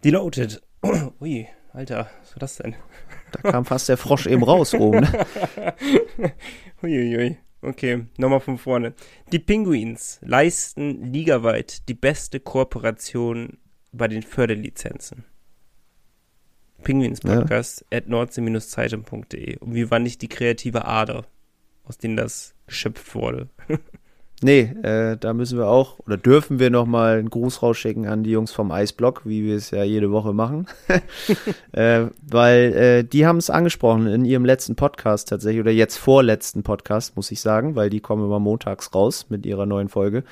[0.02, 0.62] Die lautet.
[1.20, 2.74] ui, Alter, was war das denn?
[3.30, 5.00] Da kam fast der Frosch eben raus oben.
[5.00, 5.74] Ne?
[6.82, 7.16] Uiuiui.
[7.16, 7.38] ui.
[7.62, 8.94] Okay, nochmal von vorne.
[9.32, 13.58] Die Penguins leisten ligaweit die beste Kooperation
[13.96, 15.24] bei den Förderlizenzen.
[16.82, 17.98] Penguins Podcast ja.
[17.98, 19.58] at nordsee-zeitung.de.
[19.58, 21.26] Und wie war nicht die kreative Ader,
[21.84, 23.48] aus denen das geschöpft wurde?
[24.42, 28.32] Nee, äh, da müssen wir auch oder dürfen wir nochmal einen Gruß rausschicken an die
[28.32, 30.66] Jungs vom Eisblock, wie wir es ja jede Woche machen.
[31.72, 36.62] äh, weil äh, die haben es angesprochen in ihrem letzten Podcast tatsächlich oder jetzt vorletzten
[36.62, 40.22] Podcast, muss ich sagen, weil die kommen immer montags raus mit ihrer neuen Folge.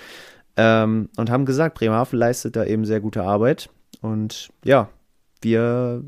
[0.56, 3.70] Ähm, und haben gesagt, Bremerhaven leistet da eben sehr gute Arbeit.
[4.00, 4.88] Und ja,
[5.42, 6.02] wir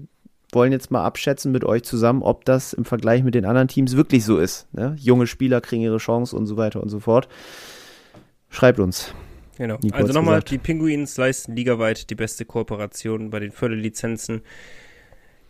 [0.52, 3.96] wollen jetzt mal abschätzen mit euch zusammen, ob das im Vergleich mit den anderen Teams
[3.96, 4.72] wirklich so ist.
[4.72, 4.96] Ne?
[4.98, 7.28] Junge Spieler kriegen ihre Chance und so weiter und so fort.
[8.48, 9.12] Schreibt uns.
[9.58, 9.78] Genau.
[9.82, 14.42] Nico also nochmal, die Pinguins leisten ligaweit die beste Kooperation bei den Förderlizenzen.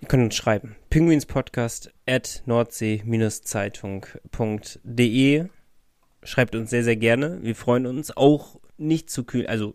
[0.00, 0.76] Ihr könnt uns schreiben.
[0.90, 5.44] Pinguinspodcast at nordsee-zeitung.de.
[6.22, 7.38] Schreibt uns sehr, sehr gerne.
[7.42, 9.74] Wir freuen uns auch nicht zu kühl, also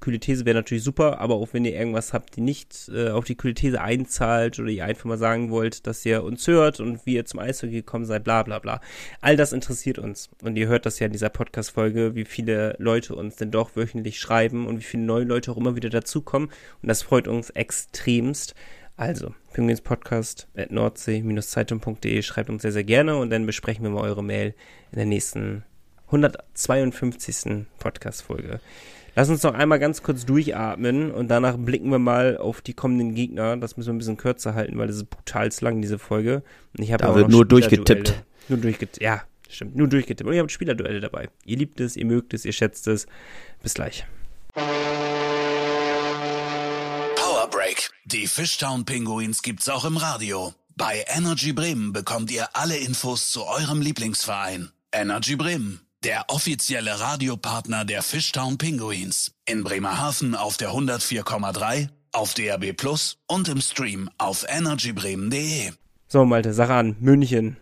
[0.00, 3.24] kühle These wäre natürlich super, aber auch wenn ihr irgendwas habt, die nicht äh, auf
[3.24, 7.04] die kühle These einzahlt oder ihr einfach mal sagen wollt, dass ihr uns hört und
[7.06, 8.80] wie ihr zum Eishockey gekommen seid, bla bla bla.
[9.20, 10.30] All das interessiert uns.
[10.42, 14.20] Und ihr hört das ja in dieser Podcast-Folge, wie viele Leute uns denn doch wöchentlich
[14.20, 16.48] schreiben und wie viele neue Leute auch immer wieder dazukommen.
[16.82, 18.54] Und das freut uns extremst.
[18.96, 24.24] Also, Pinguinspodcast at nordsee-zeitung.de schreibt uns sehr, sehr gerne und dann besprechen wir mal eure
[24.24, 24.54] Mail
[24.90, 25.62] in der nächsten
[26.10, 27.66] 152.
[27.78, 28.60] Podcast-Folge.
[29.14, 33.14] Lass uns noch einmal ganz kurz durchatmen und danach blicken wir mal auf die kommenden
[33.14, 33.56] Gegner.
[33.56, 36.42] Das müssen wir ein bisschen kürzer halten, weil das ist brutal lang, diese Folge.
[36.76, 38.24] Und ich da wird nur durchgetippt.
[38.48, 39.76] Nur durchgetippt, ja, stimmt.
[39.76, 40.28] Nur durchgetippt.
[40.28, 41.28] Und ihr habt Spielerduelle dabei.
[41.44, 43.06] Ihr liebt es, ihr mögt es, ihr schätzt es.
[43.62, 44.06] Bis gleich.
[47.16, 47.90] Power Break.
[48.04, 50.54] Die Fishtown Pinguins gibt's auch im Radio.
[50.76, 54.70] Bei Energy Bremen bekommt ihr alle Infos zu eurem Lieblingsverein.
[54.92, 59.32] Energy Bremen der offizielle Radiopartner der Fishtown Pinguins.
[59.46, 65.72] In Bremerhaven auf der 104,3, auf DRB Plus und im Stream auf energybremen.de.
[66.06, 67.56] So, Malte, sag an, München.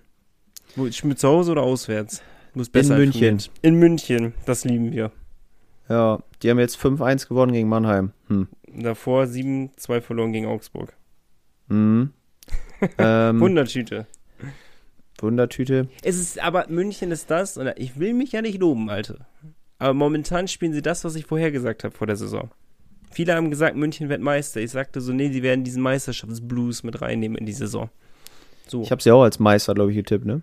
[0.76, 2.22] Mit zu Hause oder auswärts?
[2.54, 3.42] Muss besser In München.
[3.62, 5.10] In München, das lieben wir.
[5.88, 8.12] Ja, die haben jetzt 5-1 gewonnen gegen Mannheim.
[8.28, 8.48] Hm.
[8.68, 10.92] Davor 7-2 verloren gegen Augsburg.
[11.68, 12.12] Mhm.
[12.98, 14.06] ähm, Wundertüte.
[15.20, 15.88] Wundertüte.
[16.02, 19.26] Es ist, aber München ist das, und ich will mich ja nicht loben, Alter.
[19.78, 22.50] Aber momentan spielen sie das, was ich vorher gesagt habe vor der Saison.
[23.10, 24.60] Viele haben gesagt, München wird Meister.
[24.60, 27.88] Ich sagte so, nee, die werden diesen Meisterschaftsblues mit reinnehmen in die Saison.
[28.66, 28.82] So.
[28.82, 30.42] Ich habe sie auch als Meister, glaube ich, getippt, ne?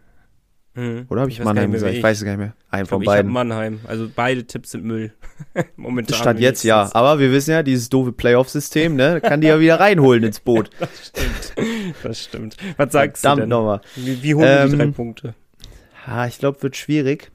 [0.76, 1.06] Mhm.
[1.10, 1.92] Oder habe ich, ich Mannheim mehr, gesagt?
[1.92, 2.00] Ich.
[2.00, 2.04] ich.
[2.04, 2.56] weiß es gar nicht mehr.
[2.72, 3.30] Ein ich von beiden.
[3.30, 3.80] Ich Mannheim.
[3.88, 5.14] Also beide Tipps sind Müll.
[5.76, 6.18] Momentan.
[6.18, 6.90] Stand jetzt ja.
[6.94, 10.72] Aber wir wissen ja, dieses doofe Playoff-System, ne, kann die ja wieder reinholen ins Boot.
[10.80, 11.33] das stimmt.
[12.04, 12.58] Das stimmt.
[12.78, 13.50] Was sagst Verdammt du denn?
[13.50, 13.82] nochmal.
[13.96, 15.36] Wie, wie holen ähm, die drei Punkte?
[16.06, 17.32] Ha, ich glaube, wird schwierig.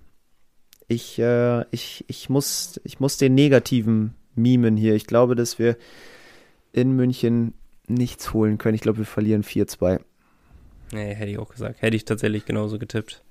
[0.86, 4.94] Ich, äh, ich, ich, muss, ich muss den negativen mimen hier.
[4.94, 5.76] Ich glaube, dass wir
[6.72, 7.54] in München
[7.86, 8.74] nichts holen können.
[8.74, 10.00] Ich glaube, wir verlieren 4-2.
[10.92, 11.82] Nee, hätte ich auch gesagt.
[11.82, 13.22] Hätte ich tatsächlich genauso getippt.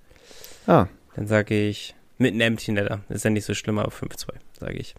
[0.68, 0.88] Ah.
[1.16, 3.02] Dann sage ich mit einem Empty Netter.
[3.10, 4.28] Ist ja nicht so schlimm, aber 5-2,
[4.60, 4.96] sage ich.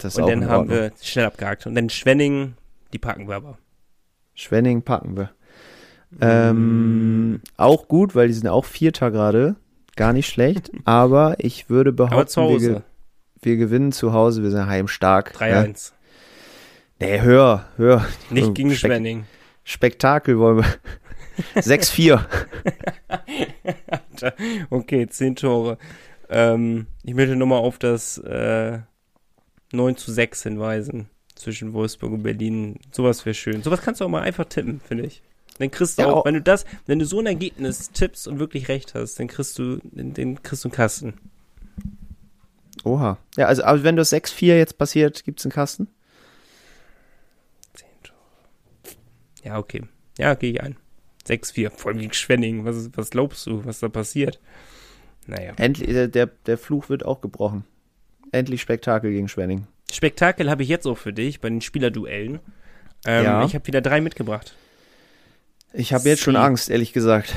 [0.00, 1.66] Das Und dann haben wir schnell abgehakt.
[1.66, 2.54] Und dann Schwenning,
[2.92, 3.58] die packen wir aber.
[4.34, 5.30] Schwenning packen wir.
[6.20, 9.56] Ähm, auch gut, weil die sind auch Vierter gerade.
[9.96, 10.70] Gar nicht schlecht.
[10.84, 12.60] aber ich würde behaupten.
[12.60, 12.82] Wir,
[13.42, 14.42] wir, gewinnen zu Hause.
[14.42, 15.34] Wir sind heimstark.
[15.36, 15.92] 3-1.
[17.00, 17.06] Ja?
[17.06, 18.06] Nee, höher, höher.
[18.30, 19.24] Nicht gegen Spek Schwenning.
[19.64, 20.66] Spektakel wollen wir.
[21.54, 22.20] 6-4.
[24.68, 25.78] okay, 10 Tore.
[26.28, 28.78] Ähm, ich möchte nochmal auf das äh,
[29.72, 32.78] 9 zu 6 hinweisen zwischen Wolfsburg und Berlin.
[32.92, 33.62] Sowas wäre schön.
[33.62, 35.22] Sowas kannst du auch mal einfach tippen, finde ich.
[35.60, 38.38] Dann kriegst du ja, auch, wenn du das, wenn du so ein Ergebnis tippst und
[38.38, 41.14] wirklich recht hast, dann kriegst du den, kriegst du einen Kasten.
[42.82, 43.18] Oha.
[43.36, 45.88] Ja, also aber wenn das 6-4 jetzt passiert, gibt es einen Kasten?
[47.74, 48.96] 10 Tore.
[49.44, 49.82] Ja, okay.
[50.16, 50.76] Ja, gehe ich ein.
[51.28, 52.64] 6-4, vor allem gegen Schwenning.
[52.64, 54.40] Was, was glaubst du, was da passiert?
[55.26, 55.52] Naja.
[55.58, 57.64] Endlich, der, der, der Fluch wird auch gebrochen.
[58.32, 59.66] Endlich Spektakel gegen Schwenning.
[59.92, 62.38] Spektakel habe ich jetzt auch für dich bei den Spielerduellen.
[63.04, 63.44] Ähm, ja.
[63.44, 64.54] Ich habe wieder drei mitgebracht.
[65.72, 67.34] Ich habe jetzt schon Angst, ehrlich gesagt.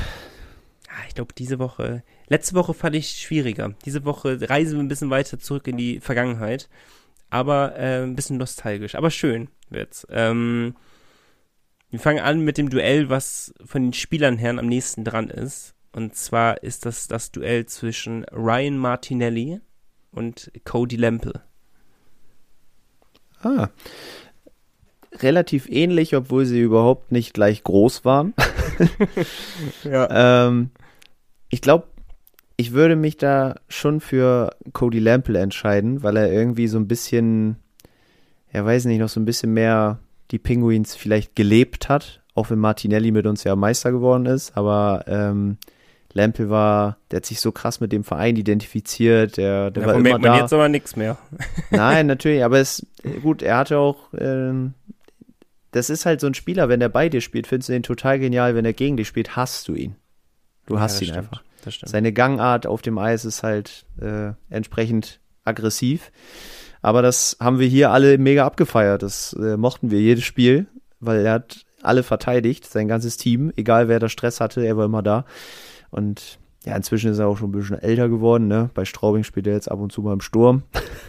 [0.88, 2.02] Ah, ich glaube, diese Woche.
[2.28, 3.74] Letzte Woche fand ich schwieriger.
[3.84, 6.68] Diese Woche reisen wir ein bisschen weiter zurück in die Vergangenheit.
[7.30, 8.94] Aber äh, ein bisschen nostalgisch.
[8.94, 10.06] Aber schön wird's.
[10.10, 10.74] Ähm,
[11.90, 15.74] wir fangen an mit dem Duell, was von den Spielern her am nächsten dran ist.
[15.92, 19.60] Und zwar ist das das Duell zwischen Ryan Martinelli
[20.10, 21.42] und Cody Lemple.
[23.42, 23.68] Ah.
[25.20, 28.34] Relativ ähnlich, obwohl sie überhaupt nicht gleich groß waren.
[29.84, 30.46] ja.
[30.46, 30.70] ähm,
[31.50, 31.86] ich glaube,
[32.56, 37.56] ich würde mich da schon für Cody Lample entscheiden, weil er irgendwie so ein bisschen,
[38.52, 39.98] ja weiß nicht, noch so ein bisschen mehr
[40.30, 45.04] die Penguins vielleicht gelebt hat, auch wenn Martinelli mit uns ja Meister geworden ist, aber
[45.06, 45.58] ähm,
[46.14, 49.94] Lampe war, der hat sich so krass mit dem Verein identifiziert, der, der ja, war
[49.96, 50.40] immer da.
[50.40, 51.18] jetzt aber nichts mehr.
[51.70, 52.86] Nein, natürlich, aber es
[53.22, 54.74] gut, er hatte auch ähm,
[55.74, 58.20] das ist halt so ein Spieler, wenn der bei dir spielt, findest du ihn total
[58.20, 59.96] genial, wenn er gegen dich spielt, hast du ihn.
[60.66, 61.42] Du hast ja, ihn stimmt, einfach.
[61.88, 66.12] Seine Gangart auf dem Eis ist halt äh, entsprechend aggressiv.
[66.80, 69.02] Aber das haben wir hier alle mega abgefeiert.
[69.02, 70.66] Das äh, mochten wir jedes Spiel,
[71.00, 74.84] weil er hat alle verteidigt, sein ganzes Team, egal wer da Stress hatte, er war
[74.84, 75.24] immer da.
[75.90, 78.70] Und ja, inzwischen ist er auch schon ein bisschen älter geworden, ne?
[78.74, 80.62] Bei Straubing spielt er jetzt ab und zu mal im Sturm.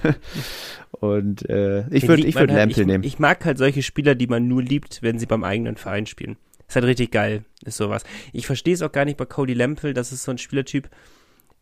[0.91, 3.03] und äh, ich würde ich würd halt, Lampel nehmen.
[3.03, 6.37] Ich mag halt solche Spieler, die man nur liebt, wenn sie beim eigenen Verein spielen.
[6.67, 8.03] Ist halt richtig geil, ist sowas.
[8.33, 10.89] Ich verstehe es auch gar nicht bei Cody Lampel, das ist so ein Spielertyp,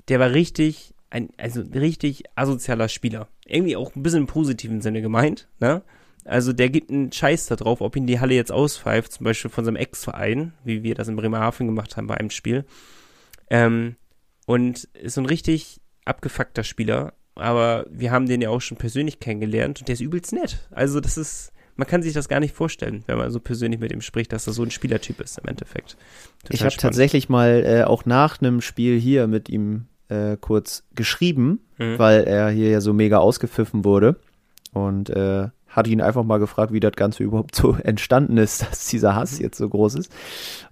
[0.07, 3.27] der war richtig ein, also richtig asozialer Spieler.
[3.45, 5.83] Irgendwie auch ein bisschen im positiven Sinne gemeint, ne?
[6.25, 9.51] Also der gibt einen Scheiß da drauf, ob ihn die Halle jetzt auspfeift, zum Beispiel
[9.51, 12.65] von seinem Ex-Verein, wie wir das in Bremerhaven gemacht haben bei einem Spiel.
[13.49, 13.95] Ähm,
[14.45, 19.19] und ist so ein richtig abgefuckter Spieler, aber wir haben den ja auch schon persönlich
[19.19, 20.67] kennengelernt und der ist übelst nett.
[20.71, 23.91] Also das ist, man kann sich das gar nicht vorstellen, wenn man so persönlich mit
[23.91, 25.97] ihm spricht, dass er so ein Spielertyp ist im Endeffekt.
[26.43, 30.83] Total ich habe tatsächlich mal äh, auch nach einem Spiel hier mit ihm äh, kurz
[30.93, 31.97] geschrieben, mhm.
[31.97, 34.19] weil er hier ja so mega ausgepfiffen wurde.
[34.73, 38.87] Und äh, hatte ihn einfach mal gefragt, wie das Ganze überhaupt so entstanden ist, dass
[38.87, 39.43] dieser Hass mhm.
[39.43, 40.11] jetzt so groß ist.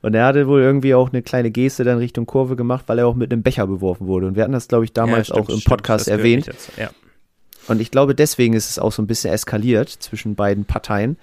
[0.01, 3.07] Und er hatte wohl irgendwie auch eine kleine Geste dann Richtung Kurve gemacht, weil er
[3.07, 4.27] auch mit einem Becher beworfen wurde.
[4.27, 6.49] Und wir hatten das, glaube ich, damals ja, stimmt, auch im Podcast stimmt, erwähnt.
[6.77, 6.91] Ja.
[7.67, 11.17] Und ich glaube, deswegen ist es auch so ein bisschen eskaliert zwischen beiden Parteien,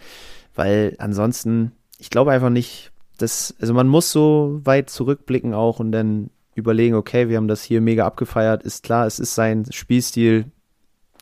[0.55, 5.93] weil ansonsten, ich glaube einfach nicht, dass, also man muss so weit zurückblicken auch und
[5.93, 10.47] dann überlegen, okay, wir haben das hier mega abgefeiert, ist klar, es ist sein Spielstil,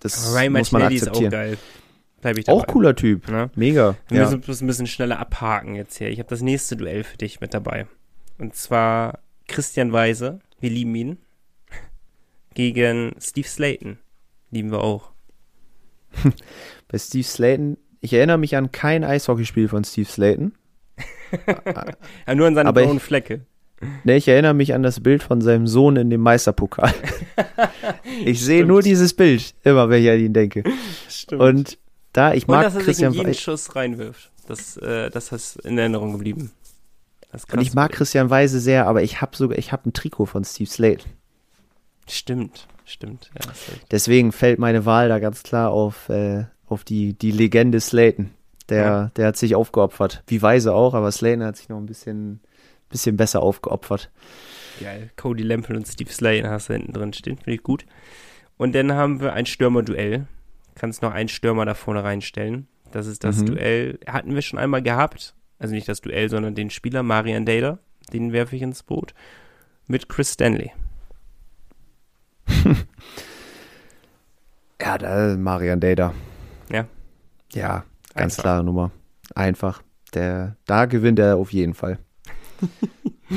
[0.01, 1.25] das Ryan muss man akzeptieren.
[1.25, 1.59] Ist auch geil.
[2.27, 2.59] Bleib ich dabei.
[2.59, 3.51] Auch cooler Typ, ne?
[3.55, 3.95] mega.
[4.09, 6.09] Wir müssen ein bisschen schneller abhaken jetzt hier.
[6.09, 7.87] Ich habe das nächste Duell für dich mit dabei.
[8.37, 11.19] Und zwar Christian Weise, wir lieben ihn,
[12.55, 13.99] gegen Steve Slayton.
[14.51, 15.13] Lieben wir auch.
[16.89, 20.53] Bei Steve Slayton, ich erinnere mich an kein Eishockeyspiel von Steve Slayton.
[22.27, 23.43] ja, nur an seine blauen Flecke.
[24.03, 26.93] Ne, ich erinnere mich an das Bild von seinem Sohn in dem Meisterpokal.
[28.25, 30.65] ich sehe nur dieses Bild, immer wenn ich an ihn denke.
[31.09, 31.41] Stimmt.
[31.41, 31.79] Und
[32.17, 34.31] da, ich mag Und dass er Christian sich in jeden Schuss reinwirft.
[34.47, 36.53] Das, äh, das ist in Erinnerung geblieben.
[37.53, 40.45] Und ich mag Christian Weise sehr, aber ich habe sogar, ich habe ein Trikot von
[40.45, 41.03] Steve Slade.
[42.09, 43.31] Stimmt, stimmt.
[43.35, 43.51] Ja,
[43.91, 48.31] Deswegen fällt meine Wahl da ganz klar auf, äh, auf die, die Legende Slayton.
[48.69, 49.11] Der, ja.
[49.17, 50.23] der hat sich aufgeopfert.
[50.27, 52.41] Wie Weise auch, aber Slayton hat sich noch ein bisschen,
[52.89, 54.11] bisschen besser aufgeopfert.
[54.81, 55.11] Geil.
[55.17, 57.37] Cody Lample und Steve Slayton hast du hinten drin stehen.
[57.37, 57.85] Finde ich gut.
[58.57, 60.27] Und dann haben wir ein Stürmer-Duell.
[60.77, 62.69] Kannst noch einen Stürmer da vorne reinstellen.
[62.93, 63.47] Das ist das mhm.
[63.47, 63.99] Duell.
[64.07, 65.35] Hatten wir schon einmal gehabt.
[65.59, 67.79] Also nicht das Duell, sondern den Spieler Marian Dader.
[68.13, 69.15] Den werfe ich ins Boot.
[69.87, 70.73] Mit Chris Stanley.
[74.81, 76.15] ja, da Marian Dader.
[76.71, 76.87] Ja.
[77.53, 77.85] Ja,
[78.15, 78.43] ganz Einfach.
[78.43, 78.91] klare Nummer.
[79.35, 79.83] Einfach.
[80.15, 81.99] Der, da gewinnt er auf jeden Fall.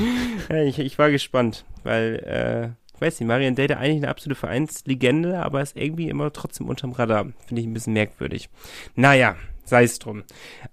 [0.50, 2.70] ich, ich war gespannt, weil, äh,
[3.00, 6.92] ich weiß nicht, Marian Data eigentlich eine absolute Vereinslegende, aber ist irgendwie immer trotzdem unterm
[6.92, 7.28] Radar.
[7.46, 8.50] Finde ich ein bisschen merkwürdig.
[8.94, 10.24] Naja, sei es drum.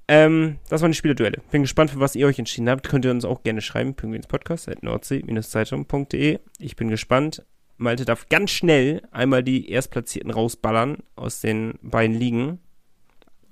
[0.09, 1.39] Ähm, das waren die Spielerduelle.
[1.51, 2.89] Bin gespannt, für was ihr euch entschieden habt.
[2.89, 3.93] Könnt ihr uns auch gerne schreiben.
[3.93, 6.39] pinguinspodcast.nordsee-zeitung.de.
[6.59, 7.45] Ich bin gespannt.
[7.77, 12.59] Malte darf ganz schnell einmal die Erstplatzierten rausballern aus den beiden Ligen.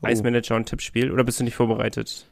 [0.01, 0.07] Oh.
[0.07, 1.13] Eismanager und Tippspiel.
[1.13, 2.29] Oder bist du nicht vorbereitet?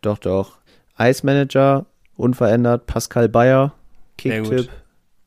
[0.00, 0.58] Doch, doch.
[0.94, 2.86] Eismanager unverändert.
[2.86, 3.74] Pascal Bayer,
[4.16, 4.70] Kicktipp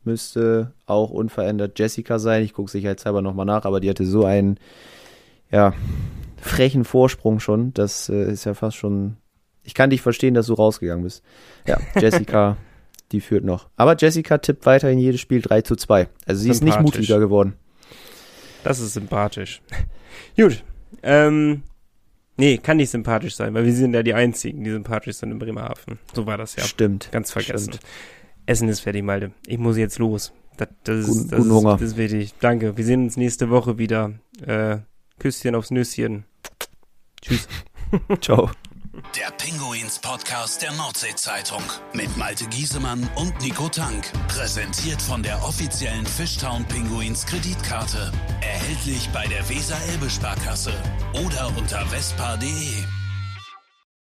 [0.05, 2.43] müsste auch unverändert Jessica sein.
[2.43, 4.59] Ich gucke sicherheitshalber nochmal nach, aber die hatte so einen,
[5.51, 5.73] ja,
[6.37, 7.73] frechen Vorsprung schon.
[7.73, 9.17] Das äh, ist ja fast schon.
[9.63, 11.23] Ich kann dich verstehen, dass du rausgegangen bist.
[11.67, 12.57] Ja, Jessica,
[13.11, 13.67] die führt noch.
[13.75, 16.07] Aber Jessica tippt weiterhin jedes Spiel 3 zu 2.
[16.25, 17.53] Also sie ist nicht mutiger geworden.
[18.63, 19.61] Das ist sympathisch.
[20.37, 20.63] Gut.
[21.03, 21.63] Ähm,
[22.37, 25.39] Nee, kann nicht sympathisch sein, weil wir sind ja die Einzigen, die sympathisch sind in
[25.39, 25.99] Bremerhaven.
[26.13, 26.63] So war das ja.
[26.63, 27.09] Stimmt.
[27.11, 27.73] Ganz vergessen.
[27.73, 27.85] Stimmt.
[28.45, 29.31] Essen ist fertig, Malte.
[29.47, 30.31] Ich muss jetzt los.
[30.57, 31.73] Das, das, guten, das, guten Hunger.
[31.73, 32.33] das ist wichtig.
[32.39, 32.77] Danke.
[32.77, 34.13] Wir sehen uns nächste Woche wieder.
[34.45, 34.77] Äh,
[35.19, 36.25] Küsschen aufs Nüsschen.
[37.21, 37.47] Tschüss.
[38.21, 38.49] Ciao.
[39.17, 41.61] Der Pinguins Podcast der Nordsee-Zeitung
[41.93, 44.05] mit Malte Giesemann und Nico Tank.
[44.29, 48.11] Präsentiert von der offiziellen Fishtown Pinguins Kreditkarte.
[48.41, 50.73] Erhältlich bei der Weser-Elbe-Sparkasse
[51.25, 52.83] oder unter vespa.de.